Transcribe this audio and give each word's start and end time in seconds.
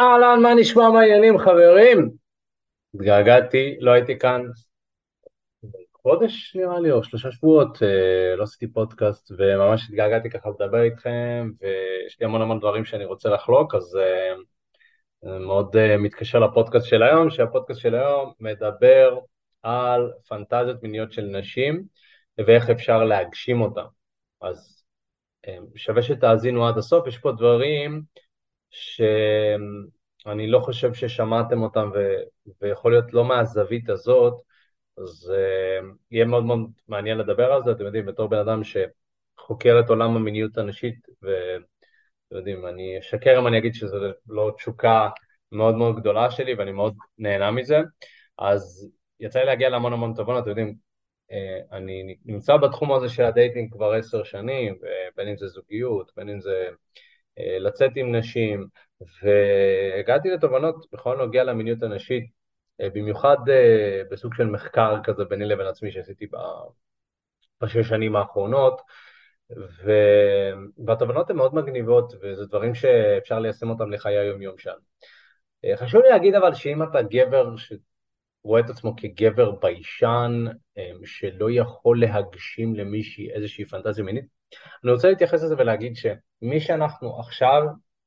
אהלן, 0.00 0.42
מה 0.42 0.54
נשמע, 0.54 0.90
מה 0.90 1.00
העניינים, 1.00 1.38
חברים? 1.38 2.10
התגעגעתי, 2.94 3.76
לא 3.80 3.90
הייתי 3.90 4.18
כאן 4.18 4.42
חודש 6.02 6.56
נראה 6.56 6.80
לי, 6.80 6.90
או 6.90 7.04
שלושה 7.04 7.32
שבועות, 7.32 7.82
אה, 7.82 8.36
לא 8.36 8.42
עשיתי 8.42 8.72
פודקאסט, 8.72 9.32
וממש 9.38 9.84
התגעגעתי 9.88 10.30
ככה 10.30 10.48
לדבר 10.50 10.82
איתכם, 10.82 11.50
ויש 11.60 12.20
לי 12.20 12.26
המון 12.26 12.42
המון 12.42 12.58
דברים 12.58 12.84
שאני 12.84 13.04
רוצה 13.04 13.28
לחלוק, 13.28 13.74
אז 13.74 13.96
אה, 13.96 14.34
מאוד 15.38 15.76
אה, 15.76 15.96
מתקשר 15.96 16.38
לפודקאסט 16.38 16.86
של 16.86 17.02
היום, 17.02 17.30
שהפודקאסט 17.30 17.80
של 17.80 17.94
היום 17.94 18.32
מדבר 18.40 19.18
על 19.62 20.10
פנטזיות 20.28 20.82
מיניות 20.82 21.12
של 21.12 21.22
נשים, 21.22 21.84
ואיך 22.38 22.70
אפשר 22.70 23.04
להגשים 23.04 23.60
אותן. 23.60 23.84
אז 24.40 24.84
שווה 25.76 26.02
שתאזינו 26.02 26.68
עד 26.68 26.78
הסוף, 26.78 27.06
יש 27.06 27.18
פה 27.18 27.32
דברים 27.32 28.02
שאני 28.70 30.46
לא 30.46 30.58
חושב 30.58 30.94
ששמעתם 30.94 31.62
אותם, 31.62 31.90
ו... 31.94 32.14
ויכול 32.62 32.92
להיות 32.92 33.12
לא 33.12 33.24
מהזווית 33.24 33.88
הזאת, 33.88 34.34
אז 34.98 35.32
uh, 35.32 35.86
יהיה 36.10 36.24
מאוד 36.24 36.44
מאוד 36.44 36.70
מעניין 36.88 37.18
לדבר 37.18 37.52
על 37.52 37.62
זה, 37.64 37.72
אתם 37.72 37.84
יודעים, 37.84 38.06
בתור 38.06 38.28
בן 38.28 38.38
אדם 38.38 38.60
שחוקר 38.64 39.80
את 39.84 39.90
עולם 39.90 40.16
המיניות 40.16 40.58
הנשית, 40.58 41.06
ואתם 41.22 42.36
יודעים, 42.36 42.66
אני 42.66 42.98
אשקר 42.98 43.38
אם 43.38 43.46
אני 43.46 43.58
אגיד 43.58 43.74
שזו 43.74 43.96
לא 44.28 44.52
תשוקה 44.56 45.08
מאוד 45.52 45.74
מאוד 45.74 46.00
גדולה 46.00 46.30
שלי, 46.30 46.54
ואני 46.54 46.72
מאוד 46.72 46.94
נהנה 47.18 47.50
מזה, 47.50 47.80
אז 48.38 48.90
יצא 49.20 49.38
לי 49.38 49.46
להגיע 49.46 49.68
להמון 49.68 49.92
המון 49.92 50.14
תובנות, 50.14 50.42
אתם 50.42 50.48
יודעים, 50.50 50.74
אה, 51.30 51.76
אני 51.76 52.16
נמצא 52.24 52.56
בתחום 52.56 52.92
הזה 52.92 53.08
של 53.08 53.24
ה 53.24 53.31
dating 53.31 53.72
כבר 53.72 53.92
עשר 53.92 54.24
שנים, 54.24 54.78
בין 55.16 55.28
אם 55.28 55.36
זה 55.36 55.46
זוגיות, 55.46 56.12
בין 56.16 56.28
אם 56.28 56.40
זה 56.40 56.68
לצאת 57.38 57.90
עם 57.96 58.16
נשים, 58.16 58.66
והגעתי 59.22 60.30
לתובנות 60.30 60.86
בכל 60.92 61.16
נוגע 61.16 61.44
למיניות 61.44 61.82
הנשית, 61.82 62.30
אה, 62.80 62.90
במיוחד 62.90 63.36
אה, 63.48 64.02
בסוג 64.10 64.34
של 64.34 64.46
מחקר 64.46 64.96
כזה 65.04 65.24
ביני 65.24 65.44
לבין 65.44 65.66
עצמי 65.66 65.92
שעשיתי 65.92 66.26
בשש 67.62 67.88
שנים 67.88 68.16
האחרונות. 68.16 68.80
והתובנות 70.86 71.30
הן 71.30 71.36
מאוד 71.36 71.54
מגניבות, 71.54 72.12
וזה 72.22 72.46
דברים 72.46 72.74
שאפשר 72.74 73.38
ליישם 73.38 73.70
אותם 73.70 73.90
לחיי 73.90 74.18
היום-יום. 74.18 74.54
אה, 75.64 75.76
חשוב 75.76 76.02
לי 76.02 76.08
להגיד 76.08 76.34
אבל 76.34 76.54
שאם 76.54 76.82
אתה 76.82 77.02
גבר 77.02 77.56
שרואה 78.42 78.60
את 78.60 78.70
עצמו 78.70 78.96
כגבר 78.96 79.50
ביישן, 79.50 80.44
שלא 81.04 81.50
יכול 81.50 82.00
להגשים 82.00 82.74
למישהי 82.74 83.30
איזושהי 83.30 83.64
פנטזיה 83.64 84.04
מינית, 84.04 84.24
אני 84.84 84.92
רוצה 84.92 85.08
להתייחס 85.08 85.42
לזה 85.42 85.54
ולהגיד 85.58 85.96
שמי 85.96 86.60
שאנחנו 86.60 87.20
עכשיו 87.20 87.62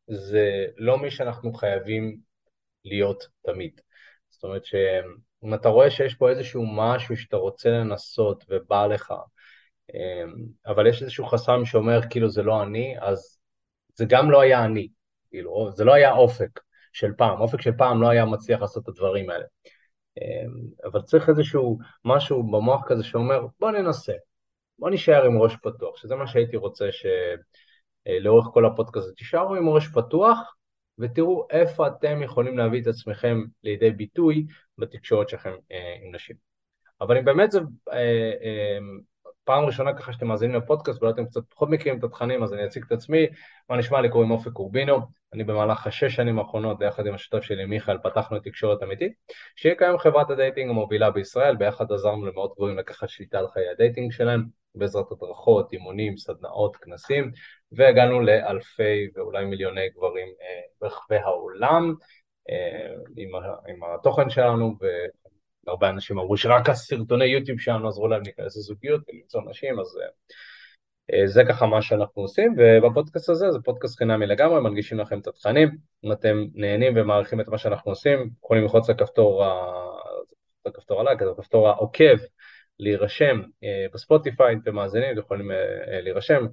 זה 0.08 0.66
לא 0.78 0.98
מי 0.98 1.12
שאנחנו 1.12 1.54
חייבים 1.54 2.18
להיות 2.86 3.28
תמיד. 3.46 3.82
זאת 4.30 4.44
אומרת 4.44 4.66
שאם 4.66 5.54
אתה 5.54 5.70
רואה 5.70 5.92
שיש 5.92 6.16
פה 6.16 6.30
איזשהו 6.30 6.66
משהו 6.66 7.18
שאתה 7.18 7.38
רוצה 7.38 7.70
לנסות 7.70 8.46
ובא 8.50 8.86
לך, 8.86 9.14
אמ, 9.94 10.34
אבל 10.66 10.88
יש 10.88 11.02
איזשהו 11.02 11.26
חסם 11.26 11.66
שאומר 11.66 12.00
כאילו 12.10 12.30
זה 12.30 12.44
לא 12.44 12.64
אני, 12.64 12.96
אז 13.00 13.40
זה 13.96 14.06
גם 14.06 14.32
לא 14.32 14.42
היה 14.42 14.66
אני, 14.66 14.88
כאילו, 15.30 15.72
זה 15.72 15.84
לא 15.84 15.94
היה 15.94 16.12
אופק 16.12 16.60
של 16.94 17.12
פעם, 17.18 17.42
אופק 17.42 17.62
של 17.62 17.72
פעם 17.78 18.02
לא 18.02 18.10
היה 18.10 18.26
מצליח 18.26 18.62
לעשות 18.62 18.84
את 18.84 18.88
הדברים 18.88 19.30
האלה. 19.30 19.46
אמ, 20.22 20.52
אבל 20.84 21.02
צריך 21.02 21.30
איזשהו 21.30 21.78
משהו 22.06 22.44
במוח 22.44 22.82
כזה 22.88 23.04
שאומר 23.04 23.46
בוא 23.60 23.72
ננסה, 23.72 24.14
בוא 24.80 24.90
נשאר 24.90 25.26
עם 25.26 25.38
ראש 25.38 25.56
פתוח, 25.64 25.98
שזה 25.98 26.16
מה 26.16 26.28
שהייתי 26.28 26.58
רוצה 26.58 26.86
שלאורך 26.92 28.46
כל 28.54 28.66
הפודקאסט, 28.66 29.18
תישארו 29.18 29.56
עם 29.56 29.70
ראש 29.70 29.88
פתוח, 29.88 30.56
ותראו 31.00 31.48
איפה 31.50 31.88
אתם 31.88 32.24
יכולים 32.24 32.58
להביא 32.58 32.82
את 32.82 32.88
עצמכם 32.88 33.44
לידי 33.64 33.92
ביטוי 33.92 34.46
בתקשורת 34.78 35.30
שלכם 35.30 35.54
אה, 35.72 35.96
עם 36.02 36.16
נשים. 36.16 36.36
אבל 37.02 37.18
אם 37.18 37.26
באמת 37.26 37.52
זו 37.52 37.60
אה, 37.92 37.98
אה, 38.44 38.78
פעם 39.44 39.66
ראשונה 39.66 39.94
ככה 39.94 40.14
שאתם 40.14 40.28
מאזינים 40.28 40.56
לפודקאסט 40.56 41.02
ואולי 41.02 41.14
אתם 41.14 41.26
קצת 41.26 41.42
פחות 41.50 41.70
מכירים 41.70 42.00
את 42.00 42.04
התכנים 42.04 42.44
אז 42.44 42.54
אני 42.54 42.66
אציג 42.66 42.84
את 42.88 42.92
עצמי, 42.92 43.28
מה 43.70 43.78
נשמע? 43.78 44.02
לי 44.02 44.10
קוראים 44.10 44.32
אופק 44.32 44.52
קורבינו, 44.52 44.98
אני 45.34 45.44
במהלך 45.44 45.88
השש 45.88 46.16
שנים 46.16 46.40
האחרונות 46.40 46.80
ביחד 46.80 47.08
עם 47.08 47.14
השותף 47.14 47.44
שלי 47.44 47.66
מיכאל 47.66 47.98
פתחנו 47.98 48.38
את 48.38 48.44
תקשורת 48.44 48.84
אמיתית, 48.84 49.14
שהיא 49.56 49.74
כיום 49.76 49.98
חברת 49.98 50.30
ה 50.30 50.35
dating 50.35 50.70
המובילה 50.70 51.12
בישראל, 51.12 51.56
ביחד 51.56 51.92
עזרנו 51.92 52.26
למאות 52.26 52.54
גברים 52.56 52.78
לקחת 52.78 53.10
שליטה 53.10 53.40
על 53.40 53.48
חיי 53.48 53.70
ה 53.70 53.76
dating 53.76 54.12
שלהם 54.12 54.44
בעזרת 54.76 55.12
הדרכות, 55.12 55.74
אימונים, 55.74 56.18
סדנאות, 56.18 56.76
כנסים, 56.76 57.32
והגענו 57.72 58.20
לאלפי 58.20 59.10
ואולי 59.16 59.46
מיליוני 59.46 59.90
גברים 59.90 60.28
אה, 60.42 60.62
ברחבי 60.82 61.16
העולם 61.16 61.94
אה, 62.50 62.94
עם, 63.18 63.30
עם 63.68 63.80
התוכן 63.84 64.30
שלנו, 64.30 64.78
והרבה 65.68 65.90
אנשים 65.90 66.20
אמרו 66.20 66.38
שרק 66.38 66.70
הסרטוני 66.70 67.26
יוטיוב 67.26 67.60
שלנו 67.60 67.88
עזרו 67.88 68.08
להם 68.08 68.22
להיכנס 68.24 68.58
לזוגיות 68.58 69.02
ולמצוא 69.10 69.42
נשים, 69.50 69.80
אז 69.80 70.00
אה, 71.14 71.28
זה 71.28 71.44
ככה 71.50 71.66
מה 71.66 71.82
שאנחנו 71.82 72.22
עושים, 72.22 72.56
ובפודקאסט 72.58 73.30
הזה 73.30 73.52
זה 73.52 73.60
פודקאסט 73.64 73.98
חינמי 73.98 74.26
לגמרי, 74.26 74.62
מנגישים 74.62 75.00
לכם 75.00 75.20
את 75.20 75.28
התכנים, 75.28 75.78
אם 76.06 76.12
אתם 76.12 76.46
נהנים 76.54 76.94
ומעריכים 76.96 77.42
את 77.42 77.48
מה 77.48 77.58
שאנחנו 77.58 77.92
עושים, 77.92 78.30
יכולים 78.44 78.64
ללחוץ 78.64 78.90
לכפתור, 78.90 79.44
לכפתור 80.66 81.02
הלייק, 81.02 81.22
הכפתור 81.22 81.70
העוקב 81.70 82.18
להירשם 82.80 83.42
אה, 83.64 83.86
בספוטיפיי, 83.94 84.56
אתם 84.64 84.76
מאזינים, 84.76 85.18
יכולים 85.18 85.52
אה, 85.52 85.58
אה, 85.88 86.02
להירשם. 86.02 86.46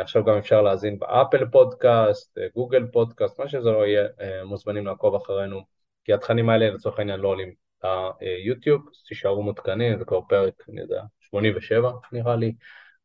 עכשיו 0.00 0.24
גם 0.24 0.38
אפשר 0.38 0.62
להאזין 0.62 0.98
באפל 0.98 1.46
פודקאסט, 1.46 2.38
גוגל 2.54 2.86
פודקאסט, 2.92 3.40
מה 3.40 3.48
שזה 3.48 3.70
לא 3.70 3.86
יהיה, 3.86 4.08
מוזמנים 4.44 4.86
לעקוב 4.86 5.14
אחרינו, 5.14 5.60
כי 6.04 6.12
התכנים 6.12 6.48
האלה 6.48 6.70
לצורך 6.70 6.98
העניין 6.98 7.20
לא 7.20 7.28
עולים 7.28 7.54
ליוטיוב, 7.84 8.88
אז 8.88 9.02
תישארו 9.08 9.42
מעודכנים, 9.42 9.98
זה 9.98 10.04
כבר 10.04 10.20
פרק, 10.28 10.54
אני 10.68 10.80
יודע, 10.80 11.02
87 11.20 11.90
נראה 12.12 12.36
לי, 12.36 12.54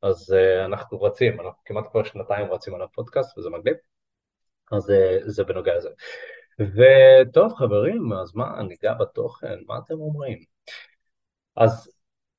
אז 0.01 0.35
אנחנו 0.65 1.01
רצים, 1.01 1.41
אנחנו 1.41 1.59
כמעט 1.65 1.87
כבר 1.91 2.03
שנתיים 2.03 2.51
רצים 2.51 2.75
על 2.75 2.81
הפודקאסט 2.81 3.37
וזה 3.37 3.49
מגניב, 3.49 3.75
אז 4.71 4.93
זה 5.25 5.43
בנוגע 5.43 5.75
לזה. 5.75 5.89
וטוב 6.59 7.53
חברים, 7.53 8.13
אז 8.13 8.35
מה, 8.35 8.63
ניגע 8.63 8.93
בתוכן, 8.93 9.59
מה 9.67 9.77
אתם 9.85 9.93
אומרים? 9.93 10.37
אז 11.55 11.91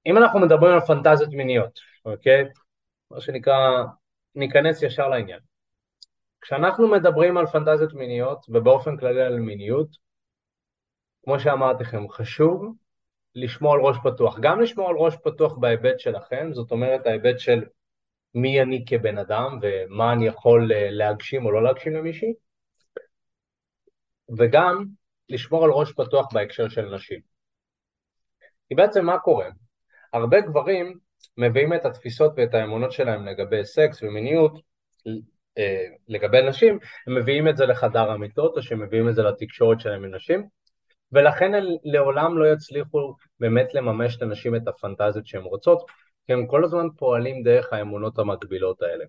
אם 0.06 0.16
אנחנו 0.16 0.41
מדברים 0.41 0.72
על 0.72 0.81
פנטזיות 0.81 1.31
מיניות, 1.31 1.81
אוקיי? 2.05 2.44
מה 3.10 3.20
שנקרא, 3.20 3.84
ניכנס 4.34 4.82
ישר 4.82 5.09
לעניין. 5.09 5.41
כשאנחנו 6.41 6.88
מדברים 6.88 7.37
על 7.37 7.47
פנטזיות 7.47 7.94
מיניות, 7.94 8.47
ובאופן 8.49 8.97
כללי 8.97 9.22
על 9.22 9.41
מיניות, 9.41 9.88
כמו 11.28 11.41
שאמרתי 11.41 11.83
לכם, 11.83 12.09
חשוב 12.09 12.75
לשמור 13.34 13.75
על 13.75 13.81
ראש 13.81 13.97
פתוח. 14.05 14.39
גם 14.41 14.61
לשמור 14.61 14.89
על 14.89 14.97
ראש 14.97 15.16
פתוח 15.16 15.53
בהיבט 15.59 15.99
שלכם, 15.99 16.49
זאת 16.53 16.71
אומרת 16.71 17.06
ההיבט 17.06 17.39
של 17.39 17.65
מי 18.34 18.62
אני 18.62 18.84
כבן 18.87 19.19
אדם 19.19 19.59
ומה 19.62 20.12
אני 20.12 20.27
יכול 20.27 20.72
אה, 20.72 20.91
להגשים 20.91 21.47
או 21.47 21.50
לא 21.50 21.62
להגשים 21.62 21.93
למישהי, 21.93 22.33
וגם 24.38 24.84
לשמור 25.28 25.65
על 25.65 25.71
ראש 25.71 25.93
פתוח 25.93 26.27
בהקשר 26.33 26.69
של 26.69 26.94
נשים. 26.94 27.21
כי 28.69 28.75
בעצם 28.75 29.06
מה 29.06 29.19
קורה? 29.19 29.49
הרבה 30.12 30.41
גברים 30.41 30.99
מביאים 31.37 31.75
את 31.75 31.84
התפיסות 31.84 32.33
ואת 32.37 32.55
האמונות 32.55 32.93
שלהם 32.93 33.27
לגבי 33.27 33.65
סקס 33.65 34.03
ומיניות 34.03 34.53
אה, 35.59 35.84
לגבי 36.09 36.49
נשים, 36.49 36.78
הם 37.06 37.15
מביאים 37.15 37.49
את 37.49 37.56
זה 37.56 37.67
לחדר 37.67 38.11
המיטות 38.11 38.56
או 38.56 38.62
שהם 38.62 38.83
מביאים 38.83 39.09
את 39.09 39.15
זה 39.15 39.22
לתקשורת 39.22 39.81
שלהם 39.81 40.05
עם 40.05 40.15
נשים 40.15 40.58
ולכן 41.13 41.55
הם 41.55 41.65
לעולם 41.85 42.39
לא 42.39 42.53
יצליחו 42.53 43.15
באמת 43.41 43.75
לממש 43.75 44.17
את 44.17 44.23
הנשים 44.23 44.57
את 44.57 44.69
הפנטזיות 44.69 45.27
שהן 45.27 45.43
רוצות 45.43 45.87
כי 46.27 46.33
הם 46.33 46.47
כל 46.47 46.65
הזמן 46.65 46.87
פועלים 46.97 47.43
דרך 47.43 47.73
האמונות 47.73 48.19
המקבילות 48.19 48.83
האלה. 48.83 49.05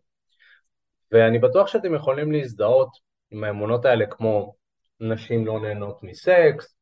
ואני 1.12 1.40
בטוח 1.40 1.68
שאתם 1.68 1.96
יכולים 1.96 2.32
להזדהות 2.32 2.90
עם 3.32 3.44
האמונות 3.44 3.86
האלה 3.86 4.06
כמו 4.06 4.56
נשים 5.00 5.46
לא 5.46 5.60
נהנות 5.60 6.04
מסקס, 6.04 6.76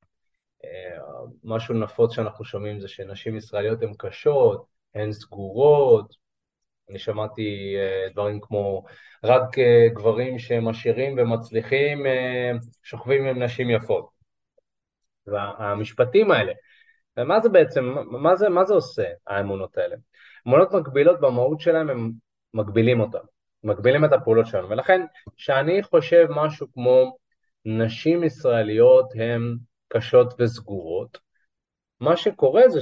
משהו 1.43 1.73
נפוץ 1.73 2.15
שאנחנו 2.15 2.45
שומעים 2.45 2.79
זה 2.79 2.87
שנשים 2.87 3.37
ישראליות 3.37 3.81
הן 3.81 3.93
קשות, 3.97 4.65
הן 4.95 5.11
סגורות, 5.11 6.15
אני 6.89 6.99
שמעתי 6.99 7.75
אה, 7.77 8.09
דברים 8.13 8.39
כמו 8.41 8.83
רק 9.23 9.59
אה, 9.59 9.87
גברים 9.93 10.39
שהם 10.39 10.67
עשירים 10.67 11.15
ומצליחים 11.17 12.05
אה, 12.05 12.51
שוכבים 12.83 13.25
עם 13.25 13.43
נשים 13.43 13.69
יפות. 13.69 14.16
והמשפטים 15.27 16.31
האלה, 16.31 16.53
ומה 17.17 17.39
זה 17.39 17.49
בעצם, 17.49 17.95
מה 18.11 18.35
זה, 18.35 18.49
מה 18.49 18.65
זה 18.65 18.73
עושה 18.73 19.03
האמונות 19.27 19.77
האלה? 19.77 19.95
אמונות 20.47 20.73
מקבילות 20.73 21.19
במהות 21.21 21.59
שלהם 21.59 21.89
הם 21.89 22.11
מגבילים 22.53 22.99
אותם, 22.99 23.25
מגבילים 23.63 24.05
את 24.05 24.13
הפעולות 24.13 24.47
שלנו, 24.47 24.69
ולכן 24.69 25.05
כשאני 25.35 25.83
חושב 25.83 26.27
משהו 26.29 26.67
כמו 26.73 27.17
נשים 27.65 28.23
ישראליות 28.23 29.05
הן 29.15 29.57
קשות 29.87 30.33
וסגורות, 30.39 31.17
מה 31.99 32.17
שקורה 32.17 32.69
זה 32.69 32.79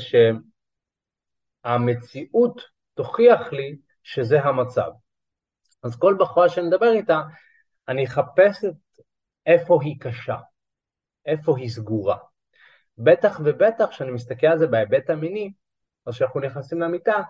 שהמציאות 1.66 2.62
תוכיח 2.94 3.54
לי 3.54 3.78
שזה 4.04 4.42
המצב. 4.42 4.92
אז 5.84 5.96
כל 6.00 6.16
בחורה 6.20 6.50
שאני 6.50 6.68
מדבר 6.68 6.92
איתה, 6.92 7.22
אני 7.88 8.06
אחפש 8.06 8.66
את 8.66 8.74
איפה 9.46 9.80
היא 9.82 9.96
קשה, 10.00 10.38
איפה 11.26 11.58
היא 11.58 11.70
סגורה. 11.70 12.18
בטח 12.98 13.40
ובטח 13.44 13.86
כשאני 13.90 14.12
מסתכל 14.12 14.48
על 14.48 14.58
זה 14.58 14.68
בהיבט 14.68 15.10
המיני, 15.10 15.52
אז 16.06 16.14
כשאנחנו 16.14 16.40
נכנסים 16.40 16.82
למיטה, 16.82 17.22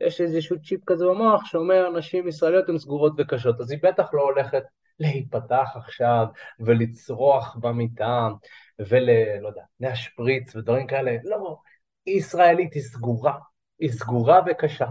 יש 0.00 0.20
איזשהו 0.20 0.62
צ'יפ 0.62 0.80
כזה 0.86 1.04
במוח 1.06 1.44
שאומר 1.44 1.90
נשים 1.90 2.28
ישראליות 2.28 2.68
הן 2.68 2.78
סגורות 2.78 3.12
וקשות, 3.18 3.60
אז 3.60 3.70
היא 3.70 3.78
בטח 3.82 4.14
לא 4.14 4.22
הולכת 4.22 4.62
להיפתח 4.98 5.68
עכשיו 5.74 6.26
ולצרוח 6.60 7.56
במיטה 7.60 8.28
ול... 8.88 9.10
לא 9.40 9.48
יודע, 9.48 9.62
להשפריץ 9.80 10.56
ודברים 10.56 10.86
כאלה, 10.86 11.16
לא, 11.24 11.56
היא 12.06 12.18
ישראלית, 12.18 12.74
היא 12.74 12.82
סגורה, 12.82 13.38
היא 13.78 13.90
סגורה 13.90 14.40
וקשה. 14.46 14.86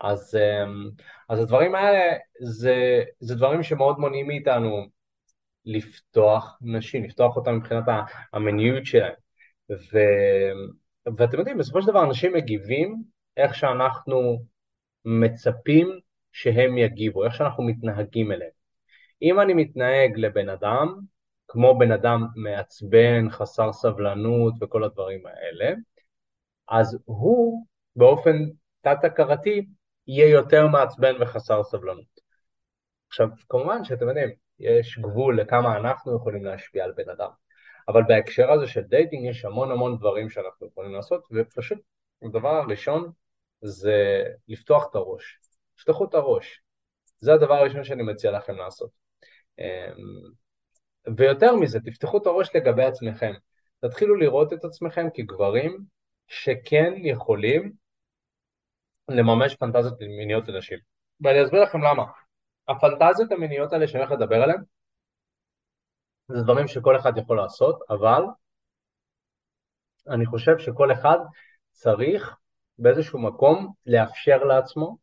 אז, 0.00 0.34
אמ, 0.34 0.90
אז 1.28 1.40
הדברים 1.40 1.74
האלה 1.74 2.16
זה, 2.42 3.02
זה 3.20 3.34
דברים 3.34 3.62
שמאוד 3.62 3.98
מונעים 3.98 4.26
מאיתנו 4.26 4.86
לפתוח 5.64 6.58
נשים, 6.60 7.04
לפתוח 7.04 7.36
אותם 7.36 7.56
מבחינת 7.56 7.84
המיניות 8.32 8.86
שלהם. 8.86 9.12
ו, 9.70 9.98
ואתם 11.16 11.38
יודעים, 11.38 11.58
בסופו 11.58 11.82
של 11.82 11.88
דבר 11.88 12.04
אנשים 12.04 12.32
מגיבים 12.32 13.02
איך 13.36 13.54
שאנחנו 13.54 14.42
מצפים 15.04 15.98
שהם 16.32 16.78
יגיבו, 16.78 17.24
איך 17.24 17.34
שאנחנו 17.34 17.64
מתנהגים 17.64 18.32
אליהם. 18.32 18.50
אם 19.22 19.40
אני 19.40 19.54
מתנהג 19.54 20.18
לבן 20.18 20.48
אדם 20.48 21.00
כמו 21.48 21.78
בן 21.78 21.92
אדם 21.92 22.26
מעצבן, 22.36 23.30
חסר 23.30 23.72
סבלנות 23.72 24.54
וכל 24.60 24.84
הדברים 24.84 25.26
האלה, 25.26 25.74
אז 26.68 26.98
הוא 27.04 27.66
באופן 27.96 28.36
תת-הכרתי 28.80 29.66
יהיה 30.06 30.30
יותר 30.30 30.66
מעצבן 30.66 31.14
וחסר 31.20 31.62
סבלנות. 31.62 32.20
עכשיו, 33.08 33.28
כמובן 33.48 33.84
שאתם 33.84 34.08
יודעים, 34.08 34.30
יש 34.58 34.98
גבול 34.98 35.40
לכמה 35.40 35.76
אנחנו 35.76 36.16
יכולים 36.16 36.44
להשפיע 36.44 36.84
על 36.84 36.92
בן 36.96 37.10
אדם, 37.10 37.30
אבל 37.88 38.02
בהקשר 38.08 38.52
הזה 38.52 38.66
של 38.66 38.80
dating 38.80 39.30
יש 39.30 39.44
המון 39.44 39.70
המון 39.70 39.96
דברים 39.98 40.30
שאנחנו 40.30 40.66
יכולים 40.66 40.92
לעשות, 40.92 41.24
ופשוט 41.32 41.78
הדבר 42.22 42.56
הראשון 42.56 43.12
זה 43.62 44.24
לפתוח 44.48 44.86
את 44.90 44.94
הראש. 44.94 45.40
תפתחו 45.76 46.04
את 46.04 46.14
הראש. 46.14 46.62
זה 47.20 47.32
הדבר 47.32 47.54
הראשון 47.54 47.84
שאני 47.84 48.02
מציע 48.02 48.30
לכם 48.30 48.56
לעשות. 48.56 48.90
אמ, 49.58 49.64
ויותר 51.16 51.56
מזה, 51.56 51.80
תפתחו 51.80 52.18
את 52.18 52.26
הראש 52.26 52.56
לגבי 52.56 52.84
עצמכם. 52.84 53.32
תתחילו 53.80 54.16
לראות 54.16 54.52
את 54.52 54.64
עצמכם 54.64 55.06
כגברים 55.14 55.84
שכן 56.28 56.92
יכולים 56.96 57.72
לממש 59.08 59.54
פנטזיות 59.54 60.00
מיניות 60.00 60.48
לנשים. 60.48 60.78
ואני 61.20 61.44
אסביר 61.44 61.62
לכם 61.62 61.82
למה. 61.82 62.04
הפנטזיות 62.68 63.32
המיניות 63.32 63.72
האלה 63.72 63.88
שאני 63.88 64.02
הולך 64.02 64.12
לדבר 64.12 64.42
עליהן, 64.42 64.62
זה 66.32 66.42
דברים 66.42 66.68
שכל 66.68 66.96
אחד 66.96 67.18
יכול 67.18 67.36
לעשות, 67.36 67.78
אבל 67.90 68.22
אני 70.08 70.26
חושב 70.26 70.58
שכל 70.58 70.92
אחד 70.92 71.18
צריך 71.70 72.36
באיזשהו 72.78 73.18
מקום 73.18 73.72
לאפשר 73.86 74.44
לעצמו 74.44 74.98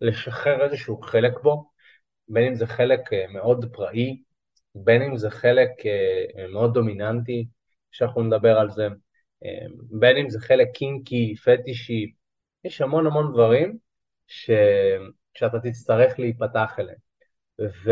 לשחרר 0.00 0.64
איזשהו 0.64 1.00
חלק 1.02 1.32
בו, 1.42 1.70
בין 2.28 2.44
אם 2.44 2.54
זה 2.54 2.66
חלק 2.66 3.12
אה, 3.12 3.26
מאוד 3.28 3.64
פראי, 3.72 4.22
בין 4.74 5.02
אם 5.02 5.16
זה 5.16 5.30
חלק 5.30 5.70
אה, 5.86 6.48
מאוד 6.48 6.74
דומיננטי, 6.74 7.48
שאנחנו 7.90 8.22
נדבר 8.22 8.58
על 8.58 8.70
זה, 8.70 8.86
אה, 9.44 9.66
בין 9.98 10.16
אם 10.16 10.30
זה 10.30 10.40
חלק 10.40 10.68
קינקי, 10.74 11.34
פטישי, 11.44 12.12
יש 12.64 12.80
המון 12.80 13.06
המון 13.06 13.32
דברים 13.32 13.78
ש... 14.26 14.50
שאתה 15.34 15.60
תצטרך 15.60 16.18
להיפתח 16.18 16.76
אליהם. 16.78 17.07
ו... 17.60 17.90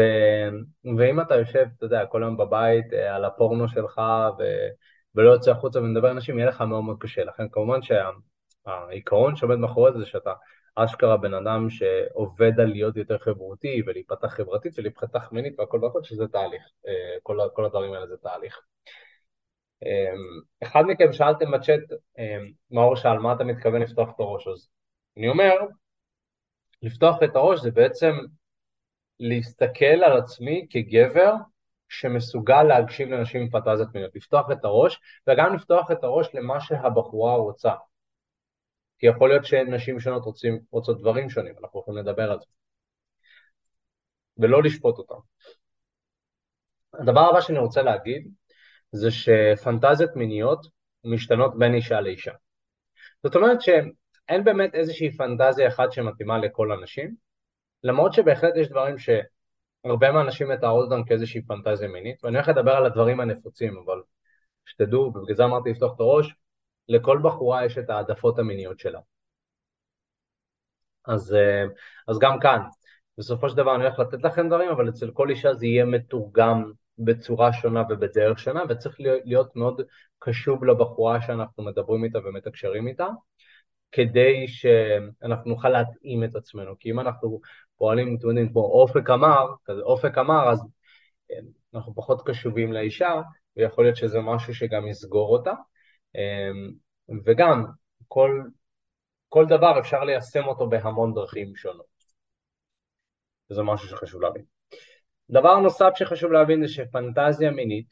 ואם 0.98 1.20
אתה 1.20 1.34
יושב, 1.34 1.66
אתה 1.76 1.86
יודע, 1.86 2.06
כל 2.06 2.22
היום 2.22 2.36
בבית 2.36 2.92
על 2.92 3.24
הפורנו 3.24 3.68
שלך 3.68 4.00
ו... 4.38 4.42
ולא 5.14 5.30
יוצא 5.30 5.50
החוצה 5.50 5.78
ומדבר 5.78 6.08
עם 6.08 6.16
אנשים, 6.16 6.38
יהיה 6.38 6.48
לך 6.48 6.60
מאוד 6.60 6.84
מאוד 6.84 6.96
קשה. 7.00 7.24
לכן 7.24 7.48
כמובן 7.48 7.78
שהעיקרון 7.82 9.36
שעומד 9.36 9.56
מאחורי 9.56 9.92
זה, 9.98 10.06
שאתה 10.06 10.32
אשכרה 10.74 11.16
בן 11.16 11.34
אדם 11.34 11.70
שעובד 11.70 12.60
על 12.60 12.66
להיות 12.66 12.96
יותר 12.96 13.18
חברותי 13.18 13.82
ולהיפתח 13.86 14.26
חברתית 14.26 14.78
ולהיפתח 14.78 15.28
מינית 15.32 15.60
והכל 15.60 15.84
והכל, 15.84 16.04
שזה 16.04 16.28
תהליך, 16.28 16.62
אה, 16.86 17.16
כל, 17.22 17.38
כל 17.54 17.64
הדברים 17.64 17.92
האלה 17.92 18.06
זה 18.06 18.16
תהליך. 18.16 18.60
אמ, 19.82 20.40
אחד 20.62 20.82
מכם 20.86 21.12
שאלתם 21.12 21.50
בצ'אט, 21.50 21.80
מאור 22.70 22.96
שאל, 22.96 23.18
מה 23.18 23.32
אתה 23.32 23.44
מתכוון 23.44 23.82
לפתוח 23.82 24.08
את 24.14 24.20
הראש? 24.20 24.48
אז 24.48 24.68
אני 25.16 25.28
אומר, 25.28 25.52
לפתוח 26.82 27.16
את 27.24 27.36
הראש 27.36 27.60
זה 27.60 27.70
בעצם 27.70 28.14
להסתכל 29.20 30.04
על 30.04 30.16
עצמי 30.16 30.66
כגבר 30.70 31.32
שמסוגל 31.88 32.62
להגשים 32.62 33.12
לנשים 33.12 33.40
עם 33.40 33.50
פנטזיות 33.50 33.94
מיניות, 33.94 34.14
לפתוח 34.14 34.50
את 34.52 34.64
הראש 34.64 35.00
וגם 35.26 35.54
לפתוח 35.54 35.90
את 35.90 36.04
הראש 36.04 36.34
למה 36.34 36.60
שהבחורה 36.60 37.36
רוצה. 37.36 37.72
כי 38.98 39.06
יכול 39.06 39.28
להיות 39.28 39.44
שנשים 39.44 40.00
שונות 40.00 40.22
רוצים, 40.24 40.58
רוצות 40.70 41.00
דברים 41.00 41.30
שונים, 41.30 41.54
אנחנו 41.62 41.80
יכולים 41.80 42.06
לדבר 42.06 42.32
על 42.32 42.38
זה. 42.40 42.46
ולא 44.38 44.62
לשפוט 44.62 44.98
אותם. 44.98 45.14
הדבר 46.94 47.20
הבא 47.20 47.40
שאני 47.40 47.58
רוצה 47.58 47.82
להגיד 47.82 48.28
זה 48.92 49.10
שפנטזיות 49.10 50.16
מיניות 50.16 50.66
משתנות 51.04 51.58
בין 51.58 51.74
אישה 51.74 52.00
לאישה. 52.00 52.32
זאת 53.22 53.36
אומרת 53.36 53.62
שאין 53.62 54.44
באמת 54.44 54.74
איזושהי 54.74 55.16
פנטזיה 55.16 55.68
אחת 55.68 55.92
שמתאימה 55.92 56.38
לכל 56.38 56.72
הנשים, 56.72 57.14
למרות 57.84 58.12
שבהחלט 58.12 58.56
יש 58.56 58.69
דברים 58.69 58.96
שהרבה 58.99 60.12
מהאנשים 60.12 60.49
מתארות 60.49 60.93
אותם 60.93 61.05
כאיזושהי 61.05 61.43
פנטזיה 61.43 61.88
מינית, 61.88 62.25
ואני 62.25 62.37
הולך 62.37 62.49
לדבר 62.49 62.73
על 62.73 62.87
הדברים 62.87 63.20
הנפוצים, 63.20 63.78
אבל 63.87 64.02
שתדעו, 64.67 65.00
ובגלל 65.00 65.37
זה 65.37 65.44
אמרתי 65.44 65.70
לפתוח 65.70 65.94
את 65.94 66.00
הראש, 66.00 66.34
לכל 66.88 67.19
בחורה 67.23 67.64
יש 67.64 67.78
את 67.78 67.90
העדפות 67.90 68.38
המיניות 68.38 68.78
שלה. 68.78 69.00
אז, 71.06 71.34
אה, 71.34 71.64
אז 72.08 72.19
גם 72.19 72.38
כאן, 72.40 72.61
בסופו 73.19 73.49
של 73.49 73.56
דבר 73.56 73.75
אני 73.76 73.84
הולך 73.84 73.99
לתת 73.99 74.23
לכם 74.23 74.49
דברים, 74.49 74.70
אבל 74.70 74.88
אצל 74.88 75.11
כל 75.11 75.31
אישה 75.31 75.55
זה 75.55 75.67
יהיה 75.67 75.84
מתורגם 75.84 76.73
בצורה 76.99 77.52
שונה 77.52 77.82
ובדרך 77.90 78.38
שונה, 78.38 78.62
וצריך 78.69 78.96
להיות 79.00 79.56
מאוד 79.56 79.82
קשוב 80.19 80.64
לבחורה 80.64 81.23
שאנחנו 81.23 81.64
מדברים 81.64 82.05
איתה 82.05 82.19
ומתקשרים 82.19 82.88
איתה, 82.88 83.06
כדי 83.96 84.48
שאנחנו 84.48 85.50
נוכל 85.50 85.69
להתאים 85.69 86.25
את 86.25 86.34
עצמנו, 86.34 86.78
כי 86.78 86.90
אם 86.90 87.00
אנחנו 87.00 87.40
פועלים, 87.76 88.16
אתם 88.19 88.28
יודעים, 88.28 88.52
כמו 88.52 88.60
אופק 88.60 89.10
אמר, 89.10 89.46
כזה 89.64 89.81
אופק 89.81 90.19
אמר, 90.19 90.50
אז 90.52 90.60
אה, 91.31 91.37
אנחנו 91.75 91.94
פחות 91.94 92.26
קשובים 92.26 92.72
לאישה, 92.72 93.20
ויכול 93.56 93.84
להיות 93.84 93.96
שזה 93.96 94.20
משהו 94.20 94.54
שגם 94.54 94.88
יסגור 94.88 95.32
אותה. 95.32 95.52
אמ, 96.14 96.73
וגם, 97.25 97.64
כל, 98.09 98.42
כל 99.28 99.47
דבר 99.49 99.80
אפשר 99.80 100.04
ליישם 100.04 100.44
אותו 100.47 100.68
בהמון 100.68 101.14
דרכים 101.14 101.56
שונות. 101.56 101.97
וזה 103.50 103.62
משהו 103.62 103.88
שחשוב 103.88 104.23
להבין. 104.23 104.44
דבר 105.30 105.59
נוסף 105.59 105.90
שחשוב 105.94 106.32
להבין 106.32 106.66
זה 106.66 106.68
שפנטזיה 106.68 107.50
מינית 107.50 107.88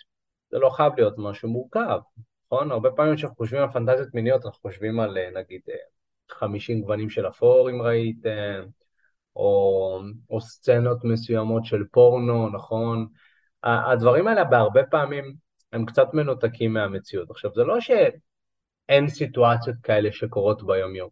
זה 0.50 0.58
לא 0.58 0.70
חייב 0.70 0.92
להיות 0.96 1.14
משהו 1.18 1.48
מורכב, 1.48 1.98
נכון? 2.46 2.70
הרבה 2.70 2.90
פעמים 2.90 3.16
כשאנחנו 3.16 3.36
חושבים 3.36 3.62
על 3.62 3.72
פנטזיות 3.72 4.14
מיניות 4.14 4.46
אנחנו 4.46 4.60
חושבים 4.60 5.00
על 5.00 5.18
אה, 5.18 5.30
נגיד 5.30 5.60
50 6.38 6.76
אה, 6.76 6.82
גוונים 6.82 7.10
של 7.10 7.28
אפור 7.28 7.70
אם 7.70 7.82
ראיתם, 7.82 8.64
או, 9.36 10.00
או 10.30 10.40
סצנות 10.40 11.04
מסוימות 11.04 11.64
של 11.64 11.84
פורנו, 11.90 12.48
נכון? 12.48 13.06
הדברים 13.62 14.28
האלה 14.28 14.44
בהרבה 14.44 14.82
פעמים 14.86 15.34
הם 15.72 15.86
קצת 15.86 16.14
מנותקים 16.14 16.72
מהמציאות. 16.72 17.30
עכשיו, 17.30 17.50
זה 17.54 17.64
לא 17.64 17.80
שאין 17.80 19.08
סיטואציות 19.08 19.76
כאלה 19.82 20.12
שקורות 20.12 20.66
ביום-יום, 20.66 21.08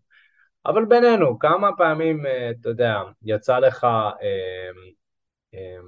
אבל 0.67 0.85
בינינו, 0.85 1.39
כמה 1.39 1.71
פעמים, 1.77 2.27
אה, 2.27 2.51
אתה 2.51 2.69
יודע, 2.69 3.03
יצא 3.23 3.59
לך, 3.59 3.85
אה, 3.85 4.71
אה, 5.55 5.79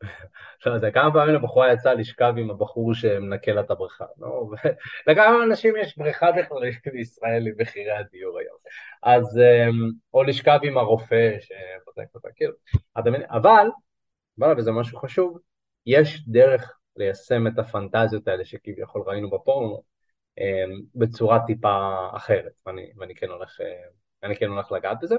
לא 0.66 0.72
יודע, 0.72 0.90
כמה 0.90 1.12
פעמים 1.12 1.34
לבחורה 1.34 1.72
יצא 1.72 1.92
לשכב 1.92 2.34
עם 2.36 2.50
הבחור 2.50 2.94
שמנקה 2.94 3.52
לה 3.52 3.60
את 3.60 3.70
הבריכה, 3.70 4.04
לא? 4.18 4.50
לכמה 5.06 5.44
אנשים 5.44 5.74
יש 5.76 5.98
בריכה 5.98 6.32
בכלל 6.32 6.62
בישראל 6.92 7.46
עם 7.46 7.54
מחירי 7.58 7.92
הדיור 7.92 8.38
היום, 8.38 8.56
אז, 9.02 9.40
או 10.14 10.22
לשכב 10.22 10.58
עם 10.62 10.78
הרופא 10.78 11.36
שבודק 11.40 12.14
אותה, 12.14 12.28
כאילו, 12.36 12.52
אבל, 12.96 13.22
אבל, 13.30 14.54
וזה 14.56 14.72
משהו 14.72 14.98
חשוב, 14.98 15.38
יש 15.86 16.28
דרך 16.28 16.78
ליישם 16.96 17.46
את 17.46 17.58
הפנטזיות 17.58 18.28
האלה 18.28 18.44
שכביכול 18.44 19.02
ראינו 19.06 19.30
בפורנו 19.30 19.82
אמ, 20.38 20.80
בצורה 20.94 21.38
טיפה 21.46 21.96
אחרת, 22.16 22.52
ואני, 22.66 22.92
ואני, 22.96 23.14
כן 23.14 23.28
הולך, 23.28 23.60
אה, 23.60 23.88
אני 24.22 24.36
כן 24.36 24.48
הולך 24.48 24.72
לגעת 24.72 24.98
בזה. 25.02 25.16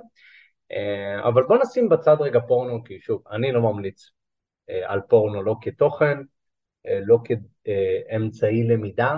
אה, 0.71 1.27
אבל 1.27 1.43
בוא 1.43 1.57
נשים 1.57 1.89
בצד 1.89 2.15
רגע 2.19 2.39
פורנו, 2.47 2.83
כי 2.83 2.99
שוב, 2.99 3.23
אני 3.31 3.51
לא 3.51 3.61
ממליץ 3.61 4.09
על 4.83 5.01
פורנו 5.01 5.43
לא 5.43 5.55
כתוכן, 5.61 6.17
לא 6.85 7.17
כאמצעי 7.23 8.63
למידה, 8.63 9.17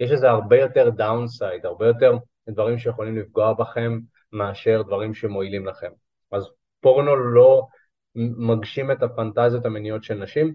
יש 0.00 0.10
לזה 0.10 0.30
הרבה 0.30 0.60
יותר 0.60 0.90
דאונסייד, 0.90 1.66
הרבה 1.66 1.86
יותר 1.86 2.16
דברים 2.48 2.78
שיכולים 2.78 3.18
לפגוע 3.18 3.52
בכם 3.52 3.98
מאשר 4.32 4.82
דברים 4.82 5.14
שמועילים 5.14 5.66
לכם. 5.66 5.90
אז 6.32 6.48
פורנו 6.80 7.16
לא 7.16 7.66
מגשים 8.14 8.90
את 8.90 9.02
הפנטזיות 9.02 9.66
המיניות 9.66 10.04
של 10.04 10.14
נשים, 10.14 10.54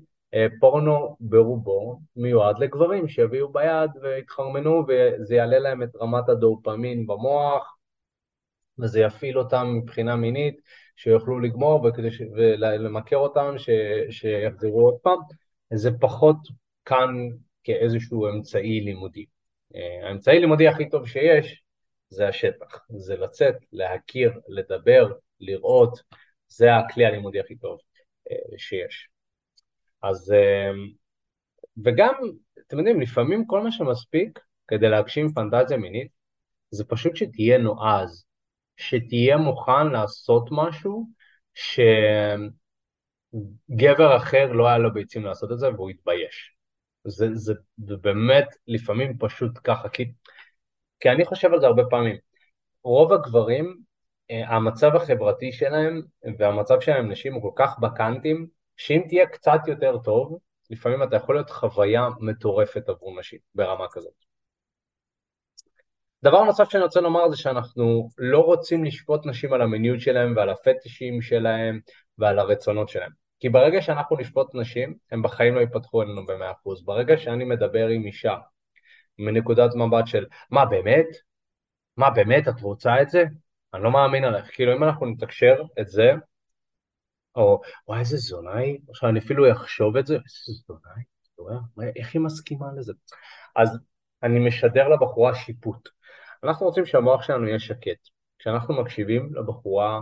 פורנו 0.59 1.17
ברובו 1.19 1.99
מיועד 2.15 2.59
לגברים 2.59 3.07
שיביאו 3.07 3.51
ביד 3.51 3.91
ויתחרמנו 4.01 4.85
וזה 4.87 5.35
יעלה 5.35 5.59
להם 5.59 5.83
את 5.83 5.95
רמת 6.01 6.29
הדופמין 6.29 7.07
במוח 7.07 7.77
וזה 8.79 8.99
יפעיל 8.99 9.39
אותם 9.39 9.67
מבחינה 9.75 10.15
מינית, 10.15 10.61
שיוכלו 10.95 11.39
לגמור 11.39 11.89
ש... 12.09 12.21
ולמכר 12.35 13.17
אותם, 13.17 13.53
ש... 13.57 13.69
שיחזרו 14.09 14.81
עוד 14.81 14.97
פעם. 15.01 15.19
זה 15.73 15.91
פחות 15.99 16.37
כאן 16.85 17.09
כאיזשהו 17.63 18.27
אמצעי 18.27 18.79
לימודי. 18.79 19.25
אה, 19.75 20.07
האמצעי 20.07 20.39
לימודי 20.39 20.67
הכי 20.67 20.89
טוב 20.89 21.07
שיש 21.07 21.63
זה 22.09 22.27
השטח, 22.27 22.85
זה 22.89 23.17
לצאת, 23.17 23.55
להכיר, 23.71 24.31
לדבר, 24.47 25.13
לראות, 25.39 25.99
זה 26.47 26.75
הכלי 26.75 27.05
הלימודי 27.05 27.39
הכי 27.39 27.55
טוב 27.55 27.79
אה, 28.31 28.57
שיש. 28.57 29.09
אז, 30.03 30.31
אה, 30.31 30.71
וגם, 31.85 32.13
אתם 32.67 32.77
יודעים, 32.77 33.01
לפעמים 33.01 33.45
כל 33.47 33.61
מה 33.61 33.71
שמספיק 33.71 34.39
כדי 34.67 34.89
להגשים 34.89 35.33
פנטזיה 35.33 35.77
מינית, 35.77 36.11
זה 36.71 36.85
פשוט 36.85 37.15
שתהיה 37.15 37.57
נועז, 37.57 38.25
שתהיה 38.77 39.37
מוכן 39.37 39.87
לעשות 39.87 40.49
משהו 40.51 41.07
שגבר 43.69 44.17
אחר 44.17 44.51
לא 44.51 44.67
היה 44.67 44.77
לו 44.77 44.93
ביצים 44.93 45.25
לעשות 45.25 45.51
את 45.51 45.59
זה 45.59 45.69
והוא 45.69 45.89
התבייש. 45.89 46.55
זה, 47.07 47.27
זה, 47.33 47.53
זה 47.77 47.97
באמת 47.97 48.47
לפעמים 48.67 49.17
פשוט 49.17 49.51
ככה, 49.63 49.89
כי, 49.89 50.11
כי 50.99 51.09
אני 51.09 51.25
חושב 51.25 51.53
על 51.53 51.59
זה 51.59 51.67
הרבה 51.67 51.83
פעמים. 51.89 52.15
רוב 52.83 53.13
הגברים, 53.13 53.81
אה, 54.31 54.47
המצב 54.55 54.95
החברתי 54.95 55.51
שלהם 55.51 56.01
והמצב 56.39 56.79
שלהם 56.79 57.11
נשים 57.11 57.33
הוא 57.33 57.41
כל 57.41 57.51
כך 57.55 57.79
בקאנטים, 57.79 58.47
שאם 58.77 59.01
תהיה 59.09 59.27
קצת 59.27 59.59
יותר 59.67 59.97
טוב, 59.97 60.37
לפעמים 60.69 61.03
אתה 61.03 61.15
יכול 61.15 61.35
להיות 61.35 61.49
חוויה 61.49 62.07
מטורפת 62.19 62.89
עבור 62.89 63.19
נשים 63.19 63.39
ברמה 63.55 63.85
כזאת. 63.91 64.30
דבר 66.23 66.43
נוסף 66.43 66.69
שאני 66.69 66.83
רוצה 66.83 67.01
לומר 67.01 67.29
זה 67.29 67.37
שאנחנו 67.37 68.09
לא 68.17 68.39
רוצים 68.39 68.83
לשפוט 68.83 69.25
נשים 69.25 69.53
על 69.53 69.61
המיניות 69.61 69.99
שלהם 69.99 70.33
ועל 70.35 70.49
הפטישים 70.49 71.21
שלהם 71.21 71.79
ועל 72.17 72.39
הרצונות 72.39 72.89
שלהם. 72.89 73.11
כי 73.39 73.49
ברגע 73.49 73.81
שאנחנו 73.81 74.17
נשפוט 74.17 74.55
נשים, 74.55 74.95
הם 75.11 75.21
בחיים 75.21 75.55
לא 75.55 75.59
ייפתחו 75.59 76.01
אלינו 76.01 76.25
ב-100%. 76.25 76.85
ברגע 76.85 77.17
שאני 77.17 77.43
מדבר 77.43 77.87
עם 77.87 78.05
אישה 78.05 78.35
מנקודת 79.19 79.75
מבט 79.75 80.07
של, 80.07 80.25
מה 80.51 80.65
באמת? 80.65 81.07
מה 81.97 82.09
באמת, 82.09 82.47
את 82.47 82.61
רוצה 82.61 83.01
את 83.01 83.09
זה? 83.09 83.23
אני 83.73 83.83
לא 83.83 83.91
מאמין 83.91 84.23
עליך. 84.23 84.49
כאילו, 84.53 84.77
אם 84.77 84.83
אנחנו 84.83 85.05
נתקשר 85.05 85.61
את 85.79 85.87
זה, 85.87 86.11
או 87.35 87.61
וואי, 87.87 87.99
איזה 87.99 88.17
זונה 88.17 88.57
היא, 88.57 88.79
עכשיו 88.89 89.09
אני 89.09 89.19
אפילו 89.19 89.51
אחשוב 89.51 89.97
את 89.97 90.05
זה, 90.05 90.13
איזה 90.13 90.61
זונה 90.67 90.93
היא? 90.95 91.91
איך 91.95 92.13
היא 92.13 92.21
מסכימה 92.21 92.65
לזה? 92.77 92.93
אז 93.55 93.79
אני 94.23 94.47
משדר 94.47 94.87
לבחורה 94.87 95.35
שיפוט. 95.35 95.89
אנחנו 96.43 96.65
רוצים 96.65 96.85
שהמוח 96.85 97.23
שלנו 97.23 97.47
יהיה 97.47 97.59
שקט. 97.59 98.09
כשאנחנו 98.39 98.81
מקשיבים 98.81 99.35
לבחורה, 99.35 100.01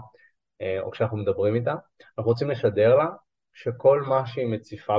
אה, 0.62 0.82
או 0.82 0.92
כשאנחנו 0.92 1.18
מדברים 1.18 1.56
איתה, 1.56 1.76
אנחנו 2.18 2.32
רוצים 2.32 2.50
לשדר 2.50 2.96
לה 2.96 3.08
שכל 3.54 4.02
מה 4.02 4.28
שהיא 4.28 4.48
מציפה 4.48 4.94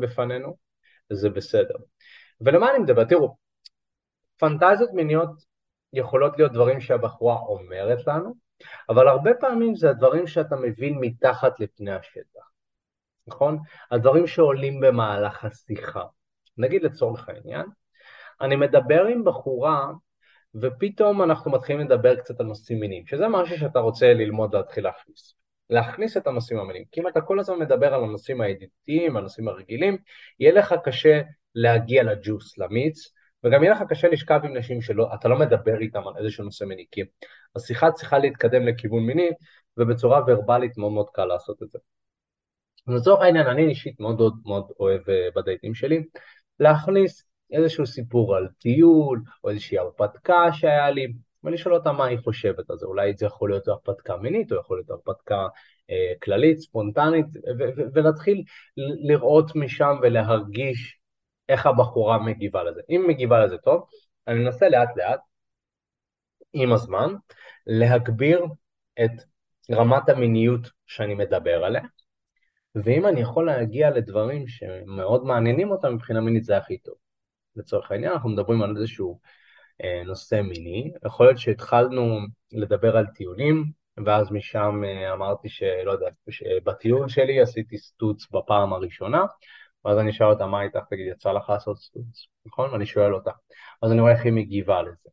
בפנינו 0.00 0.56
זה 1.12 1.30
בסדר. 1.30 1.74
ולמה 2.40 2.70
אני 2.70 2.78
מדבר? 2.78 3.04
תראו, 3.04 3.36
פנטזיות 4.38 4.90
מיניות 4.92 5.30
יכולות 5.92 6.38
להיות 6.38 6.52
דברים 6.52 6.80
שהבחורה 6.80 7.36
אומרת 7.36 8.06
לנו, 8.06 8.34
אבל 8.88 9.08
הרבה 9.08 9.30
פעמים 9.40 9.74
זה 9.74 9.90
הדברים 9.90 10.26
שאתה 10.26 10.56
מבין 10.56 10.98
מתחת 11.00 11.60
לפני 11.60 11.92
השטח, 11.92 12.50
נכון? 13.26 13.58
הדברים 13.90 14.26
שעולים 14.26 14.80
במהלך 14.80 15.44
השיחה. 15.44 16.04
נגיד 16.58 16.82
לצורך 16.82 17.28
העניין, 17.28 17.66
אני 18.40 18.56
מדבר 18.56 19.04
עם 19.04 19.24
בחורה 19.24 19.92
ופתאום 20.54 21.22
אנחנו 21.22 21.50
מתחילים 21.50 21.86
לדבר 21.86 22.16
קצת 22.16 22.40
על 22.40 22.46
נושאים 22.46 22.80
מיניים, 22.80 23.06
שזה 23.06 23.28
משהו 23.28 23.58
שאתה 23.58 23.78
רוצה 23.78 24.14
ללמוד 24.14 24.54
להתחיל 24.54 24.84
להכניס. 24.84 25.34
להכניס 25.70 26.16
את 26.16 26.26
הנושאים 26.26 26.58
המיניים. 26.58 26.84
כי 26.92 27.00
אם 27.00 27.08
אתה 27.08 27.20
כל 27.20 27.40
הזמן 27.40 27.58
מדבר 27.58 27.94
על 27.94 28.04
הנושאים 28.04 28.40
הידידותיים, 28.40 29.16
הנושאים 29.16 29.48
הרגילים, 29.48 29.98
יהיה 30.40 30.52
לך 30.54 30.74
קשה 30.84 31.20
להגיע 31.54 32.02
לג'וס, 32.02 32.58
למיץ, 32.58 33.12
וגם 33.44 33.62
יהיה 33.62 33.74
לך 33.74 33.80
קשה 33.88 34.08
לשכב 34.08 34.40
עם 34.44 34.56
נשים 34.56 34.82
שאתה 34.82 35.28
לא 35.28 35.38
מדבר 35.38 35.80
איתם 35.80 36.08
על 36.08 36.14
איזשהו 36.18 36.44
נושא 36.44 36.64
מיני, 36.64 36.84
כי 36.90 37.00
השיחה 37.56 37.92
צריכה 37.92 38.18
להתקדם 38.18 38.66
לכיוון 38.66 39.06
מיני, 39.06 39.30
ובצורה 39.76 40.20
ורבלית 40.26 40.78
מאוד 40.78 40.92
מאוד 40.92 41.10
קל 41.10 41.24
לעשות 41.24 41.62
את 41.62 41.70
זה. 41.70 41.78
לצורך 42.88 43.20
העניין, 43.20 43.46
אני 43.46 43.68
אישית 43.68 44.00
מאוד 44.00 44.18
מאוד, 44.44 44.72
אוהב 44.80 45.10
אה, 45.10 45.28
בדייטים 45.36 45.74
שלי, 45.74 46.04
להכניס 46.60 47.24
איזשהו 47.50 47.86
סיפור 47.86 48.36
על 48.36 48.48
טיול, 48.58 49.22
או 49.44 49.50
איזושהי 49.50 49.78
הרפתקה 49.78 50.52
שהיה 50.52 50.90
לי, 50.90 51.12
ולשאול 51.44 51.74
אותה 51.74 51.92
מה 51.92 52.04
היא 52.04 52.18
חושבת 52.18 52.70
על 52.70 52.78
זה, 52.78 52.86
אולי 52.86 53.14
זה 53.16 53.26
יכול 53.26 53.50
להיות 53.50 53.68
הרפתקה 53.68 54.16
מינית, 54.16 54.52
או 54.52 54.56
יכול 54.56 54.76
להיות 54.76 54.90
הרפתקה 54.90 55.46
אה, 55.90 56.12
כללית, 56.22 56.58
ספונטנית, 56.58 57.26
ולהתחיל 57.94 58.44
לראות 58.76 59.56
משם 59.56 59.96
ולהרגיש 60.02 61.00
איך 61.48 61.66
הבחורה 61.66 62.18
מגיבה 62.18 62.64
לזה. 62.64 62.80
אם 62.90 63.04
מגיבה 63.08 63.44
לזה 63.44 63.58
טוב, 63.58 63.86
אני 64.28 64.38
מנסה 64.38 64.68
לאט 64.68 64.96
לאט, 64.96 65.20
עם 66.52 66.72
הזמן, 66.72 67.14
להגביר 67.66 68.44
את 69.04 69.10
רמת 69.70 70.08
המיניות 70.08 70.70
שאני 70.86 71.14
מדבר 71.14 71.64
עליה, 71.64 71.82
ואם 72.74 73.06
אני 73.06 73.20
יכול 73.20 73.46
להגיע 73.46 73.90
לדברים 73.90 74.48
שמאוד 74.48 75.24
מעניינים 75.24 75.70
אותם 75.70 75.94
מבחינה 75.94 76.20
מינית 76.20 76.44
זה 76.44 76.56
הכי 76.56 76.78
טוב. 76.78 77.05
לצורך 77.56 77.90
העניין, 77.90 78.12
אנחנו 78.12 78.28
מדברים 78.28 78.62
על 78.62 78.76
איזשהו 78.76 79.20
אה, 79.84 80.02
נושא 80.04 80.40
מיני, 80.42 80.92
יכול 81.06 81.26
להיות 81.26 81.38
שהתחלנו 81.38 82.18
לדבר 82.52 82.96
על 82.96 83.06
טיולים, 83.06 83.64
ואז 84.06 84.32
משם 84.32 84.82
אה, 84.84 85.12
אמרתי 85.12 85.48
שלא 85.48 85.92
יודע, 85.92 86.06
שבטיול 86.30 87.08
שלי 87.08 87.40
עשיתי 87.40 87.78
סטוץ 87.78 88.30
בפעם 88.30 88.72
הראשונה, 88.72 89.24
ואז 89.84 89.98
אני 89.98 90.12
שואל 90.12 90.30
אותה 90.30 90.46
מה 90.46 90.62
איתך, 90.62 90.80
תגיד, 90.90 91.06
יצא 91.06 91.32
לך 91.32 91.50
לעשות 91.50 91.78
סטוץ, 91.78 92.26
נכון? 92.46 92.70
ואני 92.70 92.86
שואל 92.86 93.14
אותה. 93.14 93.30
אז 93.82 93.92
אני 93.92 94.00
רואה 94.00 94.12
איך 94.12 94.24
היא 94.24 94.32
מגיבה 94.32 94.82
לזה, 94.82 95.10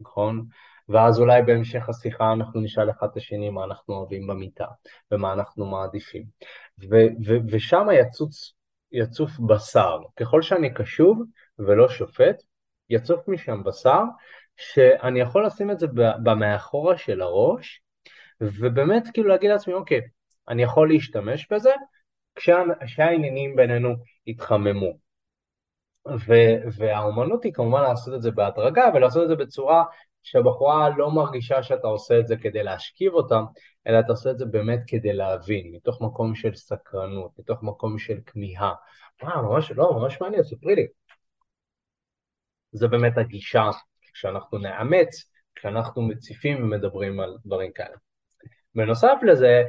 נכון? 0.00 0.46
ואז 0.88 1.20
אולי 1.20 1.42
בהמשך 1.42 1.88
השיחה 1.88 2.32
אנחנו 2.32 2.60
נשאל 2.60 2.90
אחד 2.90 3.06
את 3.12 3.16
השני 3.16 3.50
מה 3.50 3.64
אנחנו 3.64 3.94
אוהבים 3.94 4.26
במיטה, 4.26 4.66
ומה 5.10 5.32
אנחנו 5.32 5.66
מעדיפים. 5.66 6.24
ושם 7.52 7.86
יצוף 8.92 9.30
בשר. 9.38 9.98
ככל 10.16 10.42
שאני 10.42 10.74
קשוב, 10.74 11.22
ולא 11.58 11.88
שופט, 11.88 12.42
יצוף 12.90 13.28
משם 13.28 13.62
בשר, 13.64 14.02
שאני 14.56 15.20
יכול 15.20 15.46
לשים 15.46 15.70
את 15.70 15.78
זה 15.78 15.86
במאחורה 16.22 16.98
של 16.98 17.20
הראש, 17.20 17.82
ובאמת 18.40 19.02
כאילו 19.14 19.28
להגיד 19.28 19.50
לעצמי, 19.50 19.74
אוקיי, 19.74 20.00
אני 20.48 20.62
יכול 20.62 20.88
להשתמש 20.88 21.52
בזה 21.52 21.70
כשהעניינים 22.84 23.56
בינינו 23.56 23.94
יתחממו. 24.26 25.06
ו- 26.08 26.68
והאומנות 26.76 27.44
היא 27.44 27.52
כמובן 27.52 27.82
לעשות 27.82 28.14
את 28.14 28.22
זה 28.22 28.30
בהדרגה 28.30 28.84
ולעשות 28.94 29.22
את 29.22 29.28
זה 29.28 29.36
בצורה 29.36 29.84
שהבחורה 30.22 30.88
לא 30.96 31.10
מרגישה 31.10 31.62
שאתה 31.62 31.86
עושה 31.86 32.20
את 32.20 32.26
זה 32.26 32.36
כדי 32.36 32.62
להשכיב 32.62 33.12
אותה, 33.12 33.40
אלא 33.86 34.00
אתה 34.00 34.12
עושה 34.12 34.30
את 34.30 34.38
זה 34.38 34.44
באמת 34.46 34.80
כדי 34.86 35.12
להבין, 35.12 35.72
מתוך 35.74 36.02
מקום 36.02 36.34
של 36.34 36.54
סקרנות, 36.54 37.30
מתוך 37.38 37.62
מקום 37.62 37.98
של 37.98 38.18
כמיהה. 38.26 38.72
וואו, 39.22 39.42
ממש, 39.42 39.70
לא, 39.70 39.92
ממש 39.92 40.20
מעניין, 40.20 40.42
ספרי 40.42 40.74
לי. 40.74 40.86
זה 42.76 42.88
באמת 42.88 43.18
הגישה 43.18 43.70
שאנחנו 44.14 44.58
נאמץ 44.58 45.30
כשאנחנו 45.54 46.02
מציפים 46.02 46.64
ומדברים 46.64 47.20
על 47.20 47.36
דברים 47.46 47.72
כאלה. 47.72 47.96
בנוסף 48.74 49.16
לזה, 49.22 49.62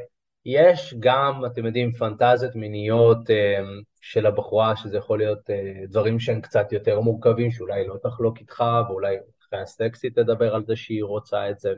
יש 0.45 0.95
גם, 0.99 1.45
אתם 1.45 1.65
יודעים, 1.65 1.93
פנטזיות 1.93 2.55
מיניות 2.55 3.29
אה, 3.29 3.59
של 4.01 4.25
הבחורה, 4.25 4.75
שזה 4.75 4.97
יכול 4.97 5.17
להיות 5.17 5.49
אה, 5.49 5.73
דברים 5.87 6.19
שהם 6.19 6.41
קצת 6.41 6.71
יותר 6.71 6.99
מורכבים, 6.99 7.51
שאולי 7.51 7.87
לא 7.87 7.95
תחלוק 8.03 8.37
איתך, 8.37 8.63
ואולי 8.89 9.17
אחרי 9.41 9.61
הסקסי 9.61 10.09
תדבר 10.09 10.55
על 10.55 10.65
זה 10.65 10.75
שהיא 10.75 11.03
רוצה 11.03 11.49
את 11.49 11.59
זה. 11.59 11.73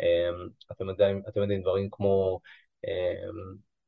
אה, 0.00 0.30
אתם 0.72 0.88
יודעים, 0.88 1.22
אתם 1.28 1.40
יודעים 1.40 1.62
דברים 1.62 1.88
כמו, 1.92 2.40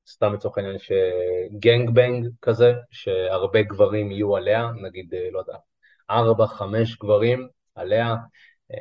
סתם 0.08 0.34
לצורך 0.34 0.58
העניין, 0.58 0.76
שגנג 0.78 1.90
בנג 1.90 2.28
כזה, 2.42 2.72
שהרבה 2.90 3.62
גברים 3.62 4.10
יהיו 4.10 4.36
עליה, 4.36 4.70
נגיד, 4.82 5.14
לא 5.32 5.38
יודע, 5.38 5.56
ארבע, 6.10 6.46
חמש 6.46 6.98
גברים 6.98 7.48
עליה, 7.74 8.14
אה, 8.72 8.76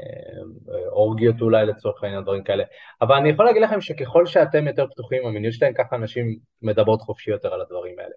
אורגיות 0.88 1.42
אולי 1.42 1.65
לצורך 1.65 2.03
העניין, 2.03 2.24
דברים 2.24 2.44
כאלה. 2.44 2.63
אבל 3.01 3.15
אני 3.15 3.30
יכול 3.30 3.46
להגיד 3.46 3.62
לכם 3.62 3.82
שככל 3.82 4.25
שאתם 4.25 4.68
יותר 4.68 4.88
פתוחים 4.88 5.24
במיניות 5.25 5.53
שלהם, 5.53 5.74
ככה 5.74 5.96
אנשים 5.96 6.38
מדברות 6.62 7.01
חופשי 7.01 7.32
יותר 7.32 7.53
על 7.53 7.62
הדברים 7.62 8.00
האלה. 8.00 8.13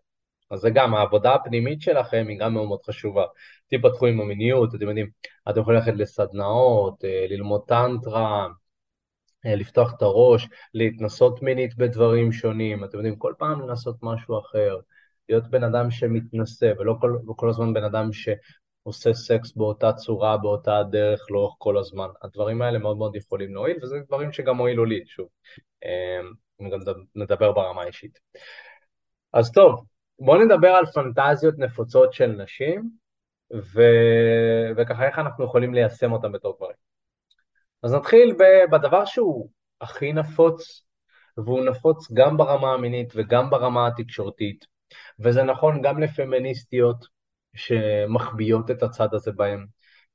אז 0.50 0.60
זה 0.60 0.70
גם, 0.70 0.94
העבודה 0.94 1.34
הפנימית 1.34 1.82
שלכם 1.82 2.26
היא 2.28 2.38
גם 2.38 2.54
מאוד 2.54 2.68
מאוד 2.68 2.80
חשובה. 2.86 3.24
תיפתחו 3.68 4.06
עם 4.06 4.20
המיניות, 4.20 4.74
אתם 4.74 4.88
יודעים, 4.88 5.10
אתם 5.50 5.60
יכולים 5.60 5.80
ללכת 5.80 5.94
לסדנאות, 5.96 7.04
אה, 7.04 7.26
ללמוד 7.28 7.60
טנטרה, 7.66 8.46
אה, 9.46 9.54
לפתוח 9.54 9.94
את 9.96 10.02
הראש, 10.02 10.48
להתנסות 10.74 11.42
מינית 11.42 11.76
בדברים 11.76 12.32
שונים, 12.32 12.84
אתם 12.84 12.96
יודעים, 12.96 13.16
כל 13.16 13.34
פעם 13.38 13.60
לנסות 13.60 13.96
משהו 14.02 14.38
אחר. 14.38 14.76
להיות 15.28 15.50
בן 15.50 15.64
אדם 15.64 15.90
שמתנשא, 15.90 16.72
ולא 16.78 16.94
כל, 17.00 17.18
כל 17.36 17.48
הזמן 17.48 17.74
בן 17.74 17.84
אדם 17.84 18.12
שעושה 18.86 19.14
סקס 19.14 19.52
באותה 19.56 19.92
צורה, 19.92 20.36
באותה 20.36 20.82
דרך, 20.90 21.30
לאורך 21.30 21.54
כל 21.58 21.78
הזמן. 21.78 22.08
הדברים 22.22 22.62
האלה 22.62 22.78
מאוד 22.78 22.96
מאוד 22.96 23.16
יכולים 23.16 23.54
להועיל, 23.54 23.76
וזה 23.82 23.96
דברים 24.06 24.32
שגם 24.32 24.58
הועילו 24.58 24.84
לי, 24.84 25.02
שוב. 25.06 25.28
אמ, 25.84 26.68
גם 26.70 26.78
נדבר 27.14 27.52
ברמה 27.52 27.82
האישית. 27.82 28.18
אז 29.32 29.52
טוב, 29.52 29.84
בואו 30.18 30.44
נדבר 30.44 30.68
על 30.68 30.86
פנטזיות 30.86 31.54
נפוצות 31.58 32.12
של 32.12 32.26
נשים, 32.26 32.90
ו... 33.52 33.82
וככה 34.76 35.06
איך 35.06 35.18
אנחנו 35.18 35.44
יכולים 35.44 35.74
ליישם 35.74 36.12
אותם 36.12 36.32
בתור 36.32 36.56
גברים. 36.56 36.76
אז 37.82 37.94
נתחיל 37.94 38.36
בדבר 38.72 39.04
שהוא 39.04 39.48
הכי 39.80 40.12
נפוץ, 40.12 40.82
והוא 41.36 41.64
נפוץ 41.64 42.12
גם 42.12 42.36
ברמה 42.36 42.74
המינית 42.74 43.12
וגם 43.16 43.50
ברמה 43.50 43.86
התקשורתית, 43.86 44.64
וזה 45.20 45.42
נכון 45.42 45.82
גם 45.82 45.98
לפמיניסטיות 45.98 47.15
שמחביאות 47.56 48.70
את 48.70 48.82
הצד 48.82 49.14
הזה 49.14 49.32
בהם. 49.32 49.66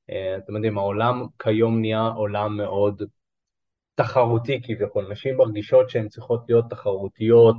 אה, 0.09 0.37
אתם 0.37 0.55
יודעים, 0.55 0.77
העולם 0.77 1.25
כיום 1.39 1.81
נהיה 1.81 2.07
עולם 2.07 2.57
מאוד 2.57 3.03
תחרותי 3.95 4.61
כביכול, 4.63 5.07
נשים 5.11 5.37
מרגישות 5.37 5.89
שהן 5.89 6.07
צריכות 6.07 6.45
להיות 6.49 6.65
תחרותיות, 6.69 7.55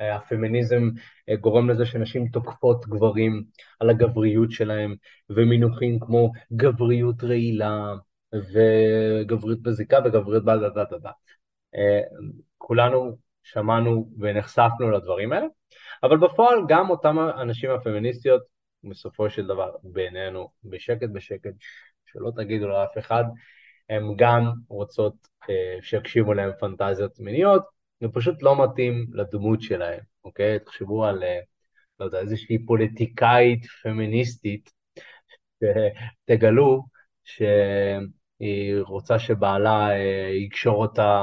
אה, 0.00 0.16
הפמיניזם 0.16 0.88
אה, 1.28 1.36
גורם 1.36 1.70
לזה 1.70 1.86
שנשים 1.86 2.28
תוקפות 2.28 2.86
גברים 2.86 3.44
על 3.80 3.90
הגבריות 3.90 4.50
שלהם, 4.50 4.94
ומינוחים 5.30 5.98
כמו 6.00 6.32
גבריות 6.52 7.24
רעילה, 7.24 7.94
וגבריות 8.32 9.62
בזיקה 9.62 9.98
וגבריות 10.04 10.44
דה 10.44 10.56
דה 10.56 10.68
דה 10.68 10.98
דה. 10.98 11.10
כולנו 12.58 13.16
שמענו 13.42 14.10
ונחשפנו 14.20 14.90
לדברים 14.90 15.32
האלה, 15.32 15.46
אבל 16.02 16.16
בפועל 16.16 16.58
גם 16.68 16.90
אותם 16.90 17.18
הנשים 17.18 17.70
הפמיניסטיות, 17.70 18.42
בסופו 18.84 19.30
של 19.30 19.46
דבר, 19.46 19.70
בינינו, 19.82 20.50
בשקט 20.64 21.08
בשקט, 21.12 21.54
שלא 22.06 22.30
תגידו 22.36 22.68
לאף 22.68 22.98
אחד, 22.98 23.24
הן 23.88 24.02
גם 24.16 24.52
רוצות 24.68 25.14
אה, 25.50 25.78
שיקשיבו 25.82 26.34
להן 26.34 26.50
פנטזיות 26.60 27.20
מיניות, 27.20 27.62
זה 28.00 28.08
פשוט 28.12 28.42
לא 28.42 28.64
מתאים 28.64 29.06
לדמות 29.12 29.62
שלהן, 29.62 30.00
אוקיי? 30.24 30.58
תחשבו 30.58 31.04
על, 31.04 31.22
אה, 31.22 31.40
לא 32.00 32.04
יודע, 32.04 32.18
איזושהי 32.18 32.66
פוליטיקאית 32.66 33.66
פמיניסטית, 33.82 34.70
שתגלו 36.24 36.82
שהיא 37.24 38.80
רוצה 38.80 39.18
שבעלה 39.18 39.90
אה, 39.90 40.30
יקשור 40.34 40.82
אותה 40.82 41.22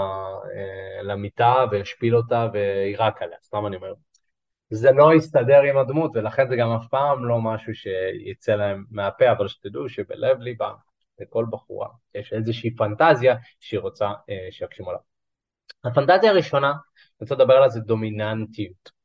אה, 0.56 1.04
למיטה 1.04 1.66
וישפיל 1.72 2.16
אותה 2.16 2.48
ויירק 2.54 3.22
עליה, 3.22 3.38
סתם 3.44 3.66
אני 3.68 3.76
אומר. 3.76 3.94
זה 4.70 4.92
לא 4.92 5.14
יסתדר 5.14 5.62
עם 5.62 5.78
הדמות, 5.78 6.12
ולכן 6.14 6.50
זה 6.50 6.56
גם 6.56 6.72
אף 6.72 6.88
פעם 6.88 7.26
לא 7.26 7.42
משהו 7.42 7.74
שיצא 7.76 8.56
להם 8.56 8.86
מהפה, 8.92 9.32
אבל 9.32 9.48
שתדעו 9.48 9.90
שבלב 9.90 10.40
ליבה, 10.40 10.72
לכל 11.20 11.46
בחורה 11.50 11.88
יש 12.16 12.34
איזושהי 12.34 12.76
פנטזיה 12.76 13.36
שהיא 13.60 13.80
רוצה 13.80 14.06
אה, 14.30 14.48
שיגשימו 14.52 14.92
לה. 14.92 14.98
הפנטזיה 15.84 16.32
הראשונה, 16.32 16.70
אני 16.70 16.78
רוצה 17.22 17.36
לדבר 17.36 17.54
עליה 17.54 17.70
זה 17.70 17.80
דומיננטיות. 17.80 19.00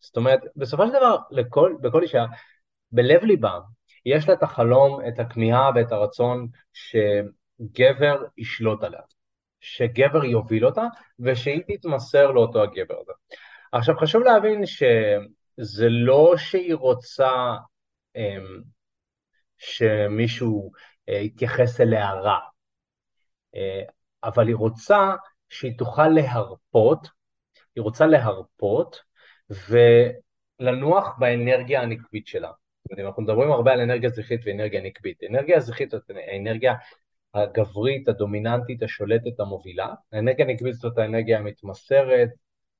זאת 0.00 0.16
אומרת, 0.16 0.40
בסופו 0.56 0.86
של 0.86 0.92
דבר, 0.92 1.16
לכל, 1.30 1.74
בכל 1.80 2.02
אישה, 2.02 2.24
בלב 2.92 3.24
ליבה, 3.24 3.58
יש 4.06 4.28
לה 4.28 4.34
את 4.34 4.42
החלום, 4.42 5.00
את 5.08 5.18
הכמיהה 5.18 5.70
ואת 5.74 5.92
הרצון 5.92 6.48
שגבר 6.72 8.24
ישלוט 8.36 8.82
עליה, 8.82 9.00
שגבר 9.60 10.24
יוביל 10.24 10.66
אותה, 10.66 10.84
ושהיא 11.20 11.62
תתמסר 11.66 12.30
לאותו 12.30 12.62
הגבר 12.62 12.94
הזה. 13.00 13.12
עכשיו 13.72 13.96
חשוב 13.96 14.22
להבין 14.22 14.66
שזה 14.66 15.88
לא 15.88 16.34
שהיא 16.36 16.74
רוצה 16.74 17.56
אמ, 18.16 18.62
שמישהו 19.58 20.70
אה, 21.08 21.14
יתייחס 21.14 21.80
אליה 21.80 22.12
רע, 22.12 22.38
אה, 23.54 23.82
אבל 24.24 24.48
היא 24.48 24.56
רוצה 24.56 25.10
שהיא 25.48 25.78
תוכל 25.78 26.08
להרפות, 26.08 27.08
היא 27.76 27.82
רוצה 27.82 28.06
להרפות 28.06 29.02
ולנוח 29.50 31.18
באנרגיה 31.18 31.82
הנקבית 31.82 32.26
שלה. 32.26 32.50
אנחנו 32.98 33.22
מדברים 33.22 33.52
הרבה 33.52 33.72
על 33.72 33.80
אנרגיה 33.80 34.10
זכרית 34.10 34.40
ואנרגיה 34.44 34.82
נקבית. 34.82 35.24
אנרגיה 35.30 35.60
זכרית 35.60 35.90
זאת 35.90 36.10
האנרגיה 36.10 36.74
הגברית, 37.34 38.08
הדומיננטית, 38.08 38.82
השולטת, 38.82 39.40
המובילה. 39.40 39.94
האנרגיה 40.12 40.46
הנקבית 40.46 40.74
זאת 40.74 40.98
האנרגיה 40.98 41.38
המתמסרת, 41.38 42.28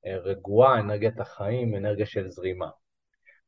רגועה, 0.05 0.79
אנרגיית 0.79 1.19
החיים, 1.19 1.75
אנרגיה 1.75 2.05
של 2.05 2.29
זרימה. 2.29 2.69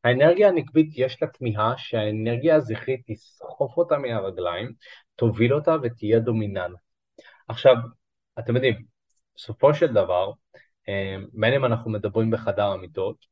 האנרגיה 0.04 0.48
הנקבית 0.48 0.90
יש 0.96 1.22
לה 1.22 1.28
כמיהה 1.28 1.74
שהאנרגיה 1.78 2.56
הזכרית 2.56 3.02
תסחוף 3.08 3.78
אותה 3.78 3.98
מהרגליים, 3.98 4.74
תוביל 5.16 5.54
אותה 5.54 5.76
ותהיה 5.84 6.20
דומיננט. 6.20 6.78
עכשיו, 7.48 7.76
אתם 8.40 8.56
יודעים, 8.56 8.76
בסופו 9.36 9.74
של 9.74 9.94
דבר, 9.94 10.32
אה, 10.90 11.18
בין 11.34 11.54
אם 11.54 11.66
אנחנו 11.66 11.92
מדברים 11.92 12.32
בחדר 12.32 12.66
המיטות, 12.66 13.26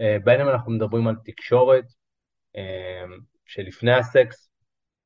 אה, 0.00 0.16
בין 0.24 0.40
אם 0.40 0.48
אנחנו 0.48 0.72
מדברים 0.72 1.06
על 1.08 1.16
תקשורת 1.24 1.84
שלפני 3.46 3.92
הסקס, 3.92 4.50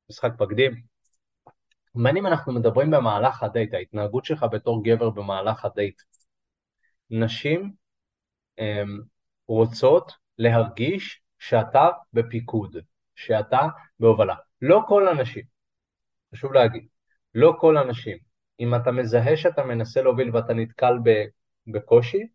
משחק 0.09 0.31
פקדים, 0.37 0.73
בין 1.95 2.17
אם 2.17 2.27
אנחנו 2.27 2.53
מדברים 2.53 2.91
במהלך 2.91 3.43
הדייט, 3.43 3.73
ההתנהגות 3.73 4.25
שלך 4.25 4.45
בתור 4.51 4.83
גבר 4.83 5.09
במהלך 5.09 5.65
הדייט, 5.65 6.01
נשים 7.09 7.73
um, 8.59 9.03
רוצות 9.47 10.11
להרגיש 10.37 11.21
שאתה 11.39 11.87
בפיקוד, 12.13 12.77
שאתה 13.15 13.67
בהובלה. 13.99 14.35
לא 14.61 14.81
כל 14.87 15.07
הנשים, 15.07 15.43
חשוב 16.33 16.53
להגיד, 16.53 16.87
לא 17.35 17.57
כל 17.59 17.77
הנשים. 17.77 18.17
אם 18.59 18.75
אתה 18.75 18.91
מזהה 18.91 19.37
שאתה 19.37 19.63
מנסה 19.63 20.01
להוביל 20.01 20.35
ואתה 20.35 20.53
נתקל 20.53 20.93
בקושי, 21.67 22.27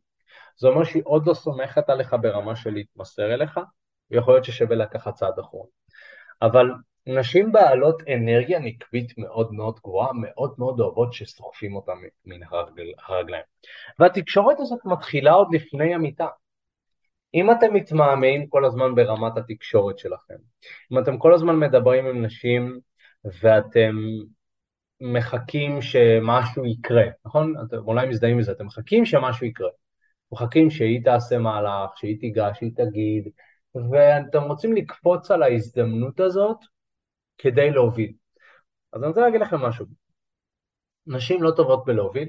זה 0.59 0.69
אומר 0.69 0.85
שהיא 0.85 1.03
עוד 1.05 1.27
לא 1.27 1.35
סומכת 1.35 1.89
עליך 1.91 2.17
ברמה 2.23 2.57
של 2.57 2.71
להתמסר 2.71 3.35
אליך, 3.35 3.61
ויכול 4.11 4.35
להיות 4.35 4.45
ששווה 4.45 4.77
לקחת 4.77 5.15
צעד 5.15 5.39
אחרון. 5.39 5.67
אבל 6.43 6.71
נשים 7.19 7.53
בעלות 7.53 8.03
אנרגיה 8.09 8.59
נקבית 8.59 9.19
מאוד 9.19 9.53
מאוד 9.53 9.79
גבוהה, 9.85 10.13
מאוד 10.15 10.55
מאוד 10.59 10.81
אוהבות 10.81 11.13
שסוחפים 11.13 11.77
אותה 11.77 11.93
מן 12.25 12.41
הרגליים. 13.09 13.45
והתקשורת 13.99 14.61
הזאת 14.61 14.81
מתחילה 14.85 15.33
עוד 15.33 15.49
לפני 15.55 15.95
המיטה. 15.95 16.27
אם 17.35 17.51
אתם 17.51 17.75
מתמהמהים 17.75 18.47
כל 18.47 18.65
הזמן 18.65 18.95
ברמת 18.95 19.37
התקשורת 19.37 19.99
שלכם, 19.99 20.35
אם 20.93 20.99
אתם 20.99 21.19
כל 21.19 21.35
הזמן 21.35 21.57
מדברים 21.57 22.07
עם 22.07 22.25
נשים 22.25 22.81
ואתם 23.43 23.97
מחכים 25.01 25.83
שמשהו 25.83 26.67
יקרה, 26.67 27.05
נכון? 27.25 27.55
אתם 27.67 27.77
אולי 27.77 28.09
מזדהים 28.09 28.37
עם 28.37 28.43
זה, 28.43 28.53
אתם 28.53 28.67
מחכים 28.67 29.07
שמשהו 29.07 29.47
יקרה. 29.47 29.71
מחכים 30.33 30.71
שהיא 30.71 31.05
תעשה 31.05 31.39
מהלך, 31.39 31.91
שהיא 31.97 32.21
תיגש, 32.21 32.59
שהיא 32.59 32.71
תגיד, 32.77 33.29
ואתם 33.91 34.43
רוצים 34.43 34.73
לקפוץ 34.77 35.31
על 35.31 35.43
ההזדמנות 35.43 36.21
הזאת 36.21 36.57
כדי 37.43 37.71
להוביל. 37.71 38.13
אז 38.93 39.03
אני 39.03 39.09
רוצה 39.09 39.21
להגיד 39.21 39.41
לכם 39.41 39.57
משהו. 39.57 39.87
נשים 41.07 41.43
לא 41.43 41.51
טובות 41.51 41.85
בלהוביל, 41.85 42.29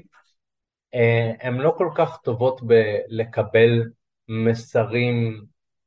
אה, 0.94 1.32
הן 1.40 1.56
לא 1.56 1.74
כל 1.78 1.88
כך 1.94 2.18
טובות 2.22 2.60
בלקבל 2.62 3.82
מסרים 4.28 5.44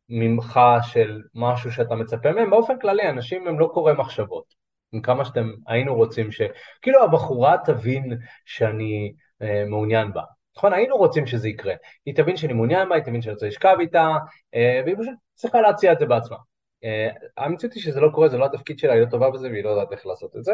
ממך 0.10 0.60
של 0.82 1.22
משהו 1.36 1.72
שאתה 1.72 1.96
מצפה 1.96 2.32
מהם, 2.32 2.50
באופן 2.50 2.80
כללי 2.80 3.10
אנשים 3.10 3.48
הם 3.48 3.60
לא 3.60 3.70
קוראי 3.74 3.94
מחשבות, 3.98 4.56
עם 4.92 5.02
כמה 5.02 5.26
שאתם 5.26 5.52
היינו 5.68 5.96
רוצים 5.96 6.32
ש... 6.32 6.42
כאילו 6.82 7.04
הבחורה 7.04 7.56
תבין 7.66 8.18
שאני 8.46 9.14
אה, 9.42 9.66
מעוניין 9.66 10.14
בה, 10.14 10.24
נכון? 10.58 10.74
היינו 10.74 10.98
רוצים 10.98 11.28
שזה 11.28 11.50
יקרה, 11.50 11.74
היא 12.06 12.16
תבין 12.16 12.38
שאני 12.38 12.54
מעוניין 12.54 12.90
בה, 12.90 12.96
היא 12.96 13.04
תבין 13.04 13.22
שאני 13.22 13.34
רוצה 13.34 13.48
לשכב 13.48 13.76
איתה, 13.80 14.08
אה, 14.56 14.82
והיא 14.86 14.96
פשוט 15.00 15.14
צריכה 15.34 15.62
להציע 15.62 15.92
את 15.92 16.00
זה 16.00 16.06
בעצמה. 16.06 16.38
אה, 16.86 17.10
המציאות 17.38 17.74
היא 17.74 17.84
שזה 17.84 18.00
לא 18.00 18.10
קורה, 18.14 18.30
זה 18.30 18.38
לא 18.38 18.46
התפקיד 18.46 18.80
שלה, 18.80 18.94
היא 18.94 19.02
לא 19.02 19.10
טובה 19.10 19.30
בזה 19.30 19.50
והיא 19.50 19.64
לא 19.64 19.70
יודעת 19.70 19.92
איך 19.92 20.06
לעשות 20.06 20.36
את 20.36 20.44
זה, 20.44 20.54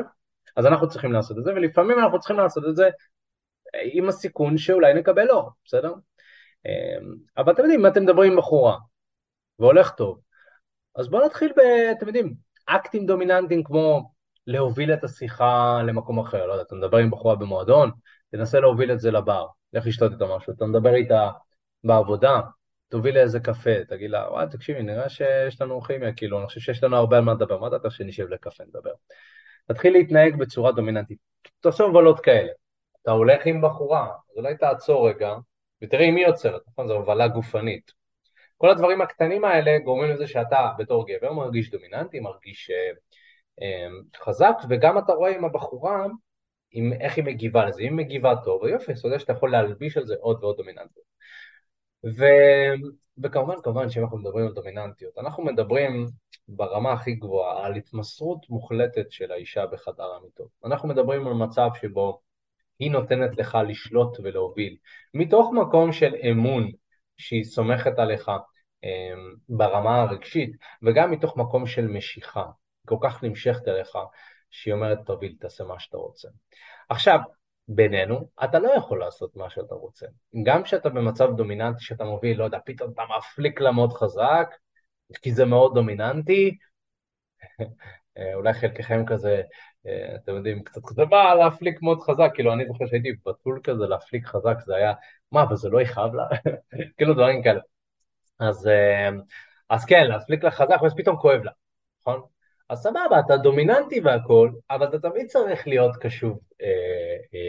אז 0.55 0.65
אנחנו 0.65 0.89
צריכים 0.89 1.11
לעשות 1.11 1.37
את 1.37 1.43
זה, 1.43 1.53
ולפעמים 1.53 1.99
אנחנו 1.99 2.19
צריכים 2.19 2.37
לעשות 2.37 2.63
את 2.69 2.75
זה 2.75 2.89
עם 3.73 4.09
הסיכון 4.09 4.57
שאולי 4.57 4.93
נקבל 4.93 5.23
לא, 5.23 5.49
בסדר? 5.65 5.93
אה, 6.65 6.97
אבל 7.37 7.53
אתם 7.53 7.61
יודעים, 7.61 7.79
אם 7.79 7.87
אתם 7.87 8.03
מדברים 8.03 8.31
עם 8.31 8.37
בחורה 8.37 8.77
והולך 9.59 9.91
טוב, 9.91 10.19
אז 10.95 11.09
בואו 11.09 11.25
נתחיל 11.25 11.51
ב... 11.57 11.59
אתם 11.97 12.07
יודעים, 12.07 12.33
אקטים 12.65 13.05
דומיננטיים 13.05 13.63
כמו 13.63 14.11
להוביל 14.47 14.93
את 14.93 15.03
השיחה 15.03 15.81
למקום 15.87 16.19
אחר, 16.19 16.45
לא 16.45 16.51
יודע, 16.51 16.63
אתה 16.63 16.75
מדבר 16.75 16.97
עם 16.97 17.11
בחורה 17.11 17.35
במועדון, 17.35 17.91
תנסה 18.31 18.59
להוביל 18.59 18.91
את 18.91 18.99
זה 18.99 19.11
לבר, 19.11 19.47
לך 19.73 19.87
לשתות 19.87 20.11
איתה 20.11 20.25
משהו, 20.35 20.53
אתה 20.53 20.65
מדבר 20.65 20.93
איתה 20.93 21.29
בעבודה, 21.83 22.41
תוביל 22.91 23.15
לאיזה 23.15 23.39
קפה, 23.39 23.85
תגיד 23.87 24.09
לה, 24.09 24.31
וואי, 24.31 24.45
תקשיבי, 24.51 24.83
נראה 24.83 25.09
שיש 25.09 25.61
לנו 25.61 25.81
כימיה, 25.81 26.13
כאילו, 26.13 26.39
אני 26.39 26.47
חושב 26.47 26.59
שיש 26.59 26.83
לנו 26.83 26.97
הרבה 26.97 27.17
על 27.17 27.23
מה 27.23 27.33
לדבר, 27.33 27.59
מה 27.59 27.69
דעתך 27.69 27.91
שנשב 27.91 28.29
לקפה 28.29 28.63
נדבר? 28.63 28.91
תתחיל 29.67 29.93
להתנהג 29.93 30.35
בצורה 30.35 30.71
דומיננטית. 30.71 31.17
תעשו 31.59 31.83
הובלות 31.83 32.19
כאלה. 32.19 32.51
אתה 33.01 33.11
הולך 33.11 33.45
עם 33.45 33.61
בחורה, 33.61 34.07
אז 34.31 34.37
אולי 34.37 34.57
תעצור 34.57 35.09
רגע, 35.09 35.35
ותראה 35.81 36.05
עם 36.05 36.15
מי 36.15 36.21
יוצרת, 36.21 36.61
נכון? 36.67 36.87
זו 36.87 36.93
הובלה 36.93 37.27
גופנית. 37.27 37.91
כל 38.57 38.69
הדברים 38.69 39.01
הקטנים 39.01 39.45
האלה 39.45 39.79
גורמים 39.79 40.09
לזה 40.11 40.27
שאתה 40.27 40.71
בתור 40.77 41.07
גבר 41.07 41.33
מרגיש 41.33 41.71
דומיננטי, 41.71 42.19
מרגיש 42.19 42.71
אה, 42.71 42.91
אה, 43.61 43.87
חזק, 44.23 44.55
וגם 44.69 44.97
אתה 44.97 45.13
רואה 45.13 45.35
עם 45.35 45.45
הבחורה, 45.45 46.05
עם 46.71 46.93
איך 46.93 47.17
היא 47.17 47.23
מגיבה 47.23 47.65
לזה, 47.65 47.81
אם 47.81 47.97
היא 47.97 48.05
מגיבה 48.05 48.33
טוב, 48.43 48.65
יופי, 48.65 48.91
אתה 48.91 49.07
יודע 49.07 49.19
שאתה 49.19 49.33
יכול 49.33 49.51
להלביש 49.51 49.97
על 49.97 50.05
זה 50.05 50.15
עוד 50.19 50.43
ועוד 50.43 50.57
דומיננטיות. 50.57 51.05
ו... 52.05 52.25
וכמובן, 53.23 53.55
כמובן 53.63 53.89
שאם 53.89 54.03
אנחנו 54.03 54.17
מדברים 54.17 54.47
על 54.47 54.53
דומיננטיות, 54.53 55.17
אנחנו 55.17 55.43
מדברים 55.43 56.07
ברמה 56.47 56.93
הכי 56.93 57.15
גבוהה 57.15 57.65
על 57.65 57.75
התמסרות 57.75 58.49
מוחלטת 58.49 59.11
של 59.11 59.31
האישה 59.31 59.65
בחדר 59.65 60.13
המיטות. 60.13 60.47
אנחנו 60.65 60.89
מדברים 60.89 61.27
על 61.27 61.33
מצב 61.33 61.69
שבו 61.81 62.21
היא 62.79 62.91
נותנת 62.91 63.37
לך 63.37 63.57
לשלוט 63.67 64.19
ולהוביל, 64.23 64.77
מתוך 65.13 65.51
מקום 65.53 65.91
של 65.91 66.15
אמון 66.31 66.71
שהיא 67.17 67.43
סומכת 67.43 67.99
עליך 67.99 68.31
אמ, 68.83 69.35
ברמה 69.49 70.01
הרגשית, 70.01 70.55
וגם 70.83 71.11
מתוך 71.11 71.37
מקום 71.37 71.67
של 71.67 71.87
משיכה, 71.87 72.45
כל 72.87 72.97
כך 73.01 73.23
נמשכת 73.23 73.67
אליך, 73.67 73.97
שהיא 74.49 74.73
אומרת, 74.73 74.99
תוביל, 75.05 75.35
תעשה 75.39 75.63
מה 75.63 75.79
שאתה 75.79 75.97
רוצה. 75.97 76.27
עכשיו, 76.89 77.19
בינינו, 77.67 78.29
אתה 78.43 78.59
לא 78.59 78.71
יכול 78.77 78.99
לעשות 78.99 79.35
מה 79.35 79.49
שאתה 79.49 79.75
רוצה. 79.75 80.05
גם 80.43 80.63
כשאתה 80.63 80.89
במצב 80.89 81.35
דומיננטי, 81.35 81.83
שאתה 81.83 82.03
מוביל, 82.03 82.39
לא 82.39 82.43
יודע, 82.43 82.57
פתאום 82.65 82.91
אתה 82.91 83.01
מפליק 83.17 83.61
לה 83.61 83.71
מאוד 83.71 83.93
חזק, 83.93 84.55
כי 85.21 85.33
זה 85.33 85.45
מאוד 85.45 85.73
דומיננטי, 85.73 86.57
אולי 88.35 88.53
חלקכם 88.53 89.05
כזה, 89.05 89.41
אה, 89.85 90.15
אתם 90.15 90.35
יודעים, 90.35 90.63
קצת 90.63 90.81
כזה, 90.85 91.05
מה, 91.05 91.35
להפליק 91.35 91.81
מאוד 91.81 92.01
חזק, 92.01 92.31
כאילו, 92.33 92.53
אני 92.53 92.65
זוכר 92.67 92.85
שהייתי 92.87 93.09
בתול 93.25 93.59
כזה, 93.63 93.85
להפליק 93.85 94.25
חזק, 94.25 94.55
זה 94.65 94.75
היה, 94.75 94.93
מה, 95.31 95.43
אבל 95.43 95.55
זה 95.55 95.69
לא 95.69 95.81
יכאב 95.81 96.15
לה? 96.15 96.27
כאילו, 96.97 97.13
דברים 97.13 97.43
כאלה. 97.43 97.59
אז, 98.39 98.67
אה, 98.67 99.09
אז 99.69 99.85
כן, 99.85 100.07
להפליק 100.07 100.43
לה 100.43 100.51
חזק, 100.51 100.81
ואז 100.81 100.93
פתאום 100.97 101.17
כואב 101.17 101.43
לה, 101.43 101.51
נכון? 102.01 102.21
אז 102.69 102.79
סבבה, 102.83 103.19
אתה 103.25 103.37
דומיננטי 103.37 103.99
והכל, 103.99 104.51
אבל 104.69 104.87
אתה 104.87 105.09
תמיד 105.09 105.27
צריך 105.27 105.67
להיות 105.67 105.95
קשוב 105.97 106.39
אה, 106.61 106.67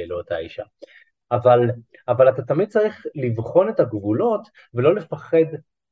לאותה 0.08 0.38
אישה. 0.38 0.62
אבל, 1.32 1.60
אבל 2.08 2.28
אתה 2.28 2.42
תמיד 2.42 2.68
צריך 2.68 3.06
לבחון 3.14 3.68
את 3.68 3.80
הגבולות 3.80 4.48
ולא 4.74 4.94
לפחד 4.94 5.44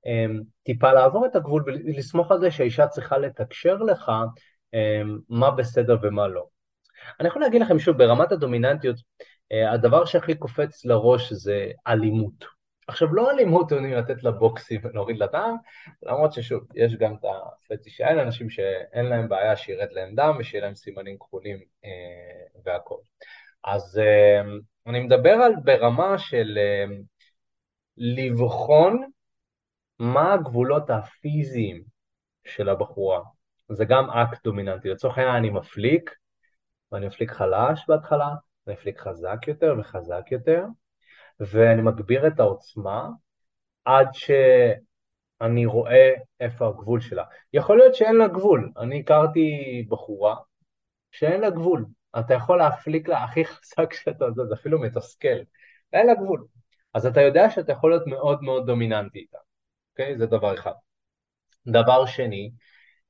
אה, 0.06 0.26
טיפה 0.62 0.92
לעבור 0.92 1.26
את 1.26 1.36
הגבול 1.36 1.64
ולסמוך 1.66 2.30
על 2.30 2.40
זה 2.40 2.50
שהאישה 2.50 2.86
צריכה 2.86 3.18
לתקשר 3.18 3.76
לך 3.76 4.12
אה, 4.74 5.02
מה 5.28 5.50
בסדר 5.50 5.96
ומה 6.02 6.28
לא. 6.28 6.46
אני 7.20 7.28
יכול 7.28 7.42
להגיד 7.42 7.62
לכם 7.62 7.78
שוב, 7.78 7.98
ברמת 7.98 8.32
הדומיננטיות, 8.32 8.96
אה, 9.52 9.72
הדבר 9.72 10.04
שהכי 10.04 10.34
קופץ 10.34 10.84
לראש 10.84 11.32
זה 11.32 11.70
אלימות. 11.86 12.60
עכשיו, 12.88 13.14
לא 13.14 13.30
אלימות 13.30 13.72
עונים 13.72 13.92
לתת 13.92 14.22
לה 14.22 14.30
בוקסים 14.30 14.80
ולהוריד 14.84 15.18
לה 15.18 15.26
דם, 15.26 15.56
למרות 16.02 16.32
ששוב, 16.32 16.62
יש 16.74 16.96
גם 16.96 17.14
את 17.14 17.24
הפטיש 17.70 18.00
האלה, 18.00 18.22
אנשים 18.22 18.50
שאין 18.50 19.06
להם 19.06 19.28
בעיה 19.28 19.56
שירד 19.56 19.88
להם 19.90 20.14
דם 20.14 20.36
ושיהיה 20.38 20.64
להם 20.64 20.74
סימנים 20.74 21.18
כחולים 21.18 21.58
אה, 21.84 21.90
והכול. 22.64 22.98
אז 23.64 23.98
אה, 23.98 24.40
אני 24.86 25.00
מדבר 25.00 25.30
על 25.30 25.52
ברמה 25.64 26.18
של 26.18 26.58
אה, 26.58 26.96
לבחון 27.96 29.10
מה 29.98 30.32
הגבולות 30.32 30.90
הפיזיים 30.90 31.82
של 32.44 32.68
הבחורה. 32.68 33.20
זה 33.68 33.84
גם 33.84 34.10
אקט 34.10 34.44
דומיננטי. 34.44 34.88
לצורך 34.88 35.18
העניין 35.18 35.36
אני 35.36 35.50
מפליק, 35.50 36.10
ואני 36.92 37.06
מפליק 37.06 37.30
חלש 37.30 37.84
בהתחלה, 37.88 38.28
אני 38.66 38.74
מפליק 38.74 38.98
חזק 38.98 39.38
יותר 39.46 39.74
וחזק 39.78 40.22
יותר, 40.30 40.64
ואני 41.40 41.82
מגביר 41.82 42.26
את 42.26 42.40
העוצמה 42.40 43.08
עד 43.84 44.08
שאני 44.12 45.66
רואה 45.66 46.10
איפה 46.40 46.68
הגבול 46.68 47.00
שלה. 47.00 47.24
יכול 47.52 47.78
להיות 47.78 47.94
שאין 47.94 48.16
לה 48.16 48.28
גבול, 48.28 48.72
אני 48.78 49.00
הכרתי 49.00 49.50
בחורה 49.88 50.36
שאין 51.10 51.40
לה 51.40 51.50
גבול, 51.50 51.84
אתה 52.18 52.34
יכול 52.34 52.58
להפליק 52.58 53.08
לה 53.08 53.24
הכי 53.24 53.44
חזק 53.44 53.92
שאתה 53.92 54.24
יודע, 54.24 54.44
זה 54.44 54.54
אפילו 54.54 54.80
מתסכל, 54.80 55.38
אין 55.92 56.06
לה 56.06 56.14
גבול. 56.14 56.46
אז 56.94 57.06
אתה 57.06 57.20
יודע 57.20 57.50
שאתה 57.50 57.72
יכול 57.72 57.90
להיות 57.90 58.06
מאוד 58.06 58.42
מאוד 58.42 58.66
דומיננטי 58.66 59.18
איתה, 59.18 59.38
אוקיי? 59.92 60.18
זה 60.18 60.26
דבר 60.26 60.54
אחד. 60.54 60.72
דבר 61.66 62.06
שני, 62.06 62.50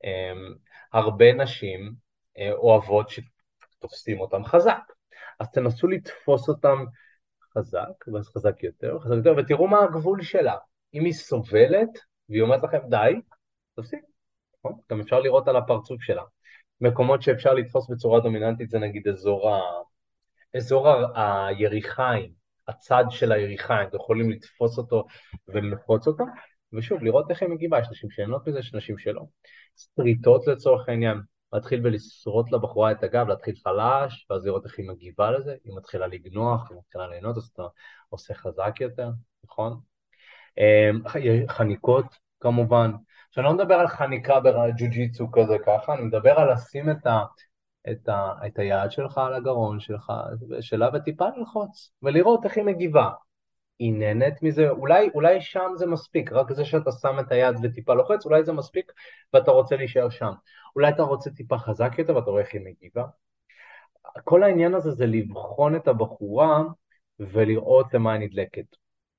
אמ, 0.03 0.55
הרבה 0.93 1.33
נשים 1.33 1.93
אה, 2.37 2.51
אוהבות 2.51 3.09
שתופסים 3.09 4.19
אותם 4.19 4.45
חזק, 4.45 4.81
אז 5.39 5.51
תנסו 5.51 5.87
לתפוס 5.87 6.49
אותם 6.49 6.85
חזק, 7.57 8.07
ואז 8.13 8.27
חזק 8.27 8.63
יותר, 8.63 8.99
חזק 8.99 9.15
יותר, 9.15 9.33
ותראו 9.37 9.67
מה 9.67 9.79
הגבול 9.83 10.21
שלה. 10.21 10.55
אם 10.93 11.05
היא 11.05 11.13
סובלת, 11.13 11.89
והיא 12.29 12.41
אומרת 12.41 12.63
לכם 12.63 12.79
די, 12.89 13.21
תפסיק. 13.75 13.99
נכון? 14.59 14.79
גם 14.91 14.99
אפשר 15.01 15.19
לראות 15.19 15.47
על 15.47 15.55
הפרצוף 15.55 16.01
שלה. 16.01 16.23
מקומות 16.81 17.21
שאפשר 17.21 17.53
לתפוס 17.53 17.89
בצורה 17.89 18.19
דומיננטית 18.19 18.69
זה 18.69 18.79
נגיד 18.79 19.07
אזור, 19.07 19.49
ה... 19.49 19.59
אזור 20.57 20.89
ה... 20.89 21.47
היריחיים, 21.47 22.31
הצד 22.67 23.03
של 23.09 23.31
היריחיים, 23.31 23.87
אתם 23.87 23.97
יכולים 23.97 24.31
לתפוס 24.31 24.77
אותו 24.77 25.05
וללחוץ 25.47 26.07
אותו, 26.07 26.23
ושוב, 26.73 27.03
לראות 27.03 27.31
איך 27.31 27.41
היא 27.41 27.49
מגיבה, 27.49 27.79
יש 27.79 27.87
נשים 27.91 28.09
שנהנות 28.09 28.47
מזה, 28.47 28.59
יש 28.59 28.73
נשים 28.73 28.97
שלא. 28.97 29.21
שריטות 29.77 30.47
לצורך 30.47 30.89
העניין, 30.89 31.21
להתחיל 31.53 31.81
ולשרוט 31.83 32.51
לבחורה 32.51 32.91
את 32.91 33.03
הגב, 33.03 33.27
להתחיל 33.27 33.55
חלש, 33.63 34.27
ואז 34.29 34.45
לראות 34.45 34.65
איך 34.65 34.77
היא 34.77 34.89
מגיבה 34.89 35.31
לזה, 35.31 35.55
היא 35.63 35.73
מתחילה 35.77 36.07
לגנוח, 36.07 36.71
היא 36.71 36.77
מתחילה 36.77 37.07
ליהנות, 37.07 37.37
אז 37.37 37.49
אתה 37.53 37.63
עושה 38.09 38.33
חזק 38.33 38.81
יותר, 38.81 39.09
נכון? 39.43 39.79
אמ, 40.57 41.01
חניקות 41.47 42.05
כמובן, 42.39 42.91
שאני 43.31 43.45
לא 43.45 43.53
מדבר 43.53 43.75
על 43.75 43.87
חניקה 43.87 44.39
בג'ו-ג'יצו 44.39 45.31
כזה 45.31 45.57
ככה, 45.65 45.93
אני 45.93 46.01
מדבר 46.01 46.39
על 46.39 46.53
לשים 46.53 46.89
את, 46.89 47.05
ה, 47.05 47.23
את, 47.91 48.09
ה, 48.09 48.31
את 48.47 48.59
היד 48.59 48.91
שלך 48.91 49.17
על 49.17 49.33
הגרון 49.33 49.79
שלך, 49.79 50.13
שלה 50.61 50.89
וטיפה 50.93 51.25
ללחוץ, 51.37 51.91
ולראות 52.03 52.45
איך 52.45 52.57
היא 52.57 52.65
מגיבה. 52.65 53.09
היא 53.79 53.93
נהנית 53.93 54.43
מזה, 54.43 54.69
אולי, 54.69 55.09
אולי 55.13 55.41
שם 55.41 55.71
זה 55.75 55.85
מספיק, 55.85 56.31
רק 56.31 56.51
זה 56.51 56.65
שאתה 56.65 56.91
שם 56.91 57.19
את 57.19 57.31
היד 57.31 57.55
וטיפה 57.63 57.93
לוחץ, 57.93 58.25
אולי 58.25 58.43
זה 58.43 58.53
מספיק 58.53 58.91
ואתה 59.33 59.51
רוצה 59.51 59.75
להישאר 59.75 60.09
שם. 60.09 60.31
אולי 60.75 60.89
אתה 60.89 61.03
רוצה 61.03 61.29
טיפה 61.31 61.57
חזק 61.57 61.91
יותר 61.97 62.15
ואתה 62.15 62.29
רואה 62.29 62.41
איך 62.41 62.53
היא 62.53 62.61
מגיבה. 62.61 63.05
כל 64.23 64.43
העניין 64.43 64.73
הזה 64.73 64.91
זה 64.91 65.05
לבחון 65.05 65.75
את 65.75 65.87
הבחורה 65.87 66.63
ולראות 67.19 67.93
למה 67.93 68.13
היא 68.13 68.21
נדלקת. 68.21 68.65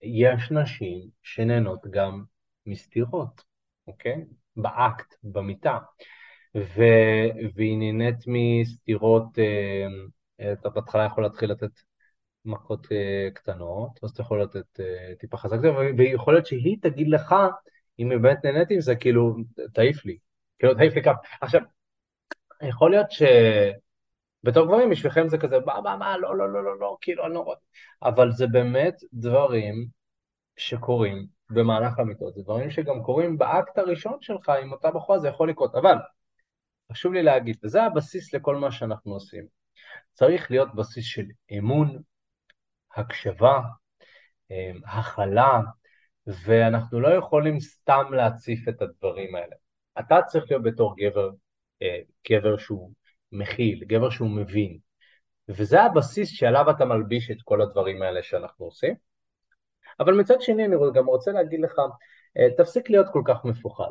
יש 0.03 0.51
נשים 0.51 1.09
שנהנות 1.23 1.87
גם 1.91 2.25
מסתירות, 2.67 3.43
אוקיי? 3.87 4.25
באקט, 4.57 5.15
במיטה. 5.23 5.79
ו... 6.57 6.83
והיא 7.55 7.79
נהנית 7.79 8.25
מסתירות, 8.27 9.39
אה, 9.39 10.53
אתה 10.53 10.69
בהתחלה 10.69 11.05
יכול 11.05 11.23
להתחיל 11.25 11.51
לתת 11.51 11.71
מכות 12.45 12.87
uh, 12.87 13.35
קטנות, 13.35 13.91
אז 14.03 14.11
אתה 14.11 14.23
יכול 14.23 14.43
לתת 14.43 14.81
uh, 14.81 15.19
טיפה 15.19 15.37
חזק, 15.37 15.59
ויכול 15.99 16.35
להיות 16.35 16.47
שהיא 16.47 16.77
תגיד 16.83 17.09
לך, 17.09 17.35
אם 17.99 18.11
היא 18.11 18.19
באמת 18.19 18.39
נהנית 18.45 18.71
עם 18.71 18.81
זה, 18.81 18.97
כאילו, 18.97 19.37
תעיף 19.75 20.05
לי, 20.05 20.19
כאילו, 20.59 20.75
תעיף 20.75 20.95
לי 20.95 21.03
כמה. 21.03 21.15
עכשיו, 21.41 21.61
יכול 22.63 22.91
להיות 22.91 23.11
ש... 23.11 23.23
בתור 24.45 24.67
גברים 24.67 24.91
בשבילכם 24.91 25.29
זה 25.29 25.39
כזה, 25.39 25.57
מה, 25.67 25.81
מה, 25.81 25.97
מה, 25.97 26.19
לא, 26.19 26.37
לא, 26.37 26.53
לא, 26.53 26.65
לא, 26.65 26.79
לא, 26.79 26.97
כאילו, 27.01 27.27
אני 27.27 27.35
לא 27.35 27.41
רואה. 27.41 27.57
אבל 28.03 28.33
זה 28.33 28.47
באמת 28.47 28.95
דברים 29.13 29.87
שקורים 30.57 31.27
במהלך 31.55 31.99
המיטות, 31.99 32.35
זה 32.35 32.43
דברים 32.43 32.71
שגם 32.71 33.03
קורים 33.03 33.39
באקט 33.39 33.79
הראשון 33.79 34.19
שלך 34.21 34.49
עם 34.49 34.73
אותה 34.73 34.91
בחורה, 34.91 35.19
זה 35.19 35.29
יכול 35.29 35.51
לקרות. 35.51 35.75
אבל, 35.75 35.95
חשוב 36.93 37.13
לי 37.13 37.23
להגיד, 37.23 37.57
וזה 37.65 37.83
הבסיס 37.83 38.35
לכל 38.35 38.57
מה 38.57 38.71
שאנחנו 38.71 39.13
עושים. 39.13 39.47
צריך 40.13 40.51
להיות 40.51 40.75
בסיס 40.75 41.05
של 41.05 41.25
אמון, 41.59 41.99
הקשבה, 42.97 43.61
אמ, 44.51 44.81
הכלה, 44.87 45.61
ואנחנו 46.27 47.01
לא 47.01 47.09
יכולים 47.09 47.61
סתם 47.61 48.05
להציף 48.13 48.69
את 48.69 48.83
הדברים 48.83 49.35
האלה. 49.35 49.57
אתה 49.99 50.23
צריך 50.27 50.45
להיות 50.51 50.63
בתור 50.63 50.97
גבר, 50.97 51.31
אה, 51.83 51.99
גבר 52.31 52.57
שהוא 52.57 52.93
מכיל, 53.33 53.85
גבר 53.85 54.11
שהוא 54.11 54.31
מבין, 54.31 54.79
וזה 55.49 55.83
הבסיס 55.83 56.29
שעליו 56.29 56.71
אתה 56.71 56.85
מלביש 56.85 57.31
את 57.31 57.37
כל 57.45 57.63
הדברים 57.63 58.03
האלה 58.03 58.23
שאנחנו 58.23 58.65
עושים. 58.65 58.95
אבל 60.01 60.15
מצד 60.15 60.41
שני 60.41 60.65
אני 60.65 60.77
גם 60.95 61.07
רוצה 61.07 61.33
להגיד 61.33 61.61
לך, 61.61 61.73
אה, 62.39 62.49
תפסיק 62.57 62.91
להיות 62.91 63.07
כל 63.13 63.23
כך 63.25 63.45
מפוחד. 63.45 63.91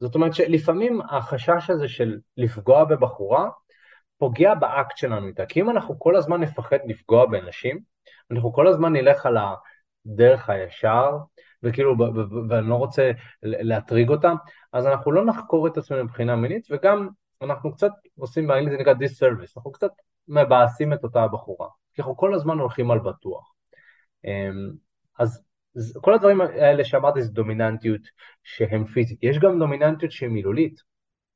זאת 0.00 0.14
אומרת 0.14 0.34
שלפעמים 0.34 1.00
החשש 1.10 1.70
הזה 1.70 1.88
של 1.88 2.18
לפגוע 2.36 2.84
בבחורה, 2.84 3.48
פוגע 4.18 4.54
באקט 4.54 4.96
שלנו 4.96 5.26
איתה, 5.26 5.46
כי 5.46 5.60
אם 5.60 5.70
אנחנו 5.70 5.98
כל 5.98 6.16
הזמן 6.16 6.40
נפחד 6.40 6.78
לפגוע 6.84 7.26
באנשים, 7.26 7.80
אנחנו 8.30 8.52
כל 8.52 8.66
הזמן 8.66 8.92
נלך 8.92 9.26
על 9.26 9.36
הדרך 10.06 10.50
הישר, 10.50 11.16
וכאילו, 11.62 11.94
ואני 12.48 12.68
לא 12.68 12.74
רוצה 12.74 13.10
להטריג 13.42 14.08
אותם, 14.08 14.34
אז 14.72 14.86
אנחנו 14.86 15.12
לא 15.12 15.24
נחקור 15.24 15.66
את 15.66 15.76
עצמנו 15.76 16.04
מבחינה 16.04 16.36
מינית, 16.36 16.66
וגם 16.70 17.08
אנחנו 17.42 17.72
קצת 17.72 17.92
עושים, 18.18 18.46
באנגלית 18.46 18.72
זה 18.72 18.78
נקרא 18.78 18.92
דיסרוויס, 18.92 19.56
אנחנו 19.56 19.72
קצת 19.72 19.92
מבאסים 20.28 20.92
את 20.92 21.04
אותה 21.04 21.22
הבחורה, 21.22 21.68
כי 21.94 22.02
אנחנו 22.02 22.16
כל 22.16 22.34
הזמן 22.34 22.58
הולכים 22.58 22.90
על 22.90 22.98
בטוח. 22.98 23.52
אמ, 24.24 24.70
אז 25.18 25.44
כל 26.00 26.14
הדברים 26.14 26.40
האלה 26.40 26.84
שאמרתי 26.84 27.22
זה 27.22 27.32
דומיננטיות 27.32 28.00
שהם 28.44 28.86
פיזית. 28.86 29.18
יש 29.22 29.38
גם 29.38 29.58
דומיננטיות 29.58 30.12
שהיא 30.12 30.28
מילולית. 30.28 30.80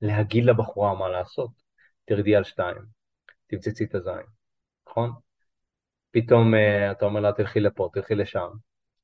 להגיד 0.00 0.44
לבחורה 0.44 0.94
מה 0.94 1.08
לעשות. 1.08 1.50
תרדי 2.04 2.36
על 2.36 2.44
שתיים, 2.44 2.76
תמצצי 3.46 3.84
את 3.84 3.94
הזין, 3.94 4.22
נכון? 4.88 5.12
פתאום 6.10 6.54
uh, 6.54 6.92
אתה 6.92 7.04
אומר 7.04 7.20
לה 7.20 7.32
תלכי 7.32 7.60
לפה, 7.60 7.88
תלכי 7.92 8.14
לשם, 8.14 8.48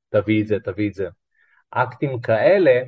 תביא 0.08 0.42
את 0.42 0.46
זה, 0.46 0.56
תביא 0.64 0.88
את 0.88 0.94
זה. 0.94 1.08
אקטים 1.70 2.20
כאלה 2.20 2.82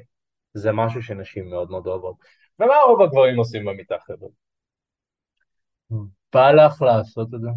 זה 0.54 0.72
משהו 0.72 1.02
שנשים 1.02 1.50
מאוד 1.50 1.70
מאוד 1.70 1.86
אוהבות. 1.86 2.16
ומה 2.58 2.74
רוב 2.86 3.02
הגברים 3.02 3.36
עושים 3.36 3.64
במיטה 3.64 3.96
חבר'ה? 4.06 4.28
בא 6.32 6.50
לך 6.50 6.82
לעשות 6.82 7.34
את 7.34 7.40
זה? 7.40 7.48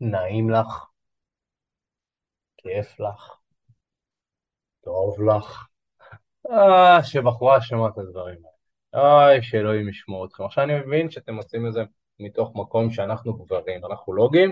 נעים 0.00 0.50
לך? 0.50 0.87
כיף 2.58 3.00
לך? 3.00 3.36
טוב 4.84 5.22
לך? 5.22 5.66
אה, 6.50 7.02
שבחורה 7.02 7.60
שמעת 7.60 7.92
את 7.92 7.98
הדברים 7.98 8.38
האלה. 8.44 8.58
אוי, 8.94 9.42
שאלוהים 9.42 9.88
ישמור 9.88 10.24
אתכם. 10.26 10.44
עכשיו 10.44 10.64
אני 10.64 10.80
מבין 10.80 11.10
שאתם 11.10 11.36
עושים 11.36 11.66
את 11.66 11.72
זה 11.72 11.82
מתוך 12.20 12.52
מקום 12.54 12.90
שאנחנו 12.90 13.34
גברים, 13.34 13.84
אנחנו 13.84 14.12
לוגים, 14.12 14.50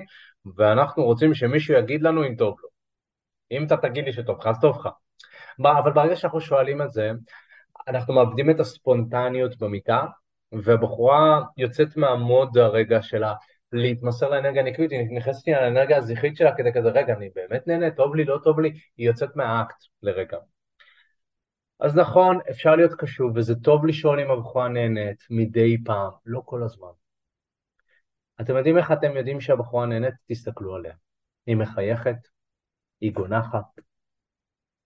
ואנחנו 0.57 1.05
רוצים 1.05 1.35
שמישהו 1.35 1.75
יגיד 1.75 2.03
לנו 2.03 2.27
אם 2.27 2.35
טוב 2.37 2.57
לו. 2.63 2.69
אם 3.51 3.67
אתה 3.67 3.77
תגיד 3.77 4.05
לי 4.05 4.13
שטוב 4.13 4.39
לך, 4.39 4.47
אז 4.47 4.61
טוב 4.61 4.77
לך. 4.79 4.89
אבל 5.61 5.93
ברגע 5.93 6.17
שאנחנו 6.17 6.41
שואלים 6.41 6.83
את 6.83 6.93
זה, 6.93 7.11
אנחנו 7.89 8.15
מאבדים 8.15 8.51
את 8.51 8.61
הספונטניות 8.61 9.59
במיטה, 9.59 10.05
והבחורה 10.53 11.41
יוצאת 11.57 11.97
מהמוד 11.97 12.59
הרגע 12.59 13.03
שלה 13.03 13.35
להתמסר 13.73 14.29
לאנרגיה 14.31 14.63
הנקבית, 14.63 14.91
היא 14.91 15.19
נכנסת 15.19 15.49
לאנרגיה 15.49 15.97
הזכרית 15.97 16.37
שלה 16.37 16.57
כדי 16.57 16.73
כזה, 16.75 16.89
רגע, 16.89 17.15
אני 17.15 17.31
באמת 17.35 17.67
נהנה, 17.67 17.91
טוב 17.91 18.15
לי, 18.15 18.25
לא 18.25 18.39
טוב 18.45 18.61
לי, 18.61 18.69
היא 18.97 19.07
יוצאת 19.07 19.37
מהאקט 19.37 19.77
לרגע. 20.03 20.39
אז 21.81 21.97
נכון, 21.97 22.39
אפשר 22.51 22.77
להיות 22.77 22.93
קשוב, 22.99 23.37
וזה 23.37 23.55
טוב 23.55 23.87
לשאול 23.87 24.21
אם 24.21 24.31
הבחורה 24.31 24.69
נהנית 24.69 25.25
מדי 25.31 25.77
פעם, 25.85 26.11
לא 26.27 26.43
כל 26.45 26.63
הזמן. 26.63 26.91
אתם 28.41 28.57
יודעים 28.57 28.79
איך 28.79 28.93
אתם 28.93 29.17
יודעים 29.17 29.41
שהבחורה 29.41 29.87
נהנית? 29.87 30.15
תסתכלו 30.27 30.75
עליה. 30.75 30.95
היא 31.47 31.57
מחייכת, 31.57 32.17
היא 33.01 33.13
גונחת, 33.13 33.65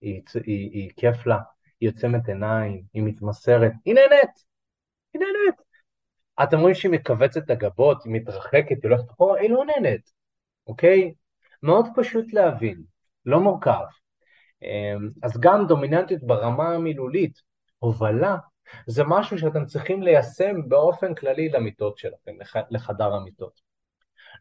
היא, 0.01 0.23
היא, 0.35 0.71
היא 0.73 0.91
כיף 0.97 1.27
לה, 1.27 1.39
היא 1.81 1.89
עוצמת 1.89 2.29
עיניים, 2.29 2.83
היא 2.95 3.03
מתמסרת, 3.03 3.73
היא 3.85 3.95
היא 3.95 3.95
נהנית. 3.95 4.50
אתם 6.43 6.61
רואים 6.61 6.75
שהיא 6.75 6.93
מכווצת 6.93 7.43
את 7.45 7.51
הגבות, 7.51 8.05
היא 8.05 8.13
מתרחקת, 8.13 8.77
היא 8.83 8.91
הולכת 8.91 9.11
אחורה, 9.11 9.41
היא 9.41 9.51
לא 9.51 9.65
נהנית, 9.65 10.13
אוקיי? 10.67 11.15
מאוד 11.63 11.87
פשוט 11.97 12.33
להבין, 12.33 12.83
לא 13.27 13.41
מורכב. 13.41 13.85
אמ, 14.63 15.11
אז 15.23 15.41
גם 15.41 15.67
דומיננטיות 15.67 16.23
ברמה 16.23 16.69
המילולית, 16.69 17.43
הובלה, 17.79 18.37
זה 18.87 19.03
משהו 19.07 19.39
שאתם 19.39 19.67
צריכים 19.67 20.03
ליישם 20.03 20.69
באופן 20.69 21.15
כללי 21.15 21.49
למיטות 21.49 21.99
שלכם, 21.99 22.33
לחדר 22.71 23.15
המיטות. 23.15 23.61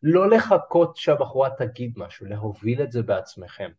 לא 0.03 0.29
לחכות 0.29 0.95
שהבחורה 0.95 1.49
תגיד 1.57 1.93
משהו, 1.97 2.25
להוביל 2.25 2.81
את 2.81 2.91
זה 2.91 3.03
בעצמכם. 3.03 3.69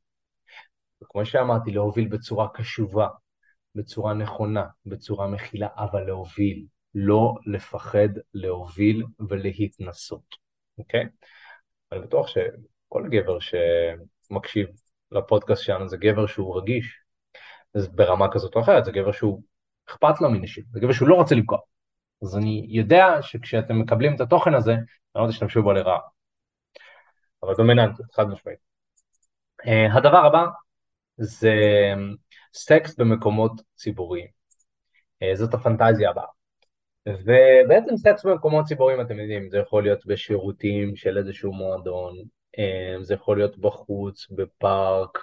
וכמו 1.03 1.27
שאמרתי, 1.27 1.71
להוביל 1.71 2.09
בצורה 2.09 2.49
קשובה, 2.49 3.09
בצורה 3.75 4.15
נכונה, 4.15 4.67
בצורה 4.87 5.27
מכילה, 5.27 5.69
אבל 5.77 6.03
להוביל, 6.03 6.67
לא 6.95 7.35
לפחד 7.47 8.09
להוביל 8.35 9.05
ולהתנסות, 9.29 10.37
אוקיי? 10.79 11.05
אני 11.93 12.01
בטוח 12.01 12.27
שכל 12.29 13.09
גבר 13.11 13.39
שמקשיב 13.41 14.69
לפודקאסט 15.13 15.63
שלנו 15.63 15.89
זה 15.89 15.97
גבר 15.97 16.27
שהוא 16.27 16.59
רגיש, 16.61 17.01
ברמה 17.95 18.33
כזאת 18.33 18.55
או 18.57 18.61
אחרת, 18.61 18.85
זה 18.85 18.93
גבר 18.93 19.13
שהוא 19.13 19.43
אכפת 19.89 20.21
לו 20.21 20.31
מנשים, 20.31 20.65
זה 20.73 20.81
גבר 20.81 20.93
שהוא 20.93 21.09
לא 21.09 21.15
רוצה 21.15 21.35
לפגוע. 21.35 21.59
אז 22.23 22.37
אני 22.37 22.67
יודע 22.69 23.23
שכשאתם 23.23 23.81
מקבלים 23.81 24.15
את 24.15 24.21
התוכן 24.21 24.55
הזה, 24.55 24.75
לא 25.15 25.27
תשתמשו 25.29 25.63
בו 25.63 25.73
לרעה. 25.73 26.01
אבל 27.43 27.55
דומיננטיות, 27.55 28.13
חד 28.13 28.25
משמעית. 28.29 28.59
Uh, 29.63 29.99
הדבר 29.99 30.27
הבא 30.27 30.45
זה 31.17 31.55
סקס 32.55 32.97
במקומות 32.97 33.53
ציבוריים. 33.75 34.29
Uh, 35.25 35.37
זאת 35.37 35.55
הפנטזיה 35.55 36.11
הבאה. 36.11 36.40
ובעצם 37.09 37.97
סקס 37.97 38.25
במקומות 38.25 38.65
ציבוריים, 38.65 39.01
אתם 39.01 39.19
יודעים, 39.19 39.51
זה 39.51 39.59
יכול 39.59 39.83
להיות 39.83 40.07
בשירותים 40.07 40.97
של 40.97 41.19
איזשהו 41.19 41.53
מועדון, 41.53 42.17
uh, 42.57 43.03
זה 43.03 43.15
יכול 43.15 43.37
להיות 43.39 43.59
בחוץ, 43.59 44.27
בפארק, 44.31 45.19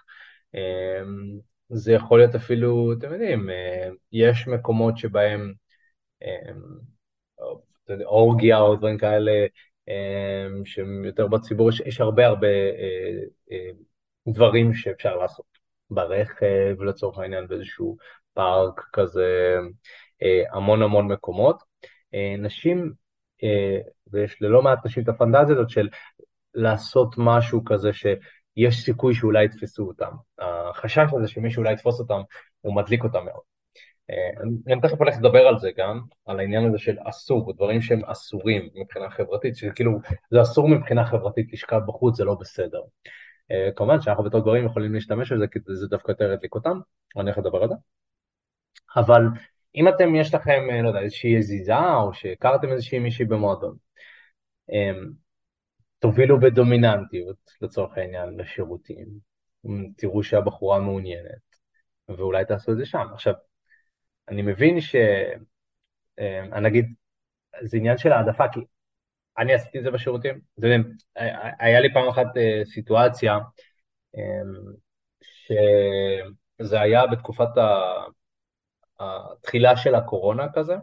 uh, 0.56 0.60
זה 1.70 1.94
יכול 1.94 2.20
להיות 2.20 2.36
אפילו, 2.36 2.94
אתם 2.94 3.14
יודעים, 3.14 3.50
יש 4.12 4.48
מקומות 4.48 4.98
שבהם 4.98 5.54
אורגיה 8.06 8.60
או 8.60 8.76
דברים 8.76 8.98
כאלה 8.98 9.46
אמ, 9.88 10.66
שהם 10.66 11.06
יותר 11.06 11.28
בציבור, 11.28 11.70
יש 11.86 12.02
הרבה 12.02 12.26
הרבה 12.28 12.48
אה, 12.48 13.24
אה, 13.52 13.70
דברים 14.28 14.74
שאפשר 14.74 15.16
לעשות 15.18 15.46
ברכב 15.90 16.82
לצורך 16.82 17.20
העניין 17.20 17.48
באיזשהו 17.48 17.98
פארק 18.34 18.82
כזה, 18.94 19.58
אה, 20.24 20.44
המון 20.52 20.82
המון 20.82 21.08
מקומות. 21.08 21.64
נשים, 22.38 22.94
ויש 24.12 24.42
ללא 24.42 24.62
מעט 24.62 24.86
נשים 24.86 25.04
את 25.04 25.10
הפנטזיה 25.10 25.56
הזאת 25.56 25.70
של 25.70 25.90
לעשות 26.54 27.16
משהו 27.18 27.66
כזה 27.66 27.94
שיש 27.94 28.86
סיכוי 28.86 29.16
שאולי 29.16 29.46
יתפסו 29.46 29.84
אותם. 29.84 30.12
החשש 30.40 31.06
הזה 31.18 31.28
שמישהו 31.28 31.60
אולי 31.60 31.74
יתפוס 31.74 32.00
אותם, 32.00 32.22
הוא 32.62 32.76
מדליק 32.76 33.04
אותם 33.04 33.26
מאוד. 33.26 33.42
אה, 34.10 34.44
אני 34.68 34.82
תכף 34.82 35.00
הולך 35.00 35.16
לדבר 35.18 35.48
על 35.48 35.60
זה 35.60 35.70
גם, 35.78 36.02
על 36.26 36.40
העניין 36.40 36.66
הזה 36.70 36.78
של 36.78 36.98
אסור, 37.04 37.54
דברים 37.54 37.82
שהם 37.82 38.06
אסורים 38.06 38.70
מבחינה 38.76 39.10
חברתית, 39.10 39.56
שכאילו 39.56 39.92
זה 40.32 40.42
אסור 40.42 40.70
מבחינה 40.70 41.06
חברתית 41.06 41.54
לשכב 41.54 41.80
בחוץ, 41.88 42.18
זה 42.18 42.24
לא 42.24 42.36
בסדר. 42.36 42.82
אה, 43.52 43.70
כמובן 43.76 44.02
שאנחנו 44.02 44.24
בתור 44.24 44.42
גברים 44.42 44.66
יכולים 44.66 44.94
להשתמש 44.94 45.32
בזה, 45.32 45.48
כי 45.48 45.60
זה 45.66 45.88
דווקא 45.88 46.12
יותר 46.12 46.32
הדליק 46.32 46.56
אותם, 46.56 46.80
אני 47.18 47.24
הולך 47.24 47.38
לדבר 47.38 47.64
על 47.64 47.70
זה. 47.70 47.76
אבל 48.96 49.22
אם 49.78 49.88
אתם, 49.88 50.16
יש 50.16 50.34
לכם, 50.34 50.62
אה, 50.72 50.82
לא 50.82 50.88
יודע, 50.88 51.00
איזושהי 51.00 51.38
הזיזה, 51.38 51.78
או 51.78 52.14
שהכרתם 52.14 52.72
איזושהי 52.72 53.00
מישהי 53.00 53.26
במועדון, 53.26 53.76
תובילו 56.00 56.40
בדומיננטיות, 56.40 57.52
לצורך 57.62 57.98
העניין, 57.98 58.38
לשירותים, 58.38 59.08
תראו 59.98 60.24
שהבחורה 60.24 60.80
מעוניינת, 60.80 61.48
ואולי 62.10 62.46
תעשו 62.46 62.72
את 62.72 62.78
זה 62.78 62.86
שם. 62.86 63.08
עכשיו, 63.14 63.34
אני 64.30 64.42
מבין 64.42 64.82
ש... 64.82 64.96
אה, 66.20 66.44
אני 66.44 66.70
נגיד, 66.70 66.94
זה 67.62 67.78
עניין 67.78 67.98
של 67.98 68.12
העדפה, 68.12 68.48
כי 68.54 68.60
אני 69.38 69.54
עשיתי 69.54 69.80
את 69.80 69.84
זה 69.84 69.92
בשירותים. 69.92 70.40
זה, 70.58 70.76
היה 71.60 71.80
לי 71.80 71.94
פעם 71.94 72.10
אחת 72.10 72.38
אה, 72.38 72.62
סיטואציה 72.66 73.38
אה, 74.18 74.42
שזה 75.22 76.82
היה 76.82 77.08
בתקופת 77.08 77.50
התחילה 79.00 79.78
של 79.78 79.96
הקורונה 79.96 80.48
כזה, 80.54 80.76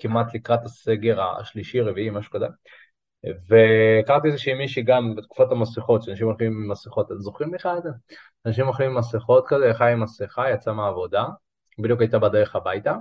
כמעט 0.00 0.34
לקראת 0.34 0.64
הסגר 0.64 1.20
השלישי, 1.20 1.80
רביעי, 1.80 2.10
משהו 2.10 2.32
כזה. 2.32 2.46
והכרתי 3.48 4.28
איזושהי 4.28 4.54
מישהי 4.54 4.82
גם 4.82 5.16
בתקופת 5.16 5.50
המסכות, 5.50 6.02
שאנשים 6.02 6.26
הולכים 6.26 6.46
עם 6.46 6.70
מסכות, 6.70 7.06
אתם 7.06 7.20
זוכרים 7.20 7.50
בכלל 7.50 7.78
את 7.78 7.82
זה? 7.82 7.88
אנשים 8.46 8.66
הולכים 8.66 8.86
עם 8.90 8.98
מסכות 8.98 9.44
כזה, 9.48 9.74
חי 9.74 9.92
עם 9.92 10.02
מסכה, 10.02 10.50
יצא 10.50 10.72
מהעבודה, 10.72 11.24
בדיוק 11.78 12.00
הייתה 12.00 12.18
בדרך 12.18 12.56
הביתה, 12.56 12.94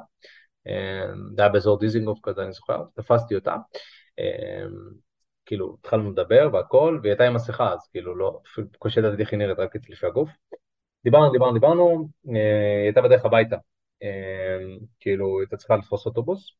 אה, 0.67 1.05
זה 1.35 1.41
היה 1.41 1.49
באזור 1.49 1.79
דיזינגוף 1.79 2.19
כזה, 2.23 2.43
אני 2.43 2.53
זוכר, 2.53 2.83
תפסתי 2.95 3.35
אותה, 3.35 3.55
אה, 4.19 4.63
כאילו, 5.45 5.77
התחלנו 5.79 6.11
לדבר 6.11 6.49
והכל, 6.53 6.99
והיא 7.01 7.11
הייתה 7.11 7.23
עם 7.23 7.33
מסכה, 7.33 7.73
אז 7.73 7.87
כאילו, 7.91 8.15
לא, 8.15 8.41
קושי 8.77 8.99
ידעתי 8.99 9.21
איך 9.21 9.31
היא 9.31 9.39
נראית 9.39 9.59
רק 9.59 9.75
לפי 9.89 10.05
הגוף. 10.05 10.29
דיברנו, 11.03 11.31
דיברנו, 11.31 11.53
דיברנו, 11.53 12.09
אה, 12.29 12.77
היא 12.77 12.83
הייתה 12.83 13.01
בדרך 13.01 13.25
הביתה, 13.25 13.57
כאילו, 14.99 15.39
הייתה 15.39 15.57
צריכה 15.57 15.75
לתפוס 15.75 16.05
אוטובוס, 16.05 16.51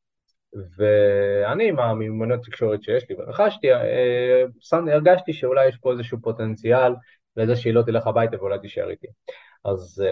ואני 0.78 1.70
עם 1.70 1.80
המיומנויות 1.80 2.46
תקשורת 2.46 2.84
שיש 2.84 3.10
לי, 3.10 3.16
ורכשתי, 3.16 3.68
הרגשתי 4.72 5.34
שאולי 5.34 5.68
יש 5.68 5.78
פה 5.78 5.92
איזשהו 5.92 6.22
פוטנציאל 6.22 6.94
לזה 7.38 7.56
שהיא 7.56 7.74
לא 7.74 7.82
תלך 7.82 8.08
הביתה 8.08 8.38
ואולי 8.38 8.60
תישאר 8.60 8.90
איתי. 8.90 9.08
אז 9.66 10.04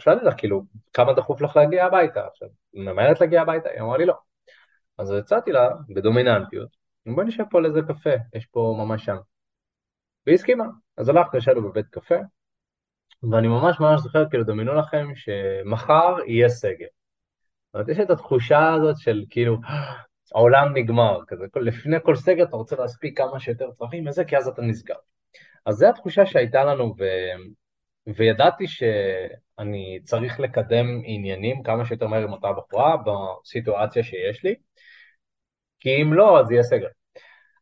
שאלתי 0.00 0.24
אותך, 0.24 0.38
כאילו, 0.38 0.62
כמה 0.92 1.12
דחוף 1.12 1.40
לך 1.40 1.56
להגיע 1.56 1.84
הביתה? 1.86 2.26
עכשיו, 2.26 2.48
ממהרת 2.74 3.20
להגיע 3.20 3.42
הביתה? 3.42 3.68
היא 3.68 3.80
אמרה 3.80 3.98
לי 3.98 4.06
לא. 4.06 4.14
אז 4.98 5.10
הצעתי 5.10 5.52
לה, 5.52 5.70
בדומיננטיות, 5.88 6.68
בואי 7.06 7.26
נשב 7.26 7.44
פה 7.50 7.60
לאיזה 7.60 7.80
קפה, 7.88 8.10
יש 8.34 8.46
פה 8.46 8.74
ממש 8.78 9.04
שם. 9.04 9.16
והיא 10.26 10.34
הסכימה. 10.34 10.64
אז 10.96 11.08
הלכנו, 11.08 11.38
ישבנו 11.38 11.70
בבית 11.70 11.86
קפה, 11.90 12.16
ואני 13.22 13.48
ממש 13.48 13.80
ממש 13.80 14.00
זוכר, 14.00 14.28
כאילו, 14.28 14.44
דמיינו 14.44 14.74
לכם 14.74 15.06
שמחר 15.14 16.16
יהיה 16.26 16.48
סגר. 16.48 16.86
זאת 17.66 17.74
אומרת, 17.74 17.88
יש 17.88 17.98
את 17.98 18.10
התחושה 18.10 18.74
הזאת 18.74 18.98
של 18.98 19.24
כאילו, 19.30 19.56
העולם 20.34 20.76
נגמר, 20.76 21.20
כזה, 21.26 21.44
לפני 21.56 21.96
כל 22.02 22.16
סגר 22.16 22.44
אתה 22.44 22.56
רוצה 22.56 22.76
להספיק 22.76 23.18
כמה 23.18 23.40
שיותר 23.40 23.70
דברים 23.76 24.06
וזה, 24.08 24.24
כי 24.24 24.36
אז 24.36 24.48
אתה 24.48 24.62
נסגר. 24.62 24.94
אז 25.66 25.74
זו 25.74 25.88
התחושה 25.88 26.26
שהייתה 26.26 26.64
לנו, 26.64 26.94
ו... 26.98 27.04
וידעתי 28.16 28.66
שאני 28.66 29.98
צריך 30.04 30.40
לקדם 30.40 30.86
עניינים 31.04 31.62
כמה 31.62 31.84
שיותר 31.84 32.06
מהר 32.06 32.22
עם 32.22 32.32
אותה 32.32 32.52
בחורה 32.52 32.96
בסיטואציה 32.96 34.02
שיש 34.02 34.44
לי, 34.44 34.54
כי 35.80 36.02
אם 36.02 36.12
לא, 36.12 36.40
אז 36.40 36.50
יהיה 36.50 36.62
סגר. 36.62 36.88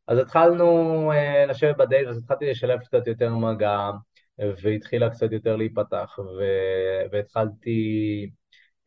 אז 0.07 0.19
התחלנו 0.19 1.13
uh, 1.13 1.51
לשבת 1.51 1.77
בדייט, 1.77 2.09
אז 2.09 2.19
התחלתי 2.19 2.51
לשלב 2.51 2.81
קצת 2.81 3.07
יותר 3.07 3.35
מגע, 3.35 3.91
והתחילה 4.39 5.11
קצת 5.11 5.33
יותר 5.33 5.57
להיפתח, 5.57 6.19
ו... 6.19 6.43
והתחלתי 7.13 7.81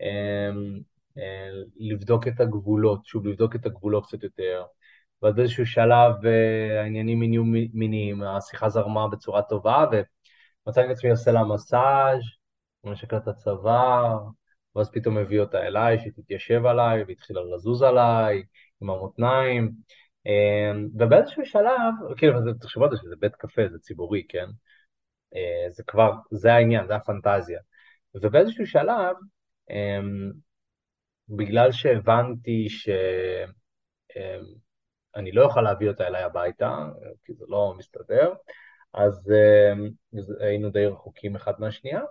um, 0.02 0.82
uh, 1.18 1.22
לבדוק 1.78 2.28
את 2.28 2.40
הגבולות, 2.40 3.06
שוב, 3.06 3.28
לבדוק 3.28 3.56
את 3.56 3.66
הגבולות 3.66 4.06
קצת 4.06 4.24
יותר. 4.24 4.64
ואז 5.22 5.36
באיזשהו 5.36 5.66
שלב 5.66 6.14
uh, 6.22 6.80
העניינים 6.80 7.24
נהיו 7.24 7.44
מיניים, 7.74 8.24
השיחה 8.24 8.70
זרמה 8.70 9.08
בצורה 9.08 9.42
טובה, 9.42 9.86
ומצאתי 10.66 10.88
את 10.88 10.92
עצמי 10.92 11.10
עושה 11.10 11.32
לה 11.32 11.44
מסאז', 11.44 12.22
מנשק 12.84 13.14
את 13.14 13.28
הצוואר, 13.28 14.20
ואז 14.76 14.92
פתאום 14.92 15.18
הביא 15.18 15.40
אותה 15.40 15.68
אליי, 15.68 16.00
שהיא 16.00 16.14
תתיישב 16.16 16.66
עליי, 16.66 17.04
והתחילה 17.04 17.42
לזוז 17.56 17.82
עליי 17.82 18.44
עם 18.82 18.90
המותניים. 18.90 19.72
אמ, 20.26 20.88
ובאיזשהו 21.00 21.46
שלב, 21.46 21.94
כאילו, 22.18 22.40
תחשבו 22.60 22.84
על 22.84 22.90
זה 22.92 22.98
שזה 22.98 23.16
בית 23.20 23.36
קפה, 23.36 23.62
זה 23.72 23.80
ציבורי, 23.80 24.24
כן? 24.30 24.46
אה, 25.36 25.70
זה 25.70 25.84
כבר, 25.84 26.12
זה 26.32 26.54
העניין, 26.54 26.88
זה 26.88 26.96
הפנטזיה. 26.96 27.60
ובאיזשהו 28.16 28.68
שלב, 28.68 29.16
אמ, 29.70 30.32
בגלל 31.30 31.72
שהבנתי 31.72 32.70
שאני 32.70 33.46
אמ, 35.18 35.26
לא 35.34 35.46
אוכל 35.46 35.62
להביא 35.62 35.90
אותה 35.90 36.08
אליי 36.08 36.24
הביתה, 36.24 36.90
כי 37.26 37.34
זה 37.34 37.46
לא 37.48 37.74
מסתדר, 37.78 38.34
אז 38.94 39.32
היינו 40.40 40.70
די 40.70 40.86
רחוקים 40.86 41.36
אחד 41.36 41.54
מהשנייה, 41.60 42.02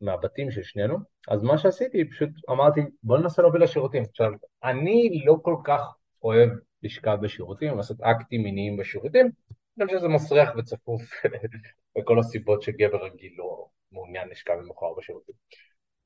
מהבתים 0.00 0.50
של 0.50 0.62
שנינו, 0.62 0.98
אז 1.28 1.42
מה 1.42 1.58
שעשיתי, 1.58 2.10
פשוט 2.10 2.30
אמרתי, 2.50 2.80
בוא 3.02 3.18
ננסה 3.18 3.42
להוביל 3.42 3.62
לשירותים. 3.62 4.02
עכשיו, 4.02 4.32
אני 4.64 5.22
לא 5.26 5.36
כל 5.42 5.56
כך 5.64 5.80
אוהב 6.22 6.50
לשכב 6.82 7.18
בשירותים, 7.22 7.76
לעשות 7.76 8.00
אקטים 8.00 8.42
מיניים 8.42 8.76
בשירותים, 8.76 9.30
אני 9.78 9.86
חושב 9.86 9.98
שזה 9.98 10.08
מסריח 10.08 10.50
וצפוף 10.58 11.02
וכל 11.98 12.18
הסיבות 12.18 12.62
שגבר 12.62 13.04
רגיל 13.04 13.32
לא 13.36 13.66
מעוניין 13.92 14.28
לשכב 14.28 14.54
ממוחר 14.54 14.94
בשירותים. 14.98 15.34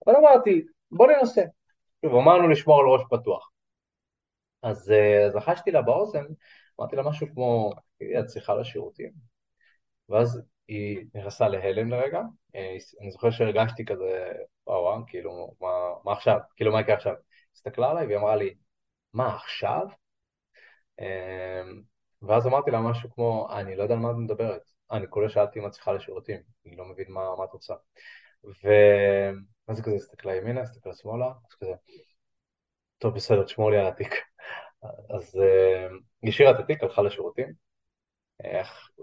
אבל 0.07 0.17
אמרתי, 0.17 0.63
בוא 0.91 1.07
ננסה. 1.07 1.43
שוב, 2.05 2.15
אמרנו 2.15 2.49
לשמור 2.49 2.81
על 2.81 2.87
ראש 2.87 3.03
פתוח. 3.11 3.51
אז 4.63 4.93
uh, 4.93 5.31
זחשתי 5.33 5.71
לה 5.71 5.83
באוזן, 5.83 6.25
אמרתי 6.81 6.97
לה 6.97 7.03
משהו 7.03 7.27
כמו, 7.35 7.71
את 8.21 8.27
צריכה 8.27 8.55
לשירותים? 8.55 9.11
ואז 10.09 10.43
היא 10.69 11.07
נכנסה 11.15 11.49
להלם 11.49 11.91
לרגע, 11.91 12.21
אה, 12.55 12.77
אני 13.01 13.11
זוכר 13.11 13.31
שהרגשתי 13.31 13.85
כזה, 13.85 14.33
וואו, 14.67 14.83
וואו, 14.83 15.07
כאילו, 15.07 15.55
מה, 15.61 15.69
מה 16.05 16.13
עכשיו? 16.13 16.39
כאילו, 16.57 16.73
מה 16.73 16.81
יקרה 16.81 16.95
עכשיו? 16.95 17.15
הסתכלה 17.55 17.91
עליי 17.91 18.07
והיא 18.07 18.19
אמרה 18.19 18.37
לי, 18.37 18.55
מה 19.13 19.35
עכשיו? 19.37 19.87
ואז 22.23 22.47
אמרתי 22.47 22.71
לה 22.71 22.81
משהו 22.81 23.11
כמו, 23.11 23.49
אני 23.53 23.77
לא 23.77 23.83
יודע 23.83 23.95
על 23.95 24.01
מה 24.01 24.11
את 24.11 24.17
מדברת. 24.17 24.63
אני 24.91 25.07
כולה 25.11 25.29
שאלתי 25.29 25.59
אם 25.59 25.67
את 25.67 25.71
צריכה 25.71 25.93
לשירותים, 25.93 26.41
אני 26.67 26.77
לא 26.77 26.85
מבין 26.85 27.07
מה, 27.09 27.37
מה 27.39 27.45
את 27.45 27.53
רוצה. 27.53 27.75
ואז 28.45 29.81
כזה 29.81 29.97
הסתכלה 29.97 30.37
ימינה, 30.37 30.61
הסתכלה 30.61 30.95
שמאלה, 30.95 31.27
אז 31.27 31.55
כזה, 31.61 31.73
טוב 32.99 33.15
בסדר, 33.15 33.45
תשמור 33.45 33.71
לי 33.71 33.79
על 33.79 33.87
התיק. 33.87 34.15
אז 35.11 35.37
אמ, 35.37 35.99
היא 36.23 36.29
השאירה 36.29 36.51
את 36.51 36.59
התיק, 36.59 36.83
הלכה 36.83 37.03
לשירותים. 37.03 37.53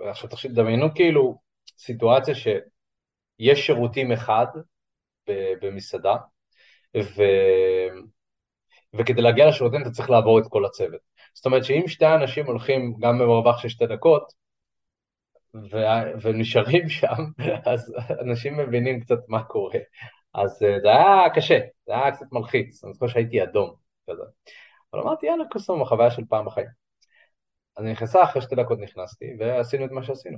עכשיו 0.10 0.30
תחשבי, 0.30 0.54
דמיינו 0.54 0.96
כאילו 0.96 1.40
סיטואציה 1.78 2.36
שיש 2.36 3.66
שירותים 3.66 4.12
אחד 4.12 4.46
במסעדה, 5.62 6.16
ו... 6.98 7.22
וכדי 8.94 9.22
להגיע 9.22 9.48
לשירותים 9.48 9.82
אתה 9.82 9.90
צריך 9.90 10.10
לעבור 10.10 10.40
את 10.40 10.44
כל 10.50 10.66
הצוות. 10.66 11.02
זאת 11.38 11.46
אומרת 11.46 11.64
שאם 11.64 11.88
שתי 11.88 12.06
אנשים 12.06 12.46
הולכים 12.46 12.94
גם 13.00 13.20
במרווח 13.20 13.58
של 13.62 13.70
שתי 13.70 13.86
דקות, 13.88 14.34
ו- 15.56 16.22
ונשארים 16.22 16.90
שם, 16.90 17.24
אז 17.72 17.96
אנשים 18.22 18.58
מבינים 18.58 19.00
קצת 19.00 19.20
מה 19.28 19.44
קורה. 19.44 19.80
אז 20.34 20.64
אה, 20.64 20.80
זה 20.82 20.88
היה 20.88 21.30
קשה, 21.36 21.60
זה 21.86 21.94
היה 21.94 22.12
קצת 22.12 22.26
מלחיץ, 22.32 22.84
אני 22.84 22.94
זוכר 22.94 23.08
שהייתי 23.08 23.44
אדום 23.44 23.76
כזה. 24.10 24.24
אבל 24.94 25.02
אמרתי, 25.02 25.26
יאללה, 25.26 25.44
קוסום, 25.52 25.82
החוויה 25.82 26.12
של 26.12 26.24
פעם 26.30 26.46
בחיים. 26.46 26.68
אני 27.78 27.92
נכנסה, 27.92 28.24
אחרי 28.24 28.42
שתי 28.42 28.56
דקות 28.56 28.80
נכנסתי, 28.80 29.26
ועשינו 29.40 29.86
את 29.86 29.92
מה 29.92 30.04
שעשינו. 30.04 30.38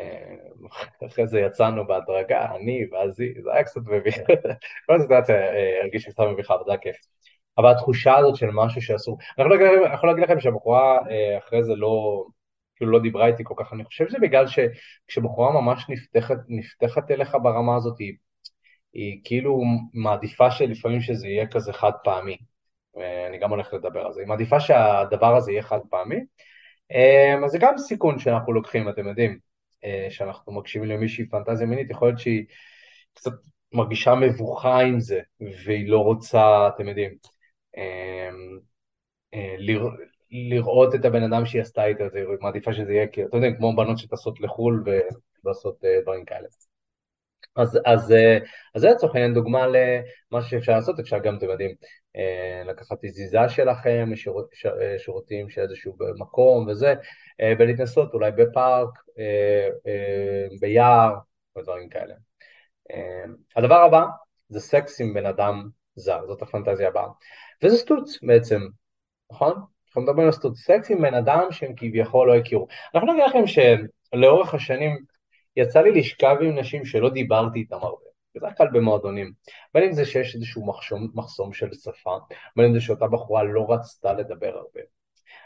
אה, 0.00 1.06
אחרי 1.06 1.26
זה 1.26 1.40
יצאנו 1.40 1.86
בהדרגה, 1.86 2.54
אני 2.56 2.86
ואז 2.92 3.20
היא, 3.20 3.34
זה 3.42 3.52
היה 3.52 3.64
קצת 3.64 3.80
מביך. 3.86 4.16
כל 4.86 4.96
הסיטואציה 4.96 5.36
אה, 5.36 5.80
הרגיש 5.82 6.08
קצת 6.08 6.20
מביכה, 6.32 6.54
אבל 6.54 6.62
זה 6.64 6.70
היה 6.70 6.80
כיף. 6.80 6.96
אבל 7.58 7.70
התחושה 7.70 8.16
הזאת 8.16 8.36
של 8.36 8.50
משהו 8.52 8.82
שאסור, 8.82 9.18
אני 9.38 9.46
יכול 9.46 9.58
להגיד, 9.58 9.92
יכול 9.94 10.08
להגיד 10.08 10.24
לכם 10.24 10.40
שהבחורה 10.40 10.98
אה, 11.10 11.38
אחרי 11.38 11.64
זה 11.64 11.74
לא, 11.74 12.24
כאילו 12.76 12.90
לא 12.90 12.98
דיברה 12.98 13.26
איתי 13.26 13.42
כל 13.46 13.54
כך, 13.56 13.72
אני 13.72 13.84
חושב 13.84 14.08
שזה 14.08 14.18
בגלל 14.18 14.44
שכשבחורה 14.46 15.52
ממש 15.60 15.86
נפתחת, 15.88 16.36
נפתחת 16.48 17.10
אליך 17.10 17.36
ברמה 17.42 17.76
הזאת, 17.76 17.98
היא, 17.98 18.12
היא 18.92 19.20
כאילו 19.24 19.62
מעדיפה 19.94 20.50
שלפעמים 20.50 21.00
שזה 21.00 21.28
יהיה 21.28 21.46
כזה 21.46 21.72
חד 21.72 21.92
פעמי, 22.04 22.36
אה, 22.98 23.26
אני 23.26 23.38
גם 23.38 23.50
הולך 23.50 23.74
לדבר 23.74 24.00
על 24.06 24.12
זה, 24.12 24.20
היא 24.20 24.28
מעדיפה 24.28 24.60
שהדבר 24.60 25.36
הזה 25.36 25.52
יהיה 25.52 25.62
חד 25.62 25.80
פעמי, 25.90 26.20
אה, 26.92 27.44
אז 27.44 27.50
זה 27.50 27.58
גם 27.58 27.78
סיכון 27.78 28.18
שאנחנו 28.18 28.52
לוקחים, 28.52 28.88
אתם 28.88 29.08
יודעים, 29.08 29.50
שאנחנו 30.10 30.52
מקשיבים 30.52 30.88
למישהי 30.88 31.28
פנטזיה 31.28 31.66
מינית, 31.66 31.90
יכול 31.90 32.08
להיות 32.08 32.18
שהיא 32.18 32.44
קצת 33.14 33.32
מרגישה 33.72 34.14
מבוכה 34.14 34.80
עם 34.80 35.00
זה, 35.00 35.20
והיא 35.64 35.88
לא 35.88 35.98
רוצה, 35.98 36.68
אתם 36.68 36.88
יודעים, 36.88 37.10
אה, 37.10 37.39
לראות 40.30 40.94
את 40.94 41.04
הבן 41.04 41.22
אדם 41.22 41.46
שהיא 41.46 41.62
עשתה 41.62 41.84
איתו, 41.84 42.04
היא 42.14 42.24
מעדיפה 42.40 42.72
שזה 42.72 42.92
יהיה, 42.92 43.04
אתה 43.04 43.36
יודע, 43.36 43.48
כמו 43.58 43.76
בנות 43.76 43.98
שטסות 43.98 44.40
לחו"ל 44.40 44.84
ולעשות 45.44 45.84
אה, 45.84 46.00
דברים 46.02 46.24
כאלה. 46.24 46.48
אז, 47.56 47.78
אז, 47.86 48.12
אה, 48.12 48.38
אז 48.74 48.80
זה 48.80 48.90
לצורך 48.90 49.14
העניין 49.14 49.34
דוגמה 49.34 49.66
למה 49.66 50.42
שאפשר 50.42 50.72
לעשות, 50.72 51.00
אפשר 51.00 51.18
גם, 51.18 51.36
אתם 51.36 51.46
יודעים, 51.46 51.74
לקחת 52.66 53.04
הזיזה 53.04 53.38
שלכם, 53.48 54.10
שירות, 54.14 54.48
שירותים 54.98 55.48
של 55.48 55.60
איזשהו 55.60 55.96
מקום 56.18 56.68
וזה, 56.68 56.94
ולהתנסות 57.58 58.14
אולי 58.14 58.30
בפארק, 58.30 58.88
ביער 60.60 61.14
ודברים 61.58 61.88
כאלה. 61.88 62.14
הדבר 63.56 63.74
הבא 63.74 64.04
זה 64.48 64.60
סקס 64.60 65.00
עם 65.00 65.14
בן 65.14 65.26
אדם 65.26 65.68
זר, 65.96 66.26
זאת 66.26 66.42
הפנטזיה 66.42 66.88
הבאה. 66.88 67.08
וזה 67.62 67.76
סטוץ 67.76 68.18
בעצם, 68.22 68.60
נכון? 69.32 69.52
אנחנו 69.86 70.02
מדברים 70.02 70.26
על 70.26 70.32
סטוץ, 70.32 70.58
סקס 70.58 70.90
עם 70.90 71.02
בן 71.02 71.14
אדם 71.14 71.46
שהם 71.50 71.72
כביכול 71.76 72.28
לא 72.28 72.34
הכירו. 72.36 72.66
אנחנו 72.94 73.12
נגיד 73.12 73.24
לכם 73.24 73.42
שלאורך 73.46 74.54
השנים 74.54 74.98
יצא 75.56 75.80
לי 75.80 75.90
לשכב 75.90 76.36
עם 76.40 76.58
נשים 76.58 76.84
שלא 76.84 77.10
דיברתי 77.10 77.58
איתם 77.58 77.76
הרבה, 77.76 78.10
בדרך 78.34 78.58
כלל 78.58 78.68
במועדונים, 78.72 79.32
בין 79.74 79.84
אם 79.84 79.92
זה 79.92 80.04
שיש 80.04 80.34
איזשהו 80.34 80.66
מחסום, 80.66 81.10
מחסום 81.14 81.52
של 81.52 81.74
שפה, 81.74 82.18
בין 82.56 82.66
אם 82.66 82.74
זה 82.74 82.80
שאותה 82.80 83.06
בחורה 83.06 83.42
לא 83.42 83.66
רצתה 83.68 84.12
לדבר 84.12 84.56
הרבה. 84.56 84.80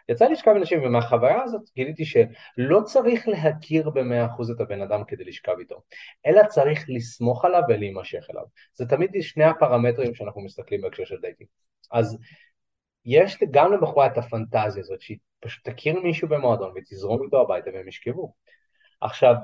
יצא 0.09 0.29
לשכב 0.29 0.51
עם 0.51 0.63
נשים, 0.63 0.83
ומהחוויה 0.85 1.43
הזאת 1.43 1.63
גיליתי 1.75 2.05
שלא 2.05 2.81
צריך 2.85 3.29
להכיר 3.29 3.91
במאה 3.91 4.27
אחוז 4.27 4.51
את 4.51 4.61
הבן 4.61 4.83
אדם 4.83 5.05
כדי 5.05 5.25
לשכב 5.25 5.59
איתו, 5.59 5.83
אלא 6.27 6.43
צריך 6.49 6.85
לסמוך 6.89 7.45
עליו 7.45 7.63
ולהימשך 7.69 8.27
אליו. 8.31 8.45
זה 8.75 8.87
תמיד 8.87 9.11
שני 9.21 9.45
הפרמטרים 9.45 10.15
שאנחנו 10.15 10.41
מסתכלים 10.41 10.81
בהקשר 10.81 11.05
של 11.05 11.17
dating. 11.21 11.49
אז 11.93 12.19
יש 13.05 13.39
גם 13.51 13.73
לבחורה 13.73 14.07
את 14.07 14.19
הפנטזיה 14.19 14.83
הזאת, 14.83 15.01
שהיא 15.01 15.19
פשוט 15.41 15.69
תכיר 15.69 16.01
מישהו 16.01 16.29
במועדון 16.29 16.73
ותזרום 16.77 17.23
איתו 17.23 17.41
הביתה 17.41 17.71
והם 17.75 17.89
ישכבו. 17.89 18.35
עכשיו, 19.01 19.35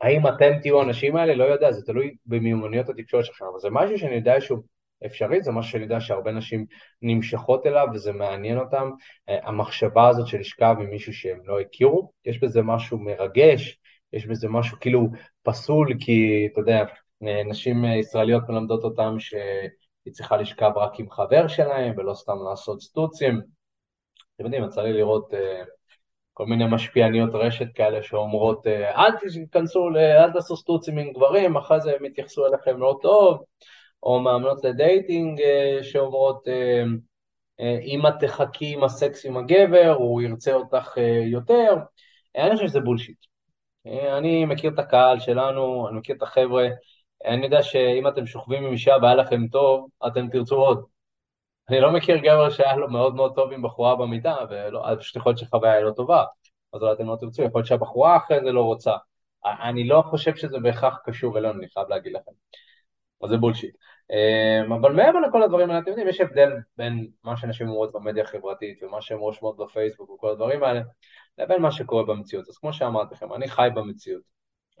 האם 0.00 0.26
אתם 0.26 0.58
תהיו 0.62 0.80
האנשים 0.80 1.16
האלה? 1.16 1.34
לא 1.34 1.44
יודע, 1.44 1.72
זה 1.72 1.86
תלוי 1.86 2.16
במיומנויות 2.26 2.88
התקשורת 2.88 3.24
שלכם, 3.24 3.44
אבל 3.44 3.58
זה 3.58 3.68
משהו 3.70 3.98
שאני 3.98 4.14
יודע 4.14 4.40
שהוא 4.40 4.62
אפשרי, 5.06 5.42
זה 5.42 5.52
משהו 5.52 5.72
שאני 5.72 5.82
יודע 5.82 6.00
שהרבה 6.00 6.32
נשים 6.32 6.66
נמשכות 7.02 7.66
אליו 7.66 7.86
וזה 7.94 8.12
מעניין 8.12 8.58
אותם. 8.58 8.90
אה, 9.28 9.38
המחשבה 9.48 10.08
הזאת 10.08 10.26
של 10.26 10.38
לשכב 10.38 10.76
עם 10.80 10.90
מישהו 10.90 11.12
שהם 11.12 11.40
לא 11.44 11.60
הכירו, 11.60 12.12
יש 12.24 12.40
בזה 12.40 12.62
משהו 12.62 12.98
מרגש, 12.98 13.78
יש 14.12 14.26
בזה 14.26 14.48
משהו 14.48 14.76
כאילו 14.80 15.08
פסול, 15.42 15.88
כי 16.00 16.48
אתה 16.52 16.60
יודע, 16.60 16.84
אה, 17.26 17.42
נשים 17.44 17.84
ישראליות 17.84 18.48
מלמדות 18.48 18.84
אותם 18.84 19.16
ש... 19.18 19.34
היא 20.04 20.14
צריכה 20.14 20.36
לשכב 20.36 20.70
רק 20.76 21.00
עם 21.00 21.10
חבר 21.10 21.48
שלהם 21.48 21.94
ולא 21.96 22.14
סתם 22.14 22.36
לעשות 22.50 22.80
סטוצים. 22.80 23.40
אתם 24.34 24.44
יודעים, 24.44 24.64
יצא 24.64 24.82
לי 24.82 24.92
לראות 24.92 25.34
כל 26.32 26.46
מיני 26.46 26.64
משפיעניות 26.70 27.30
רשת 27.34 27.66
כאלה 27.74 28.02
שאומרות, 28.02 28.66
אל 28.66 29.12
תיכנסו, 29.16 29.88
אל 29.96 30.32
תעשו 30.32 30.56
סטוצים 30.56 30.98
עם 30.98 31.12
גברים, 31.12 31.56
אחרי 31.56 31.80
זה 31.80 31.92
הם 31.96 32.04
יתייחסו 32.04 32.46
אליכם 32.46 32.78
לא 32.78 32.98
טוב, 33.02 33.44
או 34.02 34.20
מאמנות 34.20 34.64
לדייטינג 34.64 35.40
uh, 35.40 35.84
שאומרות, 35.84 36.48
אם 37.82 38.06
את 38.06 38.14
תחכי 38.20 38.72
עם 38.74 38.84
הסקס 38.84 39.26
עם 39.26 39.36
הגבר, 39.36 39.94
הוא 39.98 40.22
ירצה 40.22 40.52
אותך 40.52 40.96
יותר. 41.32 41.76
אני 42.36 42.56
חושב 42.56 42.68
שזה 42.68 42.80
בולשיט. 42.80 43.18
אני 43.86 44.44
מכיר 44.44 44.70
את 44.74 44.78
הקהל 44.78 45.20
שלנו, 45.20 45.88
אני 45.88 45.98
מכיר 45.98 46.16
את 46.16 46.22
החבר'ה, 46.22 46.68
אני 47.24 47.44
יודע 47.44 47.62
שאם 47.62 48.08
אתם 48.08 48.26
שוכבים 48.26 48.64
עם 48.64 48.72
אישה 48.72 48.94
והיה 49.02 49.14
לכם 49.14 49.46
טוב, 49.48 49.88
אתם 50.06 50.28
תרצו 50.28 50.56
עוד. 50.56 50.84
אני 51.68 51.80
לא 51.80 51.92
מכיר 51.92 52.16
גבר 52.16 52.50
שהיה 52.50 52.76
לו 52.76 52.90
מאוד 52.90 53.14
מאוד 53.14 53.34
טוב 53.34 53.52
עם 53.52 53.62
בחורה 53.62 53.96
במיטה, 53.96 54.36
ופשוט 54.44 55.16
יכול 55.16 55.30
להיות 55.30 55.38
שחוויה 55.38 55.72
היא 55.72 55.84
לא 55.84 55.90
טובה, 55.90 56.24
אז 56.72 56.82
אולי 56.82 56.92
אתם 56.92 57.06
לא 57.06 57.16
תרצו, 57.20 57.42
יכול 57.42 57.58
להיות 57.58 57.68
שהבחורה 57.68 58.16
אחרי 58.16 58.40
זה 58.44 58.52
לא 58.52 58.62
רוצה. 58.62 58.92
אני 59.44 59.88
לא 59.88 60.02
חושב 60.10 60.36
שזה 60.36 60.58
בהכרח 60.58 60.98
קשור 61.04 61.38
אלינו, 61.38 61.58
אני 61.58 61.68
חייב 61.68 61.88
להגיד 61.88 62.12
לכם. 62.12 62.32
אז 63.22 63.30
זה 63.30 63.36
בולשיט. 63.36 63.76
אמ, 64.10 64.72
אבל 64.72 64.92
מעבר 64.92 65.20
לכל 65.20 65.42
הדברים 65.42 65.70
האלה, 65.70 65.80
אתם 65.80 65.90
יודעים, 65.90 66.08
יש 66.08 66.20
הבדל 66.20 66.50
בין 66.76 67.10
מה 67.24 67.36
שאנשים 67.36 67.68
אומרות 67.68 67.92
במדיה 67.92 68.22
החברתית 68.22 68.82
ומה 68.82 69.02
שהן 69.02 69.18
רושמות 69.18 69.56
בפייסבוק 69.56 70.10
וכל 70.10 70.30
הדברים 70.30 70.62
האלה, 70.62 70.80
לבין 71.38 71.62
מה 71.62 71.72
שקורה 71.72 72.04
במציאות. 72.04 72.48
אז 72.48 72.58
כמו 72.58 72.72
שאמרתי 72.72 73.14
לכם, 73.14 73.32
אני 73.32 73.48
חי 73.48 73.68
במציאות, 73.74 74.22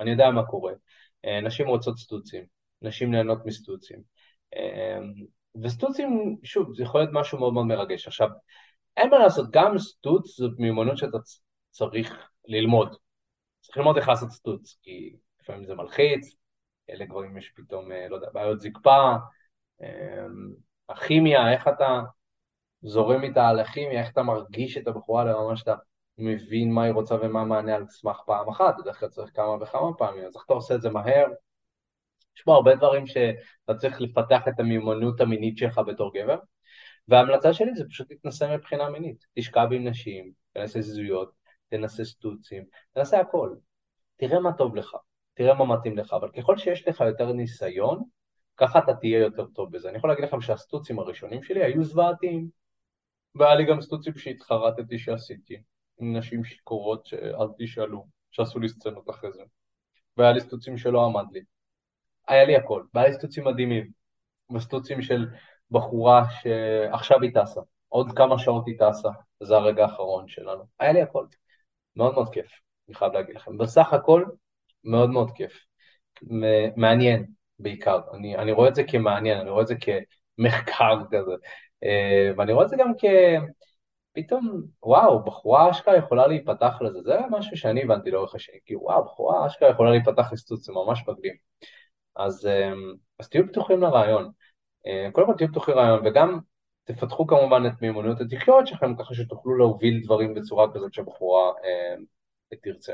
אני 0.00 0.10
יודע 0.10 0.30
מה 0.30 0.46
קורה. 0.46 0.72
אה, 1.24 1.40
נשים 1.40 1.68
רוצות 1.68 1.98
סטוצים, 1.98 2.44
נשים 2.82 3.10
נהנות 3.10 3.46
מסטוצים. 3.46 4.02
אמ, 4.56 5.12
וסטוצים, 5.62 6.36
שוב, 6.44 6.74
זה 6.76 6.82
יכול 6.82 7.00
להיות 7.00 7.12
משהו 7.12 7.38
מאוד 7.38 7.52
מאוד 7.52 7.66
מרגש. 7.66 8.06
עכשיו, 8.06 8.28
אין 8.96 9.10
מה 9.10 9.18
לעשות, 9.18 9.50
גם 9.50 9.78
סטוץ 9.78 10.36
זאת 10.36 10.58
מיומנות 10.58 10.98
שאתה 10.98 11.18
צריך 11.70 12.28
ללמוד. 12.48 12.96
צריך 13.60 13.76
ללמוד 13.76 13.96
איך 13.96 14.08
לעשות 14.08 14.30
סטוץ, 14.30 14.78
כי 14.82 15.16
לפעמים 15.40 15.64
זה 15.64 15.74
מלחיץ, 15.74 16.36
לגברים 16.94 17.36
יש 17.36 17.52
פתאום, 17.56 17.92
אה, 17.92 18.08
לא 18.08 18.16
יודע, 18.16 18.28
בעיות 18.32 18.60
זקפה, 18.60 19.14
אמ, 19.82 20.52
הכימיה, 20.88 21.52
איך 21.52 21.68
אתה 21.68 22.00
זורם 22.82 23.22
איתה 23.22 23.48
על 23.48 23.60
הכימיה, 23.60 24.00
איך 24.00 24.12
אתה 24.12 24.22
מרגיש 24.22 24.76
את 24.76 24.88
הבחורה 24.88 25.24
לרמה 25.24 25.56
שאתה 25.56 25.74
מבין 26.18 26.72
מה 26.72 26.84
היא 26.84 26.92
רוצה 26.92 27.14
ומה 27.14 27.40
המענה 27.40 27.74
על 27.74 27.86
סמך 27.88 28.20
פעם 28.26 28.48
אחת, 28.48 28.74
בדרך 28.80 29.00
כלל 29.00 29.08
צריך 29.08 29.30
כמה 29.34 29.56
וכמה 29.62 29.94
פעמים, 29.98 30.24
אז 30.24 30.36
איך 30.36 30.44
אתה 30.46 30.54
עושה 30.54 30.74
את 30.74 30.82
זה 30.82 30.90
מהר? 30.90 31.26
יש 32.36 32.42
פה 32.42 32.54
הרבה 32.54 32.74
דברים 32.74 33.06
שאתה 33.06 33.74
צריך 33.78 34.00
לפתח 34.00 34.48
את 34.48 34.60
המיומנות 34.60 35.20
המינית 35.20 35.58
שלך 35.58 35.80
בתור 35.86 36.12
גבר, 36.14 36.38
וההמלצה 37.08 37.52
שלי 37.52 37.74
זה 37.74 37.84
פשוט 37.88 38.10
להתנסה 38.10 38.56
מבחינה 38.56 38.90
מינית, 38.90 39.26
תשכב 39.34 39.68
עם 39.72 39.88
נשים, 39.88 40.32
תנסה 40.52 40.80
זיזויות, 40.80 41.32
תנסה 41.68 42.04
סטוצים, 42.04 42.64
תנסה 42.94 43.20
הכל, 43.20 43.54
תראה 44.16 44.40
מה 44.40 44.52
טוב 44.52 44.76
לך, 44.76 44.96
תראה 45.36 45.54
מה 45.54 45.76
מתאים 45.76 45.98
לך, 45.98 46.12
אבל 46.12 46.30
ככל 46.30 46.56
שיש 46.56 46.88
לך 46.88 47.00
יותר 47.00 47.32
ניסיון, 47.32 48.02
ככה 48.56 48.78
אתה 48.78 48.94
תהיה 48.94 49.18
יותר 49.18 49.46
טוב 49.46 49.72
בזה. 49.72 49.88
אני 49.88 49.98
יכול 49.98 50.10
להגיד 50.10 50.24
לכם 50.24 50.40
שהסטוצים 50.40 50.98
הראשונים 50.98 51.42
שלי 51.42 51.64
היו 51.64 51.84
זוועתיים, 51.84 52.48
והיה 53.34 53.54
לי 53.54 53.64
גם 53.64 53.80
סטוצים 53.80 54.16
שהתחרטתי 54.16 54.98
שעשיתי, 54.98 55.62
עם 55.98 56.16
נשים 56.16 56.44
שיכורות 56.44 57.06
שאל 57.06 57.46
תשאלו, 57.58 58.06
שעשו 58.30 58.58
לי 58.58 58.68
סצנות 58.68 59.10
אחרי 59.10 59.32
זה, 59.32 59.42
והיה 60.16 60.32
לי 60.32 60.40
סטוצים 60.40 60.78
שלא 60.78 61.04
עמד 61.04 61.32
לי. 61.32 61.40
היה 62.28 62.44
לי 62.44 62.56
הכל, 62.56 62.82
והיה 62.94 63.08
לי 63.08 63.14
סטוצים 63.14 63.44
מדהימים, 63.44 63.90
וסטוצים 64.54 65.02
של 65.02 65.26
בחורה 65.70 66.24
שעכשיו 66.30 67.22
היא 67.22 67.30
טסה, 67.34 67.60
עוד 67.88 68.12
כמה 68.16 68.38
שעות 68.38 68.66
היא 68.66 68.78
טסה, 68.78 69.08
זה 69.42 69.56
הרגע 69.56 69.82
האחרון 69.82 70.28
שלנו. 70.28 70.64
היה 70.78 70.92
לי 70.92 71.02
הכל. 71.02 71.26
מאוד 71.96 72.14
מאוד 72.14 72.28
כיף, 72.32 72.60
אני 72.88 72.94
חייב 72.94 73.12
להגיד 73.12 73.36
לכם. 73.36 73.58
בסך 73.58 73.92
הכל, 73.92 74.24
מאוד 74.86 75.10
מאוד 75.10 75.30
כיף. 75.30 75.52
מעניין 76.76 77.26
בעיקר, 77.58 78.00
אני, 78.14 78.36
אני 78.36 78.52
רואה 78.52 78.68
את 78.68 78.74
זה 78.74 78.84
כמעניין, 78.84 79.38
אני 79.38 79.50
רואה 79.50 79.62
את 79.62 79.66
זה 79.66 79.74
כמחקר 79.74 80.98
כזה, 81.10 81.32
אה, 81.84 82.30
ואני 82.36 82.52
רואה 82.52 82.64
את 82.64 82.70
זה 82.70 82.76
גם 82.76 82.92
כ... 82.98 83.04
פתאום, 84.12 84.62
וואו, 84.82 85.24
בחורה 85.24 85.70
אשכרה 85.70 85.96
יכולה 85.96 86.26
להיפתח 86.26 86.74
לזה, 86.80 86.98
זה 87.02 87.18
משהו 87.30 87.56
שאני 87.56 87.82
הבנתי 87.82 88.10
לאורך 88.10 88.34
השני, 88.34 88.58
כי 88.64 88.76
וואו, 88.76 89.04
בחורה 89.04 89.46
אשכרה 89.46 89.70
יכולה 89.70 89.90
להיפתח 89.90 90.32
לסטוץ, 90.32 90.66
זה 90.66 90.72
ממש 90.72 91.04
מקדים. 91.08 91.34
אז, 92.16 92.46
אה, 92.46 92.72
אז 93.18 93.28
תהיו 93.28 93.48
פתוחים 93.48 93.80
לרעיון. 93.80 94.30
אה, 94.86 95.08
קודם 95.12 95.26
כל 95.26 95.34
תהיו 95.38 95.48
פתוחים 95.48 95.74
לרעיון, 95.74 96.06
וגם 96.06 96.38
תפתחו 96.84 97.26
כמובן 97.26 97.62
את 97.66 97.82
מיומנויות 97.82 98.20
התקשורת 98.20 98.66
שלכם, 98.66 98.96
ככה 98.96 99.14
שתוכלו 99.14 99.58
להוביל 99.58 100.00
דברים 100.04 100.34
בצורה 100.34 100.72
כזאת 100.74 100.92
שהבחורה 100.94 101.52
אה, 101.64 102.56
תרצה. 102.62 102.92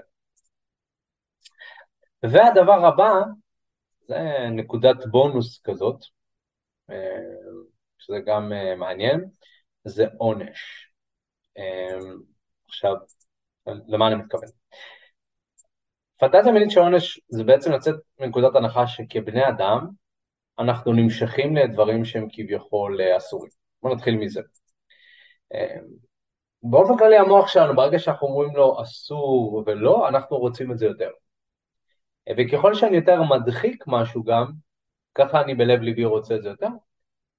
והדבר 2.22 2.86
הבא, 2.86 3.12
זה 4.08 4.18
נקודת 4.50 5.06
בונוס 5.10 5.60
כזאת, 5.64 6.04
אה, 6.90 6.96
שזה 7.98 8.18
גם 8.26 8.52
אה, 8.52 8.76
מעניין, 8.76 9.24
זה 9.84 10.06
עונש. 10.18 10.90
אה, 11.58 11.98
עכשיו, 12.68 12.94
למה 13.66 14.06
אני 14.08 14.14
מתכוון? 14.14 14.48
פנטזיה 16.18 16.52
מינית 16.52 16.70
של 16.70 16.80
עונש 16.80 17.20
זה 17.28 17.44
בעצם 17.44 17.72
לצאת 17.72 17.94
מנקודת 18.20 18.56
הנחה 18.56 18.86
שכבני 18.86 19.48
אדם 19.48 19.86
אנחנו 20.58 20.92
נמשכים 20.92 21.56
לדברים 21.56 22.04
שהם 22.04 22.26
כביכול 22.32 23.00
אסורים. 23.16 23.50
בואו 23.82 23.94
נתחיל 23.94 24.16
מזה. 24.16 24.40
באופן 26.62 26.96
כללי 26.98 27.16
המוח 27.18 27.48
שלנו, 27.48 27.76
ברגע 27.76 27.98
שאנחנו 27.98 28.28
אומרים 28.28 28.56
לו 28.56 28.82
אסור 28.82 29.62
ולא, 29.66 30.08
אנחנו 30.08 30.36
רוצים 30.36 30.72
את 30.72 30.78
זה 30.78 30.86
יותר. 30.86 31.10
וככל 32.30 32.74
שאני 32.74 32.96
יותר 32.96 33.22
מדחיק 33.22 33.84
משהו 33.86 34.24
גם, 34.24 34.52
ככה 35.14 35.40
אני 35.42 35.54
בלב 35.54 35.80
ליבי 35.80 36.04
רוצה 36.04 36.34
את 36.36 36.42
זה 36.42 36.48
יותר. 36.48 36.68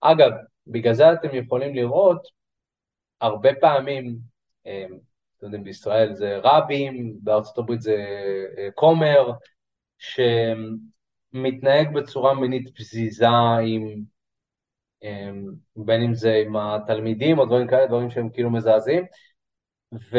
אגב, 0.02 0.32
בגלל 0.68 0.94
זה 0.94 1.14
אתם 1.14 1.30
יכולים 1.34 1.76
לראות, 1.76 2.28
הרבה 3.22 3.50
פעמים, 3.62 4.18
אה, 4.66 4.86
אתם 5.38 5.46
יודעים, 5.46 5.64
בישראל 5.64 6.14
זה 6.14 6.38
רבים, 6.44 7.18
בארצות 7.22 7.58
הברית 7.58 7.82
זה 7.82 8.06
אה, 8.58 8.70
כומר, 8.76 9.32
שמתנהג 9.98 11.94
בצורה 11.94 12.34
מינית 12.34 12.78
פזיזה 12.78 13.28
עם, 13.66 14.04
אה, 15.04 15.32
בין 15.76 16.02
אם 16.02 16.14
זה 16.14 16.34
עם 16.46 16.56
התלמידים 16.56 17.40
או 17.40 17.46
דברים 17.46 17.68
כאלה, 17.68 17.88
דברים 17.88 18.10
שהם 18.10 18.30
כאילו 18.30 18.50
מזעזעים, 18.52 19.06
ו... 19.94 20.18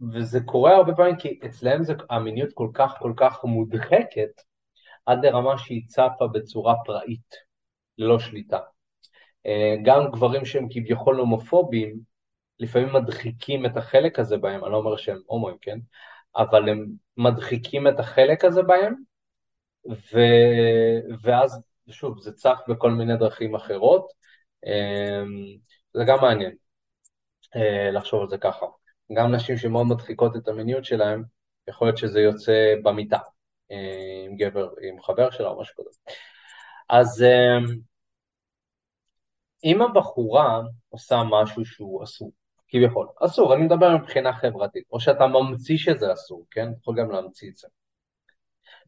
וזה 0.00 0.40
קורה 0.40 0.76
הרבה 0.76 0.94
פעמים 0.94 1.16
כי 1.16 1.40
אצלם 1.46 1.84
זה, 1.84 1.94
המיניות 2.10 2.50
כל 2.54 2.68
כך 2.74 2.94
כל 2.98 3.12
כך 3.16 3.44
מודחקת 3.44 4.42
עד 5.06 5.24
לרמה 5.24 5.58
שהיא 5.58 5.88
צפה 5.88 6.26
בצורה 6.32 6.74
פראית, 6.84 7.34
ללא 7.98 8.18
שליטה. 8.18 8.58
אה, 9.46 9.76
גם 9.84 10.10
גברים 10.12 10.44
שהם 10.44 10.66
כביכול 10.70 11.16
הומופובים, 11.16 12.00
לפעמים 12.60 12.92
מדחיקים 12.92 13.66
את 13.66 13.76
החלק 13.76 14.18
הזה 14.18 14.36
בהם, 14.36 14.64
אני 14.64 14.72
לא 14.72 14.76
אומר 14.76 14.96
שהם 14.96 15.20
הומואים, 15.26 15.56
כן? 15.60 15.78
אבל 16.36 16.68
הם 16.68 16.86
מדחיקים 17.16 17.88
את 17.88 18.00
החלק 18.00 18.44
הזה 18.44 18.62
בהם, 18.62 18.94
ו... 19.90 20.18
ואז, 21.22 21.62
שוב, 21.90 22.20
זה 22.20 22.32
צף 22.32 22.58
בכל 22.68 22.90
מיני 22.90 23.16
דרכים 23.16 23.54
אחרות. 23.54 24.12
אה, 24.66 25.22
זה 25.94 26.04
גם 26.06 26.18
מעניין 26.22 26.54
אה, 27.56 27.90
לחשוב 27.90 28.22
על 28.22 28.28
זה 28.28 28.38
ככה. 28.38 28.66
גם 29.12 29.34
נשים 29.34 29.56
שמאוד 29.56 29.86
מדחיקות 29.86 30.36
את 30.36 30.48
המיניות 30.48 30.84
שלהן, 30.84 31.22
יכול 31.68 31.88
להיות 31.88 31.98
שזה 31.98 32.20
יוצא 32.20 32.74
במיטה, 32.82 33.18
אה, 33.70 34.24
עם 34.26 34.36
גבר, 34.36 34.68
עם 34.82 35.02
חבר 35.02 35.30
שלה 35.30 35.48
או 35.48 35.60
משהו 35.60 35.74
כזה. 35.78 35.98
אז 36.88 37.22
אה, 37.22 37.58
אם 39.64 39.82
הבחורה 39.82 40.60
עושה 40.88 41.22
משהו 41.30 41.64
שהוא 41.64 42.04
אסור, 42.04 42.32
כביכול, 42.68 43.08
אסור, 43.20 43.54
אני 43.54 43.62
מדבר 43.62 43.96
מבחינה 43.96 44.32
חברתית, 44.32 44.84
או 44.92 45.00
שאתה 45.00 45.26
ממציא 45.26 45.78
שזה 45.78 46.12
אסור, 46.12 46.46
כן? 46.50 46.68
יכול 46.80 47.00
גם 47.00 47.10
להמציא 47.10 47.50
את 47.50 47.56
זה, 47.56 47.68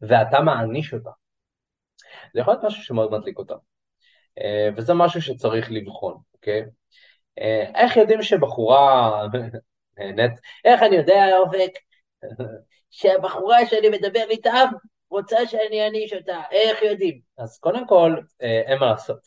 ואתה 0.01 0.39
מעניש 0.39 0.93
אותה, 0.93 1.09
זה 2.33 2.39
יכול 2.39 2.53
להיות 2.53 2.65
משהו 2.65 2.83
שמאוד 2.83 3.11
מדליק 3.11 3.37
אותה, 3.37 3.55
אה, 4.39 4.69
וזה 4.77 4.93
משהו 4.93 5.21
שצריך 5.21 5.71
לבחון, 5.71 6.17
אוקיי? 6.33 6.65
איך 7.75 7.97
יודעים 7.97 8.21
שבחורה 8.21 9.27
נהנית. 9.99 10.31
איך 10.65 10.83
אני 10.83 10.95
יודע, 10.95 11.37
אופק, 11.37 11.71
שהבחורה 12.89 13.65
שאני 13.65 13.89
מדבר 13.89 14.25
איתה 14.29 14.63
רוצה 15.09 15.47
שאני 15.47 15.83
אעניש 15.83 16.13
אותה, 16.13 16.41
איך 16.51 16.81
יודעים? 16.81 17.19
אז 17.37 17.57
קודם 17.59 17.87
כל, 17.87 18.15
אה, 18.41 18.61
אין 18.65 18.79
מה 18.79 18.85
לעשות, 18.85 19.19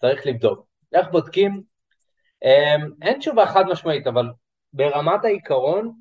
צריך 0.00 0.26
לבדוק. 0.26 0.66
איך 0.94 1.08
בודקים? 1.10 1.62
אה, 2.44 2.76
אין 3.02 3.18
תשובה 3.18 3.46
חד 3.46 3.64
משמעית, 3.66 4.06
אבל 4.06 4.26
ברמת 4.72 5.24
העיקרון, 5.24 5.92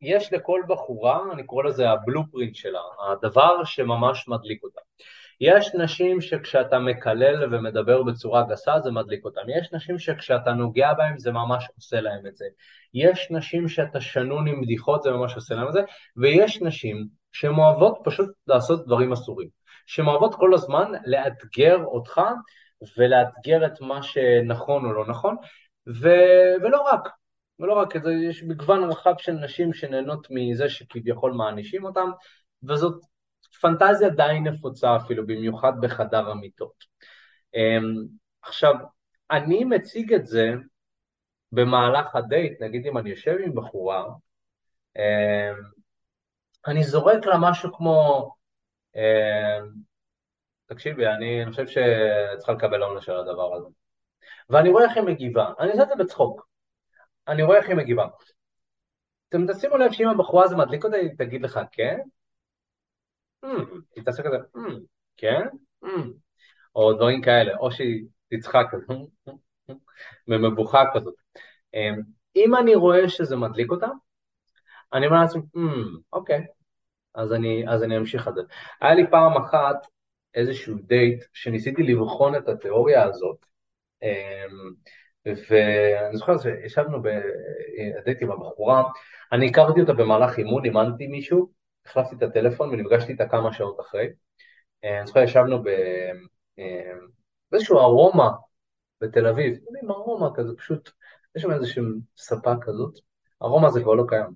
יש 0.00 0.32
לכל 0.32 0.62
בחורה, 0.68 1.20
אני 1.32 1.44
קורא 1.44 1.64
לזה 1.64 1.90
הבלופרינט 1.90 2.54
שלה, 2.54 2.80
הדבר 3.10 3.64
שממש 3.64 4.28
מדליק 4.28 4.62
אותה. 4.62 4.80
יש 5.40 5.74
נשים 5.74 6.20
שכשאתה 6.20 6.78
מקלל 6.78 7.54
ומדבר 7.54 8.02
בצורה 8.02 8.42
גסה 8.42 8.80
זה 8.80 8.90
מדליק 8.90 9.24
אותן, 9.24 9.40
יש 9.60 9.72
נשים 9.72 9.98
שכשאתה 9.98 10.52
נוגע 10.52 10.92
בהן 10.92 11.18
זה 11.18 11.32
ממש 11.32 11.68
עושה 11.76 12.00
להן 12.00 12.26
את 12.26 12.36
זה, 12.36 12.44
יש 12.94 13.28
נשים 13.30 13.68
שאתה 13.68 14.00
שנון 14.00 14.48
עם 14.48 14.62
בדיחות 14.62 15.02
זה 15.02 15.10
ממש 15.10 15.34
עושה 15.34 15.54
להן 15.54 15.68
את 15.68 15.72
זה, 15.72 15.82
ויש 16.16 16.62
נשים 16.62 17.06
שהן 17.32 17.54
אוהבות 17.54 17.98
פשוט 18.04 18.30
לעשות 18.46 18.86
דברים 18.86 19.12
אסורים, 19.12 19.48
שהן 19.86 20.06
אוהבות 20.06 20.34
כל 20.34 20.54
הזמן 20.54 20.92
לאתגר 21.06 21.84
אותך 21.84 22.20
ולאתגר 22.98 23.66
את 23.66 23.80
מה 23.80 24.02
שנכון 24.02 24.84
או 24.84 24.92
לא 24.92 25.06
נכון, 25.06 25.36
ו... 26.02 26.08
ולא 26.62 26.82
רק, 26.82 27.08
ולא 27.58 27.74
רק 27.74 27.94
יש 28.28 28.42
מגוון 28.42 28.84
רחב 28.84 29.14
של 29.18 29.32
נשים 29.32 29.72
שנהנות 29.72 30.26
מזה 30.30 30.68
שכביכול 30.68 31.32
מענישים 31.32 31.84
אותם, 31.84 32.10
וזאת 32.62 33.04
פנטזיה 33.60 34.08
די 34.08 34.40
נפוצה 34.42 34.96
אפילו, 34.96 35.26
במיוחד 35.26 35.72
בחדר 35.80 36.30
המיטות. 36.30 36.84
אמ, 37.54 38.06
עכשיו, 38.42 38.74
אני 39.30 39.64
מציג 39.64 40.12
את 40.14 40.26
זה 40.26 40.52
במהלך 41.52 42.16
הדייט, 42.16 42.62
נגיד 42.62 42.86
אם 42.86 42.98
אני 42.98 43.10
יושב 43.10 43.36
עם 43.44 43.54
בחורה, 43.54 44.04
אמ, 44.96 45.62
אני 46.66 46.84
זורק 46.84 47.26
לה 47.26 47.36
משהו 47.40 47.72
כמו, 47.72 48.30
אמ, 48.96 49.70
תקשיבי, 50.66 51.06
אני 51.06 51.44
חושב 51.50 51.66
שאת 51.66 52.38
צריכה 52.38 52.52
לקבל 52.52 52.82
עונש 52.82 53.08
על 53.08 53.20
הדבר 53.20 53.54
הזה. 53.54 53.68
ואני 54.50 54.68
רואה 54.68 54.84
איך 54.84 54.96
היא 54.96 55.04
מגיבה, 55.04 55.52
אני 55.60 55.70
עושה 55.70 55.82
את 55.82 55.88
זה 55.88 55.94
בצחוק, 56.04 56.46
אני 57.28 57.42
רואה 57.42 57.58
איך 57.58 57.68
היא 57.68 57.76
מגיבה. 57.76 58.06
אתם 59.28 59.52
תשימו 59.52 59.76
לב 59.76 59.92
שאם 59.92 60.08
הבחורה 60.08 60.44
הזה 60.44 60.56
מדליק 60.56 60.84
אותה, 60.84 60.96
היא 60.96 61.10
תגיד 61.18 61.42
לך 61.42 61.60
כן, 61.72 61.98
תעשה 64.04 64.22
כזה, 64.22 64.36
hmm, 64.56 64.72
כן, 65.16 65.42
hmm, 65.84 65.88
או 66.76 66.92
דברים 66.92 67.22
כאלה, 67.22 67.56
או 67.56 67.70
שהיא 67.72 68.04
תצחק 68.30 68.66
כזה, 68.70 68.84
במבוכה 70.28 70.84
כזאת. 70.94 71.14
אמ, 71.74 72.00
אם 72.36 72.56
אני 72.56 72.74
רואה 72.74 73.08
שזה 73.08 73.36
מדליק 73.36 73.70
אותה, 73.70 73.86
אני 74.92 75.06
אומר 75.06 75.20
לעצמי, 75.20 75.42
אוקיי, 76.12 76.46
אז 77.14 77.32
אני, 77.32 77.68
אז 77.68 77.82
אני 77.82 77.96
אמשיך 77.98 78.28
את 78.28 78.34
זה. 78.34 78.40
היה 78.80 78.94
לי 78.94 79.10
פעם 79.10 79.36
אחת 79.36 79.86
איזשהו 80.34 80.74
דייט 80.82 81.24
שניסיתי 81.32 81.82
לבחון 81.82 82.36
את 82.36 82.48
התיאוריה 82.48 83.04
הזאת, 83.04 83.46
אמ, 84.02 84.70
ואני 85.26 86.16
זוכר 86.16 86.38
שישבנו 86.38 87.02
בדייט 87.02 88.22
עם 88.22 88.30
הבחורה, 88.30 88.82
אני 89.32 89.48
הכרתי 89.48 89.80
אותה 89.80 89.92
במהלך 89.92 90.38
אימון, 90.38 90.64
אימנתי 90.64 91.06
מישהו, 91.06 91.52
החלפתי 91.86 92.16
את 92.16 92.22
הטלפון 92.22 92.70
ונפגשתי 92.70 93.12
איתה 93.12 93.28
כמה 93.28 93.52
שעות 93.52 93.80
אחרי. 93.80 94.08
אה, 94.84 94.98
אני 94.98 95.06
זוכר 95.06 95.20
ישבנו 95.20 95.62
אה, 96.58 96.92
באיזשהו 97.52 97.78
ארומה 97.78 98.30
בתל 99.00 99.26
אביב, 99.26 99.58
יודעים, 99.66 99.90
ארומה 99.90 100.34
כזה, 100.34 100.56
פשוט, 100.56 100.90
יש 101.36 101.42
שם 101.42 101.52
איזושהי 101.52 101.82
ספה 102.16 102.52
כזאת, 102.60 102.98
ארומה 103.42 103.70
זה 103.70 103.80
כבר 103.82 103.94
לא 103.94 104.04
קיים. 104.08 104.30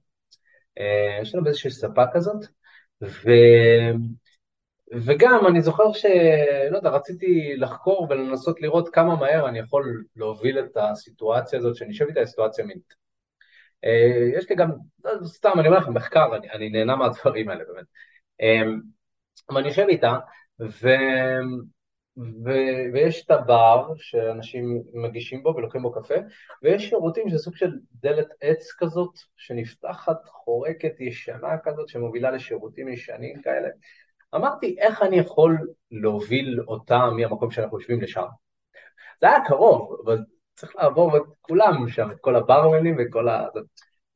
אה, 0.78 1.18
יש 1.22 1.34
לנו 1.34 1.44
באיזושהי 1.44 1.70
ספה 1.70 2.04
כזאת, 2.12 2.46
ו... 3.02 3.30
וגם 4.92 5.46
אני 5.46 5.62
זוכר 5.62 5.92
ש... 5.92 6.06
לא 6.70 6.76
יודע, 6.76 6.90
רציתי 6.90 7.56
לחקור 7.56 8.06
ולנסות 8.10 8.60
לראות 8.60 8.88
כמה 8.88 9.16
מהר 9.16 9.48
אני 9.48 9.58
יכול 9.58 10.04
להוביל 10.16 10.58
את 10.58 10.76
הסיטואציה 10.76 11.58
הזאת, 11.58 11.76
שאני 11.76 11.90
יושב 11.90 12.06
איתה 12.06 12.26
סיטואציה 12.26 12.64
מינית. 12.64 13.07
יש 14.36 14.50
לי 14.50 14.56
גם, 14.56 14.70
סתם, 15.24 15.50
אני 15.58 15.68
אומר 15.68 15.78
לכם, 15.78 15.94
מחקר, 15.94 16.36
אני, 16.36 16.50
אני 16.50 16.68
נהנה 16.68 16.96
מהדברים 16.96 17.48
האלה, 17.48 17.64
באמת. 17.64 17.86
אבל 19.50 19.60
אני 19.60 19.68
יושב 19.68 19.86
איתה, 19.88 20.18
ו... 20.60 20.88
ו... 22.44 22.50
ויש 22.92 23.24
את 23.24 23.30
הבר 23.30 23.92
שאנשים 23.96 24.82
מגישים 24.94 25.42
בו 25.42 25.54
ולוקחים 25.56 25.82
בו 25.82 25.92
קפה, 25.92 26.14
ויש 26.62 26.88
שירותים 26.88 27.28
שזה 27.28 27.38
סוג 27.38 27.56
של 27.56 27.70
דלת 27.92 28.26
עץ 28.40 28.72
כזאת, 28.78 29.10
שנפתחת, 29.36 30.24
חורקת, 30.24 31.00
ישנה 31.00 31.58
כזאת, 31.64 31.88
שמובילה 31.88 32.30
לשירותים 32.30 32.88
ישנים 32.88 33.42
כאלה. 33.42 33.68
אמרתי, 34.34 34.76
איך 34.78 35.02
אני 35.02 35.18
יכול 35.18 35.58
להוביל 35.90 36.60
אותה 36.68 36.98
מהמקום 37.16 37.50
שאנחנו 37.50 37.78
יושבים 37.78 38.00
לשם? 38.00 38.24
זה 39.20 39.28
היה 39.28 39.44
קרוב, 39.46 39.96
אבל 40.04 40.18
צריך 40.58 40.76
לעבור 40.76 41.16
את 41.16 41.22
כולם 41.40 41.88
שם, 41.88 42.10
את 42.10 42.16
כל 42.20 42.36
הברמנים 42.36 42.96
וכל 42.98 43.28
ה... 43.28 43.46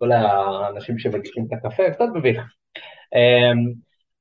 האנשים 0.02 0.98
שמגישים 0.98 1.46
את 1.46 1.52
הקפה, 1.52 1.90
קצת 1.90 2.04
מביך. 2.14 2.40
אמ, 3.14 3.72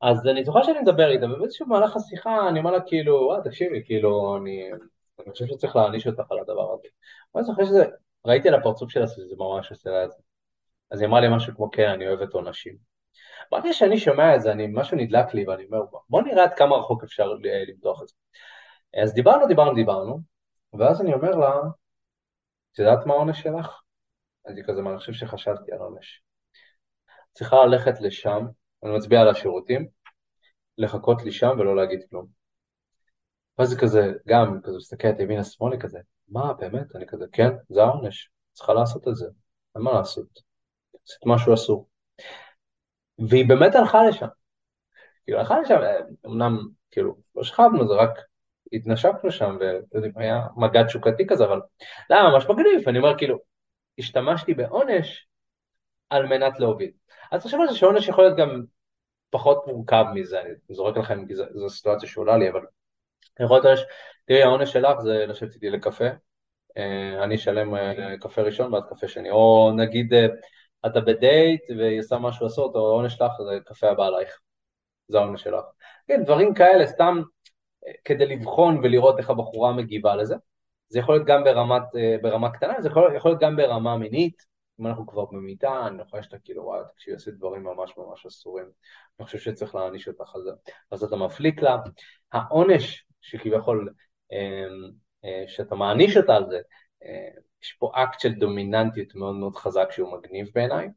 אז 0.02 0.28
אני 0.28 0.44
זוכר 0.44 0.64
שאני 0.64 0.80
מדבר 0.80 1.12
איתה, 1.12 1.26
ובאיזשהו 1.26 1.68
מהלך 1.68 1.96
השיחה 1.96 2.50
אני 2.50 2.60
אומר 2.60 2.72
לה 2.72 2.82
כאילו, 2.82 3.36
אה, 3.36 3.42
תקשיבי, 3.44 3.82
כאילו, 3.86 4.38
אני, 4.38 4.72
אני 5.20 5.32
חושב 5.32 5.46
שצריך 5.46 5.76
להעניש 5.76 6.08
אותך 6.08 6.32
על 6.32 6.40
הדבר 6.40 6.74
הזה. 6.74 6.88
ואני 7.36 7.46
זוכר 7.46 7.66
שזה, 7.66 7.86
ראיתי 8.26 8.48
על 8.48 8.56
הפרצוף 8.56 8.92
שלה 8.92 9.08
שזה 9.08 9.36
ממש 9.38 9.72
עושה 9.72 9.90
לה 9.90 10.04
את 10.04 10.12
זה. 10.12 10.18
אז 10.92 11.02
היא 11.02 11.08
אמרה 11.10 11.22
לי 11.22 11.28
משהו 11.36 11.56
כמו, 11.56 11.72
כן, 11.72 11.90
אני 11.90 12.08
אוהבת 12.08 12.34
עונשים. 12.34 12.76
ברגע 13.52 13.74
שאני 13.74 13.98
שומע 14.00 14.36
את 14.36 14.42
זה, 14.42 14.52
אני, 14.52 14.68
משהו 14.68 14.98
נדלק 14.98 15.34
לי, 15.34 15.48
ואני 15.48 15.66
אומר, 15.66 15.82
בוא 16.10 16.22
נראה 16.22 16.44
עד 16.44 16.54
כמה 16.54 16.76
רחוק 16.76 17.04
אפשר 17.04 17.28
למתוח 17.68 18.02
את 18.02 18.08
זה. 18.08 18.14
אז 19.04 19.14
דיברנו, 19.14 19.48
דיברנו, 19.48 19.74
דיברנו, 19.74 20.20
ואז 20.74 21.02
אני 21.02 21.14
אומר 21.14 21.32
לה, 21.32 21.62
את 22.74 22.80
יודעת 22.80 23.06
מה 23.06 23.14
העונש 23.14 23.42
שלך? 23.42 23.82
אז 24.46 24.58
היא 24.58 24.64
כזה, 24.68 24.82
אני 24.82 24.98
חושב 24.98 25.14
שחשבתי 25.14 25.72
על 25.72 25.80
עונש. 25.80 26.22
צריכה 27.34 27.66
ללכת 27.66 28.02
לשם, 28.02 28.46
אני 28.84 28.92
מצביע 28.98 29.22
על 29.22 29.30
השירותים, 29.30 29.88
לחכות 30.78 31.24
לי 31.24 31.32
שם 31.32 31.50
ולא 31.60 31.76
להגיד 31.76 32.00
כלום. 32.10 32.28
ואז 33.58 33.70
זה 33.70 33.80
כזה, 33.80 34.12
גם 34.28 34.60
כזה 34.64 34.78
מסתכלת 34.78 35.20
ימינה 35.20 35.44
שמאלה 35.44 35.80
כזה, 35.80 36.00
מה 36.28 36.54
באמת? 36.54 36.96
אני 36.96 37.06
כזה, 37.08 37.26
כן, 37.32 37.50
זה 37.70 37.82
העונש, 37.82 38.30
צריכה 38.54 38.74
לעשות 38.74 39.08
את 39.08 39.16
זה, 39.16 39.26
אין 39.76 39.84
מה 39.84 39.94
לעשות, 39.94 40.40
עשית 41.06 41.26
משהו 41.26 41.54
אסור. 41.54 41.90
והיא 43.30 43.50
באמת 43.50 43.76
הלכה 43.76 44.04
לשם. 44.10 44.28
כאילו 45.24 45.40
הלכה 45.40 45.60
לשם, 45.60 45.80
אמנם 46.26 46.58
כאילו 46.92 47.16
לא 47.36 47.44
שכבנו, 47.44 47.88
זה 47.88 47.94
רק 47.94 48.20
התנשקנו 48.74 49.32
שם, 49.32 49.58
והיה 50.16 50.42
מגע 50.58 50.84
תשוקתי 50.84 51.28
כזה, 51.28 51.46
אבל 51.46 51.62
זה 52.10 52.16
היה 52.16 52.24
ממש 52.24 52.46
מגניב, 52.50 52.88
אני 52.90 52.98
אומר 52.98 53.18
כאילו, 53.18 53.38
השתמשתי 54.00 54.54
בעונש 54.54 55.28
על 56.10 56.26
מנת 56.26 56.60
להוביל. 56.60 56.92
אז 57.32 57.44
תחשבו 57.44 57.62
על 57.62 57.70
זה 57.70 57.78
שעונש 57.78 58.08
יכול 58.08 58.24
להיות 58.24 58.38
גם 58.38 58.62
פחות 59.30 59.68
מורכב 59.68 60.06
מזה, 60.14 60.42
אני 60.42 60.50
זורק 60.70 60.98
לכם 60.98 61.28
כי 61.28 61.36
זו 61.36 61.70
סיטואציה 61.70 62.10
שעולה 62.10 62.38
לי, 62.38 62.50
אבל 62.50 62.62
יכול 63.40 63.56
להיות 63.56 63.66
עונש, 63.66 63.80
תראי 64.26 64.44
העונש 64.44 64.74
שלך 64.74 65.00
זה 65.00 65.26
לשבת 65.26 65.54
איתי 65.54 65.70
לקפה, 65.70 66.06
אה, 66.78 67.24
אני 67.24 67.36
אשלם 67.36 67.76
אה, 67.76 68.18
קפה 68.20 68.42
ראשון 68.42 68.74
ואז 68.74 68.84
קפה 68.90 69.08
שני, 69.08 69.30
או 69.30 69.72
נגיד 69.76 70.14
אה, 70.14 70.26
אתה 70.86 71.02
בדייט 71.02 71.62
והיא 71.78 72.00
עושה 72.00 72.18
משהו 72.18 72.46
לעשות, 72.46 72.76
או 72.76 72.80
העונש 72.80 73.14
שלך 73.14 73.32
זה 73.46 73.60
קפה 73.66 73.90
הבא 73.90 74.06
עלייך, 74.06 74.40
זה 75.08 75.18
העונש 75.18 75.44
שלך. 75.44 75.66
כן, 76.08 76.24
דברים 76.24 76.54
כאלה, 76.54 76.88
סתם 76.88 77.22
כדי 78.06 78.26
לבחון 78.26 78.78
ולראות 78.84 79.20
איך 79.20 79.30
הבחורה 79.30 79.74
מגיבה 79.74 80.16
לזה. 80.16 80.36
זה 80.90 81.00
יכול 81.00 81.16
להיות 81.16 81.28
גם 81.28 81.44
ברמת, 81.44 81.84
ברמה 82.22 82.52
קטנה, 82.52 82.82
זה 82.82 82.88
יכול, 82.88 83.16
יכול 83.16 83.32
להיות 83.32 83.42
גם 83.42 83.56
ברמה 83.56 83.98
מינית, 83.98 84.52
אם 84.82 84.88
אנחנו 84.88 85.08
כבר 85.08 85.26
במיטה, 85.26 85.88
אני 85.88 86.02
יכול 86.02 86.22
שאתה 86.22 86.38
כאילו, 86.40 86.64
וואי, 86.64 86.82
תקשיב, 86.96 87.16
עשית 87.16 87.34
דברים 87.34 87.64
ממש 87.64 87.94
ממש 87.98 88.26
אסורים, 88.26 88.66
אני 89.20 89.26
חושב 89.26 89.38
שצריך 89.38 89.76
להעניש 89.76 90.08
אותך 90.08 90.36
על 90.36 90.44
זה. 90.44 90.52
אז 90.92 91.04
אתה 91.04 91.16
מפליק 91.16 91.62
לה, 91.62 91.78
העונש 92.32 93.06
שכביכול, 93.22 93.94
אמ, 94.32 94.92
אה, 95.26 95.44
שאתה 95.48 95.76
מעניש 95.76 96.18
אותה 96.18 96.36
על 96.36 96.46
זה, 96.50 96.60
אה, 97.04 97.42
יש 97.64 97.74
פה 97.80 97.92
אקט 97.96 98.20
של 98.20 98.34
דומיננטיות 98.34 99.16
מאוד 99.16 99.36
מאוד 99.36 99.56
חזק 99.56 99.92
שהוא 99.92 100.18
מגניב 100.18 100.50
בעיניי, 100.56 100.90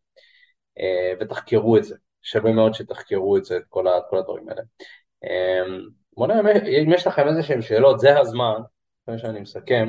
אה, 0.78 1.12
ותחקרו 1.20 1.76
את 1.76 1.85
זה, 1.85 1.97
שווה 2.22 2.53
מאוד 2.53 2.74
שתחקרו 2.74 3.37
את 3.37 3.45
זה, 3.45 3.57
את 3.57 3.64
כל, 3.68 3.87
כל 4.11 4.18
הדברים 4.18 4.49
האלה. 4.49 4.62
בואו 6.17 6.29
נראה 6.29 6.83
אם 6.83 6.93
יש 6.93 7.07
לכם 7.07 7.29
איזה 7.29 7.43
שהן 7.43 7.62
שאלות, 7.62 8.01
זה 8.01 8.19
הזמן, 8.19 8.61
לפני 9.03 9.19
שאני 9.19 9.41
מסכם. 9.41 9.89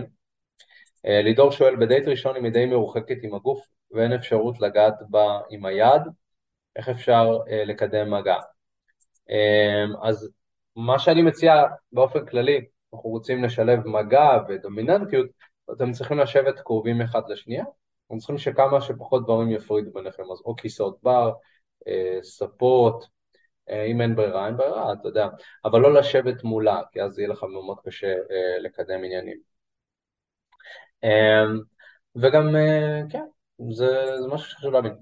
לידור 1.03 1.51
שואל, 1.51 1.76
בדייט 1.76 2.07
ראשון 2.07 2.36
אם 2.36 2.43
היא 2.43 2.53
די 2.53 2.65
מרוחקת 2.65 3.17
עם 3.23 3.36
הגוף 3.36 3.67
ואין 3.91 4.13
אפשרות 4.13 4.59
לגעת 4.59 4.93
בה 5.09 5.39
עם 5.49 5.65
היד, 5.65 6.01
איך 6.76 6.89
אפשר 6.89 7.38
לקדם 7.65 8.13
מגע? 8.13 8.38
אמ, 9.30 9.93
אז 10.03 10.30
מה 10.76 10.99
שאני 10.99 11.21
מציע 11.21 11.63
באופן 11.91 12.26
כללי, 12.26 12.65
אנחנו 12.93 13.09
רוצים 13.09 13.43
לשלב 13.43 13.88
מגע 13.88 14.30
ודומיננטיות, 14.47 15.30
אתם 15.71 15.91
צריכים 15.91 16.17
לשבת 16.19 16.59
קרובים 16.59 17.01
אחד 17.01 17.21
לשנייה, 17.30 17.65
אתם 18.07 18.17
צריכים 18.17 18.38
שכמה 18.38 18.82
שפחות 18.82 19.23
דברים 19.23 19.51
יפרידו 19.51 19.91
ביניכם, 19.93 20.23
אז 20.32 20.41
או 20.45 20.55
כיסאות 20.55 20.97
בר, 21.03 21.32
אה, 21.88 22.19
ספות, 22.23 23.03
אה, 23.03 23.09
אם 23.70 24.01
אין 24.01 24.16
ברירה, 24.16 24.47
אין 24.47 24.57
ברירה, 24.57 24.93
אתה 24.93 25.07
יודע, 25.07 25.28
אבל 25.66 25.80
לא 25.80 25.93
לשבת 25.93 26.43
מולה, 26.43 26.82
כי 26.91 27.01
אז 27.01 27.20
יהיה 27.20 27.30
לך 27.30 27.43
מאוד 27.43 27.78
קשה 27.86 28.07
אה, 28.07 28.59
לקדם 28.59 29.03
עניינים. 29.03 29.38
אמ, 31.03 31.59
וגם, 32.16 32.55
כן, 33.09 33.26
זה, 33.72 34.22
זה 34.22 34.28
משהו 34.28 34.49
שחשוב 34.49 34.74
להבין. 34.74 34.93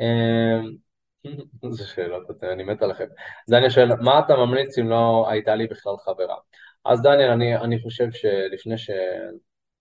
אמ, 0.00 0.76
זה 1.76 1.86
שאלות, 1.86 2.44
אני 2.44 2.64
מת 2.64 2.82
עליכם. 2.82 3.06
דניאל 3.50 3.70
שואל, 3.70 3.96
מה 3.96 4.18
אתה 4.18 4.36
ממליץ 4.36 4.78
אם 4.78 4.88
לא 4.88 5.26
הייתה 5.30 5.54
לי 5.54 5.66
בכלל 5.66 5.94
חברה? 6.04 6.36
אז 6.84 7.02
דניאל, 7.02 7.30
אני, 7.30 7.56
אני 7.56 7.82
חושב 7.82 8.12
שלפני 8.12 8.78
ש... 8.78 8.90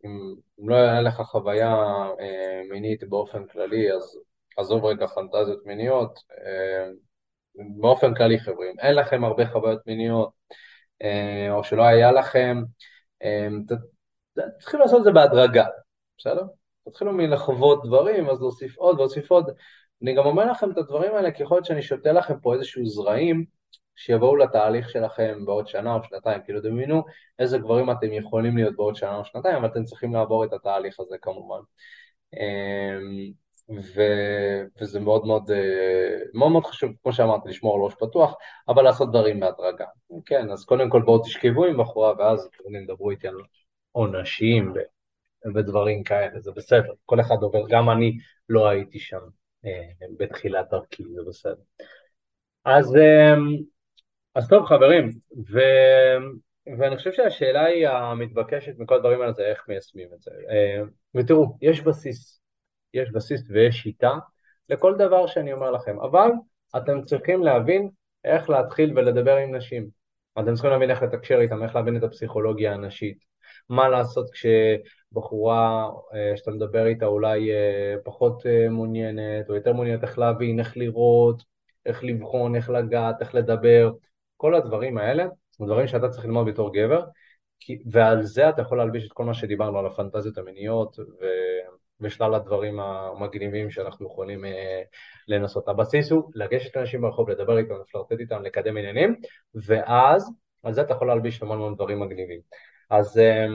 אם, 0.05 0.35
אם 0.59 0.69
לא 0.69 0.75
היה 0.75 1.01
לך 1.01 1.21
חוויה 1.21 1.73
אה, 2.19 2.61
מינית 2.69 3.03
באופן 3.09 3.47
כללי, 3.47 3.93
אז 3.93 4.19
עזוב 4.57 4.85
רגע 4.85 5.07
פנטזיות 5.07 5.65
מיניות, 5.65 6.19
אה, 6.31 6.89
באופן 7.55 8.13
כללי 8.15 8.39
חבר'ה, 8.39 8.65
אם 8.71 8.79
אין 8.79 8.95
לכם 8.95 9.23
הרבה 9.23 9.47
חוויות 9.47 9.87
מיניות, 9.87 10.29
אה, 11.01 11.51
או 11.51 11.63
שלא 11.63 11.83
היה 11.83 12.11
לכם, 12.11 12.63
אה, 13.23 13.47
צריכים 14.59 14.79
לעשות 14.79 14.99
את 14.99 15.03
זה 15.03 15.11
בהדרגה, 15.11 15.65
בסדר? 16.17 16.43
תתחילו 16.89 17.13
מלחוות 17.13 17.85
דברים, 17.85 18.29
אז 18.29 18.41
להוסיף 18.41 18.77
עוד 18.77 18.97
להוסיף 18.97 19.31
עוד. 19.31 19.49
אני 20.03 20.15
גם 20.15 20.25
אומר 20.25 20.51
לכם 20.51 20.71
את 20.71 20.77
הדברים 20.77 21.15
האלה, 21.15 21.31
ככל 21.31 21.63
שאני 21.63 21.81
שותה 21.81 22.11
לכם 22.11 22.39
פה 22.41 22.53
איזשהו 22.53 22.85
זרעים, 22.85 23.45
שיבואו 23.95 24.35
לתהליך 24.35 24.89
שלכם 24.89 25.45
בעוד 25.45 25.67
שנה 25.67 25.93
או 25.93 26.03
שנתיים, 26.03 26.41
כאילו 26.45 26.61
דמיינו 26.61 27.03
איזה 27.39 27.57
גברים 27.57 27.91
אתם 27.91 28.13
יכולים 28.13 28.57
להיות 28.57 28.75
בעוד 28.75 28.95
שנה 28.95 29.17
או 29.17 29.25
שנתיים, 29.25 29.55
אבל 29.55 29.65
אתם 29.65 29.83
צריכים 29.83 30.13
לעבור 30.13 30.45
את 30.45 30.53
התהליך 30.53 30.99
הזה 30.99 31.15
כמובן. 31.21 31.59
ו... 33.77 34.01
וזה 34.81 34.99
מאוד 34.99 35.25
מאוד, 35.25 35.51
אה, 35.51 36.17
מאוד 36.33 36.51
מאוד 36.51 36.65
חשוב, 36.65 36.91
כמו 37.03 37.13
שאמרתי, 37.13 37.49
לשמור 37.49 37.75
על 37.75 37.81
ראש 37.81 37.93
פתוח, 37.93 38.35
אבל 38.67 38.83
לעשות 38.83 39.09
דברים 39.09 39.39
בהדרגה. 39.39 39.85
כן, 40.25 40.51
אז 40.51 40.65
קודם 40.65 40.89
כל 40.89 41.01
בואו 41.01 41.23
תשכבו 41.23 41.65
עם 41.65 41.77
בחורה, 41.77 42.13
ואז 42.17 42.49
אתם 42.55 42.93
דברו 42.93 43.11
איתי 43.11 43.27
על 43.27 43.35
עונשים 43.91 44.73
ודברים 45.55 46.03
כאלה, 46.03 46.39
זה 46.39 46.51
בסדר. 46.51 46.93
כל 47.05 47.19
אחד 47.19 47.35
עובר, 47.41 47.67
גם 47.69 47.89
אני 47.89 48.17
לא 48.49 48.69
הייתי 48.69 48.99
שם 48.99 49.21
אה, 49.65 50.07
בתחילת 50.17 50.69
דרכי, 50.71 51.03
זה 51.15 51.21
בסדר. 51.27 51.63
אז, 52.65 52.95
אה, 52.95 53.35
אז 54.35 54.49
טוב 54.49 54.65
חברים, 54.65 55.09
ו... 55.51 55.59
ואני 56.79 56.97
חושב 56.97 57.11
שהשאלה 57.13 57.65
היא 57.65 57.87
המתבקשת 57.87 58.73
מכל 58.77 58.95
הדברים 58.95 59.21
האלה 59.21 59.31
זה 59.31 59.43
איך 59.43 59.65
מיישמים 59.67 60.09
את 60.13 60.21
זה. 60.21 60.31
ותראו, 61.15 61.57
יש 61.61 61.81
בסיס, 61.81 62.40
יש 62.93 63.11
בסיס 63.11 63.41
ויש 63.49 63.77
שיטה 63.77 64.11
לכל 64.69 64.95
דבר 64.97 65.27
שאני 65.27 65.53
אומר 65.53 65.71
לכם, 65.71 65.99
אבל 65.99 66.31
אתם 66.77 67.01
צריכים 67.01 67.43
להבין 67.43 67.89
איך 68.25 68.49
להתחיל 68.49 68.93
ולדבר 68.95 69.35
עם 69.35 69.55
נשים. 69.55 69.89
אתם 70.39 70.53
צריכים 70.53 70.71
להבין 70.71 70.91
איך 70.91 71.01
לתקשר 71.01 71.39
איתם, 71.41 71.63
איך 71.63 71.75
להבין 71.75 71.97
את 71.97 72.03
הפסיכולוגיה 72.03 72.73
הנשית. 72.73 73.25
מה 73.69 73.89
לעשות 73.89 74.29
כשבחורה 74.31 75.89
אה, 76.13 76.37
שאתה 76.37 76.51
מדבר 76.51 76.85
איתה 76.85 77.05
אולי 77.05 77.51
אה, 77.51 77.95
פחות 78.03 78.45
אה, 78.45 78.69
מעוניינת 78.69 79.49
או 79.49 79.55
יותר 79.55 79.73
מעוניינת, 79.73 80.03
איך 80.03 80.19
להבין, 80.19 80.59
איך 80.59 80.77
לראות, 80.77 81.43
איך 81.85 82.03
לבחון, 82.03 82.55
איך 82.55 82.69
לגעת, 82.69 83.21
איך 83.21 83.35
לדבר, 83.35 83.91
כל 84.37 84.55
הדברים 84.55 84.97
האלה, 84.97 85.25
זה 85.59 85.65
דברים 85.65 85.87
שאתה 85.87 86.09
צריך 86.09 86.25
ללמוד 86.25 86.47
בתור 86.47 86.73
גבר, 86.73 87.03
ועל 87.91 88.23
זה 88.23 88.49
אתה 88.49 88.61
יכול 88.61 88.77
להלביש 88.77 89.07
את 89.07 89.11
כל 89.13 89.25
מה 89.25 89.33
שדיברנו 89.33 89.79
על 89.79 89.85
הפנטזיות 89.85 90.37
המיניות 90.37 90.99
ו... 90.99 91.25
ושלל 92.01 92.35
הדברים 92.35 92.79
המגניבים 92.79 93.71
שאנחנו 93.71 94.07
יכולים 94.07 94.45
אה, 94.45 94.81
לנסות. 95.27 95.67
הבסיס 95.67 96.11
הוא 96.11 96.31
לגשת 96.35 96.75
לאנשים 96.75 97.01
ברחוב, 97.01 97.29
לדבר 97.29 97.57
איתם, 97.57 97.73
לפלרטט 97.81 98.19
איתם, 98.19 98.43
לקדם 98.43 98.77
עניינים, 98.77 99.15
ואז 99.55 100.31
על 100.63 100.73
זה 100.73 100.81
אתה 100.81 100.93
יכול 100.93 101.07
להלביש 101.07 101.41
המון 101.41 101.57
המון 101.57 101.75
דברים 101.75 101.99
מגניבים. 101.99 102.39
אז 102.89 103.17
אה, 103.17 103.47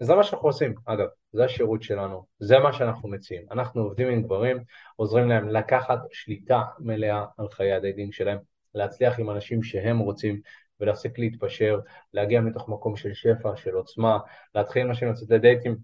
זה 0.00 0.14
מה 0.14 0.22
שאנחנו 0.22 0.48
עושים, 0.48 0.74
אגב, 0.84 1.06
זה 1.32 1.44
השירות 1.44 1.82
שלנו, 1.82 2.26
זה 2.38 2.58
מה 2.58 2.72
שאנחנו 2.72 3.08
מציעים. 3.08 3.46
אנחנו 3.50 3.82
עובדים 3.82 4.08
עם 4.08 4.22
גברים, 4.22 4.64
עוזרים 4.96 5.28
להם 5.28 5.48
לקחת 5.48 5.98
שליטה 6.12 6.62
מלאה 6.78 7.24
על 7.38 7.48
חיי 7.48 7.72
הדייטינג 7.72 8.12
שלהם, 8.12 8.38
להצליח 8.74 9.18
עם 9.18 9.30
אנשים 9.30 9.62
שהם 9.62 9.98
רוצים, 9.98 10.40
ולהפסיק 10.80 11.18
להתפשר, 11.18 11.80
להגיע 12.14 12.40
מתוך 12.40 12.68
מקום 12.68 12.96
של 12.96 13.14
שפע, 13.14 13.56
של 13.56 13.74
עוצמה, 13.74 14.18
להתחיל 14.54 14.82
עם 14.82 14.88
אנשים 14.88 15.08
לצאת 15.08 15.30
לדייטים 15.30 15.76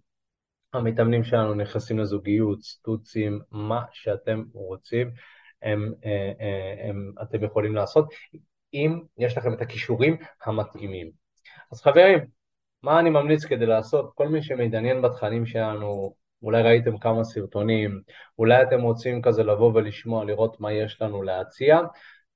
המתאמנים 0.73 1.25
שלנו 1.25 1.55
נכנסים 1.55 1.99
לזוגיות, 1.99 2.63
סטוצים, 2.63 3.41
מה 3.51 3.83
שאתם 3.93 4.45
רוצים, 4.53 5.11
הם, 5.63 5.83
הם, 5.83 5.93
אה, 6.05 6.89
הם, 6.89 7.13
אתם 7.23 7.45
יכולים 7.45 7.75
לעשות, 7.75 8.09
אם 8.75 9.01
יש 9.19 9.39
לכם 9.39 9.53
את 9.53 9.61
הכישורים 9.61 10.17
המתאימים. 10.45 11.11
אז 11.73 11.83
חברים, 11.83 12.19
מה 12.83 13.01
אני 13.01 13.11
ממליץ 13.11 13.45
כדי 13.45 13.67
לעשות? 13.67 14.13
כל 14.15 14.29
מי 14.29 14.43
שמתעניין 14.43 15.03
בתכנים 15.03 15.47
שלנו, 15.47 16.15
אולי 16.43 16.63
ראיתם 16.63 16.99
כמה 16.99 17.25
סרטונים, 17.25 18.03
אולי 18.39 18.63
אתם 18.63 18.81
רוצים 18.83 19.23
כזה 19.23 19.43
לבוא 19.43 19.73
ולשמוע, 19.75 20.25
לראות 20.25 20.61
מה 20.61 20.73
יש 20.73 21.03
לנו 21.03 21.23
להציע, 21.23 21.81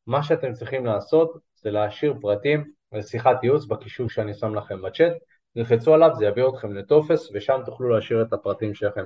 מה 0.06 0.22
שאתם 0.22 0.52
צריכים 0.52 0.86
לעשות 0.86 1.38
זה 1.54 1.70
להשאיר 1.70 2.14
פרטים 2.20 2.64
לשיחת 2.92 3.36
ייעוץ 3.42 3.64
בקישור 3.64 4.08
שאני 4.08 4.34
שם 4.34 4.54
לכם 4.54 4.82
בצ'אט. 4.82 5.12
תלחצו 5.54 5.94
עליו, 5.94 6.10
זה 6.14 6.24
יביא 6.24 6.44
אתכם 6.48 6.72
לטופס, 6.72 7.30
ושם 7.34 7.60
תוכלו 7.66 7.88
להשאיר 7.88 8.22
את 8.22 8.32
הפרטים 8.32 8.74
שלכם. 8.74 9.04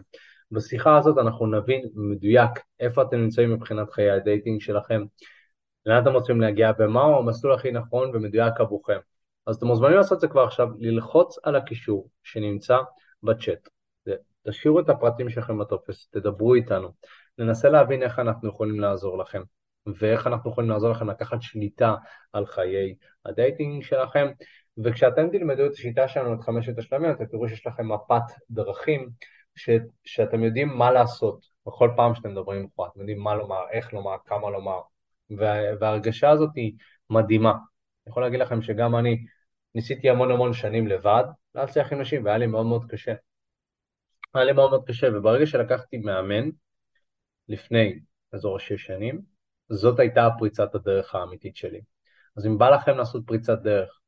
בשיחה 0.50 0.98
הזאת 0.98 1.18
אנחנו 1.18 1.46
נבין 1.46 1.88
מדויק 1.94 2.50
איפה 2.80 3.02
אתם 3.02 3.16
נמצאים 3.16 3.52
מבחינת 3.52 3.90
חיי 3.90 4.10
ה 4.10 4.18
dating 4.18 4.60
שלכם, 4.60 5.02
לאן 5.86 6.02
אתם 6.02 6.12
רוצים 6.12 6.40
להגיע 6.40 6.72
ומהו 6.78 7.18
המסלול 7.18 7.54
הכי 7.54 7.70
נכון 7.70 8.10
ומדויק 8.14 8.60
עבורכם. 8.60 8.98
אז 9.46 9.56
אתם 9.56 9.66
מוזמנים 9.66 9.96
לעשות 9.96 10.16
את 10.16 10.20
זה 10.20 10.28
כבר 10.28 10.42
עכשיו, 10.42 10.68
ללחוץ 10.78 11.38
על 11.42 11.56
הקישור 11.56 12.08
שנמצא 12.22 12.76
בצ'אט. 13.22 13.68
תשאירו 14.48 14.80
את 14.80 14.88
הפרטים 14.88 15.30
שלכם 15.30 15.58
בטופס, 15.58 16.08
תדברו 16.10 16.54
איתנו, 16.54 16.88
ננסה 17.38 17.68
להבין 17.68 18.02
איך 18.02 18.18
אנחנו 18.18 18.48
יכולים 18.48 18.80
לעזור 18.80 19.18
לכם, 19.18 19.42
ואיך 19.86 20.26
אנחנו 20.26 20.50
יכולים 20.50 20.70
לעזור 20.70 20.90
לכם 20.90 21.10
לקחת 21.10 21.42
שליטה 21.42 21.94
על 22.32 22.46
חיי 22.46 22.94
ה 23.24 23.33
dating 23.33 23.82
שלכם, 23.82 24.28
וכשאתם 24.84 25.28
תלמדו 25.30 25.66
את 25.66 25.72
השיטה 25.72 26.08
שלנו, 26.08 26.34
את 26.34 26.40
חמשת 26.40 26.78
השלבים, 26.78 27.10
אתם 27.10 27.24
תראו 27.24 27.48
שיש 27.48 27.66
לכם 27.66 27.92
מפת 27.92 28.22
דרכים 28.50 29.10
ש, 29.54 29.70
שאתם 30.04 30.44
יודעים 30.44 30.68
מה 30.68 30.90
לעשות 30.90 31.46
בכל 31.66 31.90
פעם 31.96 32.14
שאתם 32.14 32.30
מדברים 32.30 32.66
בחורה, 32.66 32.88
אתם 32.88 33.00
יודעים 33.00 33.18
מה 33.20 33.34
לומר, 33.34 33.62
איך 33.70 33.92
לומר, 33.92 34.16
כמה 34.24 34.50
לומר, 34.50 34.80
וה, 35.30 35.54
וההרגשה 35.80 36.30
הזאת 36.30 36.50
היא 36.54 36.72
מדהימה. 37.10 37.50
אני 37.50 38.10
יכול 38.10 38.22
להגיד 38.22 38.40
לכם 38.40 38.62
שגם 38.62 38.96
אני 38.96 39.24
ניסיתי 39.74 40.10
המון 40.10 40.30
המון 40.30 40.52
שנים 40.52 40.86
לבד 40.86 41.24
להצליח 41.54 41.92
עם 41.92 42.00
נשים, 42.00 42.24
והיה 42.24 42.38
לי 42.38 42.46
מאוד 42.46 42.66
מאוד 42.66 42.84
קשה. 42.88 43.14
היה 44.34 44.44
לי 44.44 44.52
מאוד 44.52 44.70
מאוד 44.70 44.84
קשה, 44.86 45.06
וברגע 45.14 45.46
שלקחתי 45.46 45.98
מאמן, 45.98 46.48
לפני 47.48 48.00
אזור 48.32 48.58
שש 48.58 48.86
שנים, 48.86 49.22
זאת 49.68 49.98
הייתה 49.98 50.28
פריצת 50.38 50.74
הדרך 50.74 51.14
האמיתית 51.14 51.56
שלי. 51.56 51.80
אז 52.36 52.46
אם 52.46 52.58
בא 52.58 52.70
לכם 52.70 52.96
לעשות 52.96 53.26
פריצת 53.26 53.58
דרך, 53.62 53.98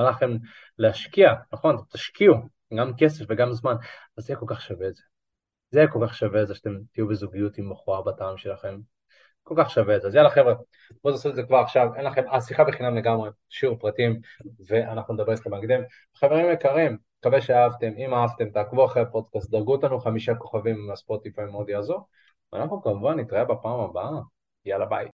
בא 0.00 0.10
לכם 0.10 0.30
להשקיע, 0.78 1.34
נכון, 1.52 1.76
תשקיעו 1.92 2.34
גם 2.74 2.92
כסף 2.98 3.24
וגם 3.28 3.52
זמן, 3.52 3.74
אז 4.16 4.24
זה 4.24 4.32
יהיה 4.32 4.40
כל 4.40 4.46
כך 4.48 4.60
שווה 4.60 4.88
את 4.88 4.94
זה. 4.94 5.02
זה 5.70 5.78
יהיה 5.78 5.90
כל 5.90 6.06
כך 6.06 6.14
שווה 6.14 6.42
את 6.42 6.48
זה 6.48 6.54
שאתם 6.54 6.78
תהיו 6.92 7.08
בזוגיות 7.08 7.58
עם 7.58 7.70
בחורה 7.70 8.02
בטעם 8.02 8.36
שלכם. 8.36 8.80
כל 9.42 9.54
כך 9.58 9.70
שווה 9.70 9.96
את 9.96 10.02
זה. 10.02 10.08
אז 10.08 10.14
יאללה 10.14 10.30
חבר'ה, 10.30 10.54
בואו 11.04 11.14
נעשה 11.14 11.28
את 11.28 11.34
זה 11.34 11.42
כבר 11.42 11.56
עכשיו, 11.56 11.94
אין 11.94 12.04
לכם, 12.04 12.22
השיחה 12.30 12.64
בחינם 12.64 12.96
לגמרי, 12.96 13.30
שיעור 13.48 13.78
פרטים, 13.78 14.20
ואנחנו 14.66 15.14
נדבר 15.14 15.32
איתכם 15.32 15.50
בהקדם. 15.50 15.80
חברים 16.16 16.52
יקרים, 16.52 16.98
מקווה 17.18 17.40
שאהבתם, 17.40 17.92
אם 17.96 18.14
אהבתם, 18.14 18.50
תעקבו 18.50 18.86
אחרי 18.86 19.02
הפודקאסט, 19.02 19.50
דרגו 19.50 19.72
אותנו 19.72 20.00
חמישה 20.00 20.34
כוכבים 20.34 20.86
מהספוטיפיי 20.86 21.44
מאוד 21.44 21.68
יעזור, 21.68 22.08
ואנחנו 22.52 22.82
כמובן 22.82 23.20
נתראה 23.20 23.44
בפעם 23.44 23.80
הבאה. 23.80 24.20
יאללה 24.64 24.86
ביי. 24.86 25.06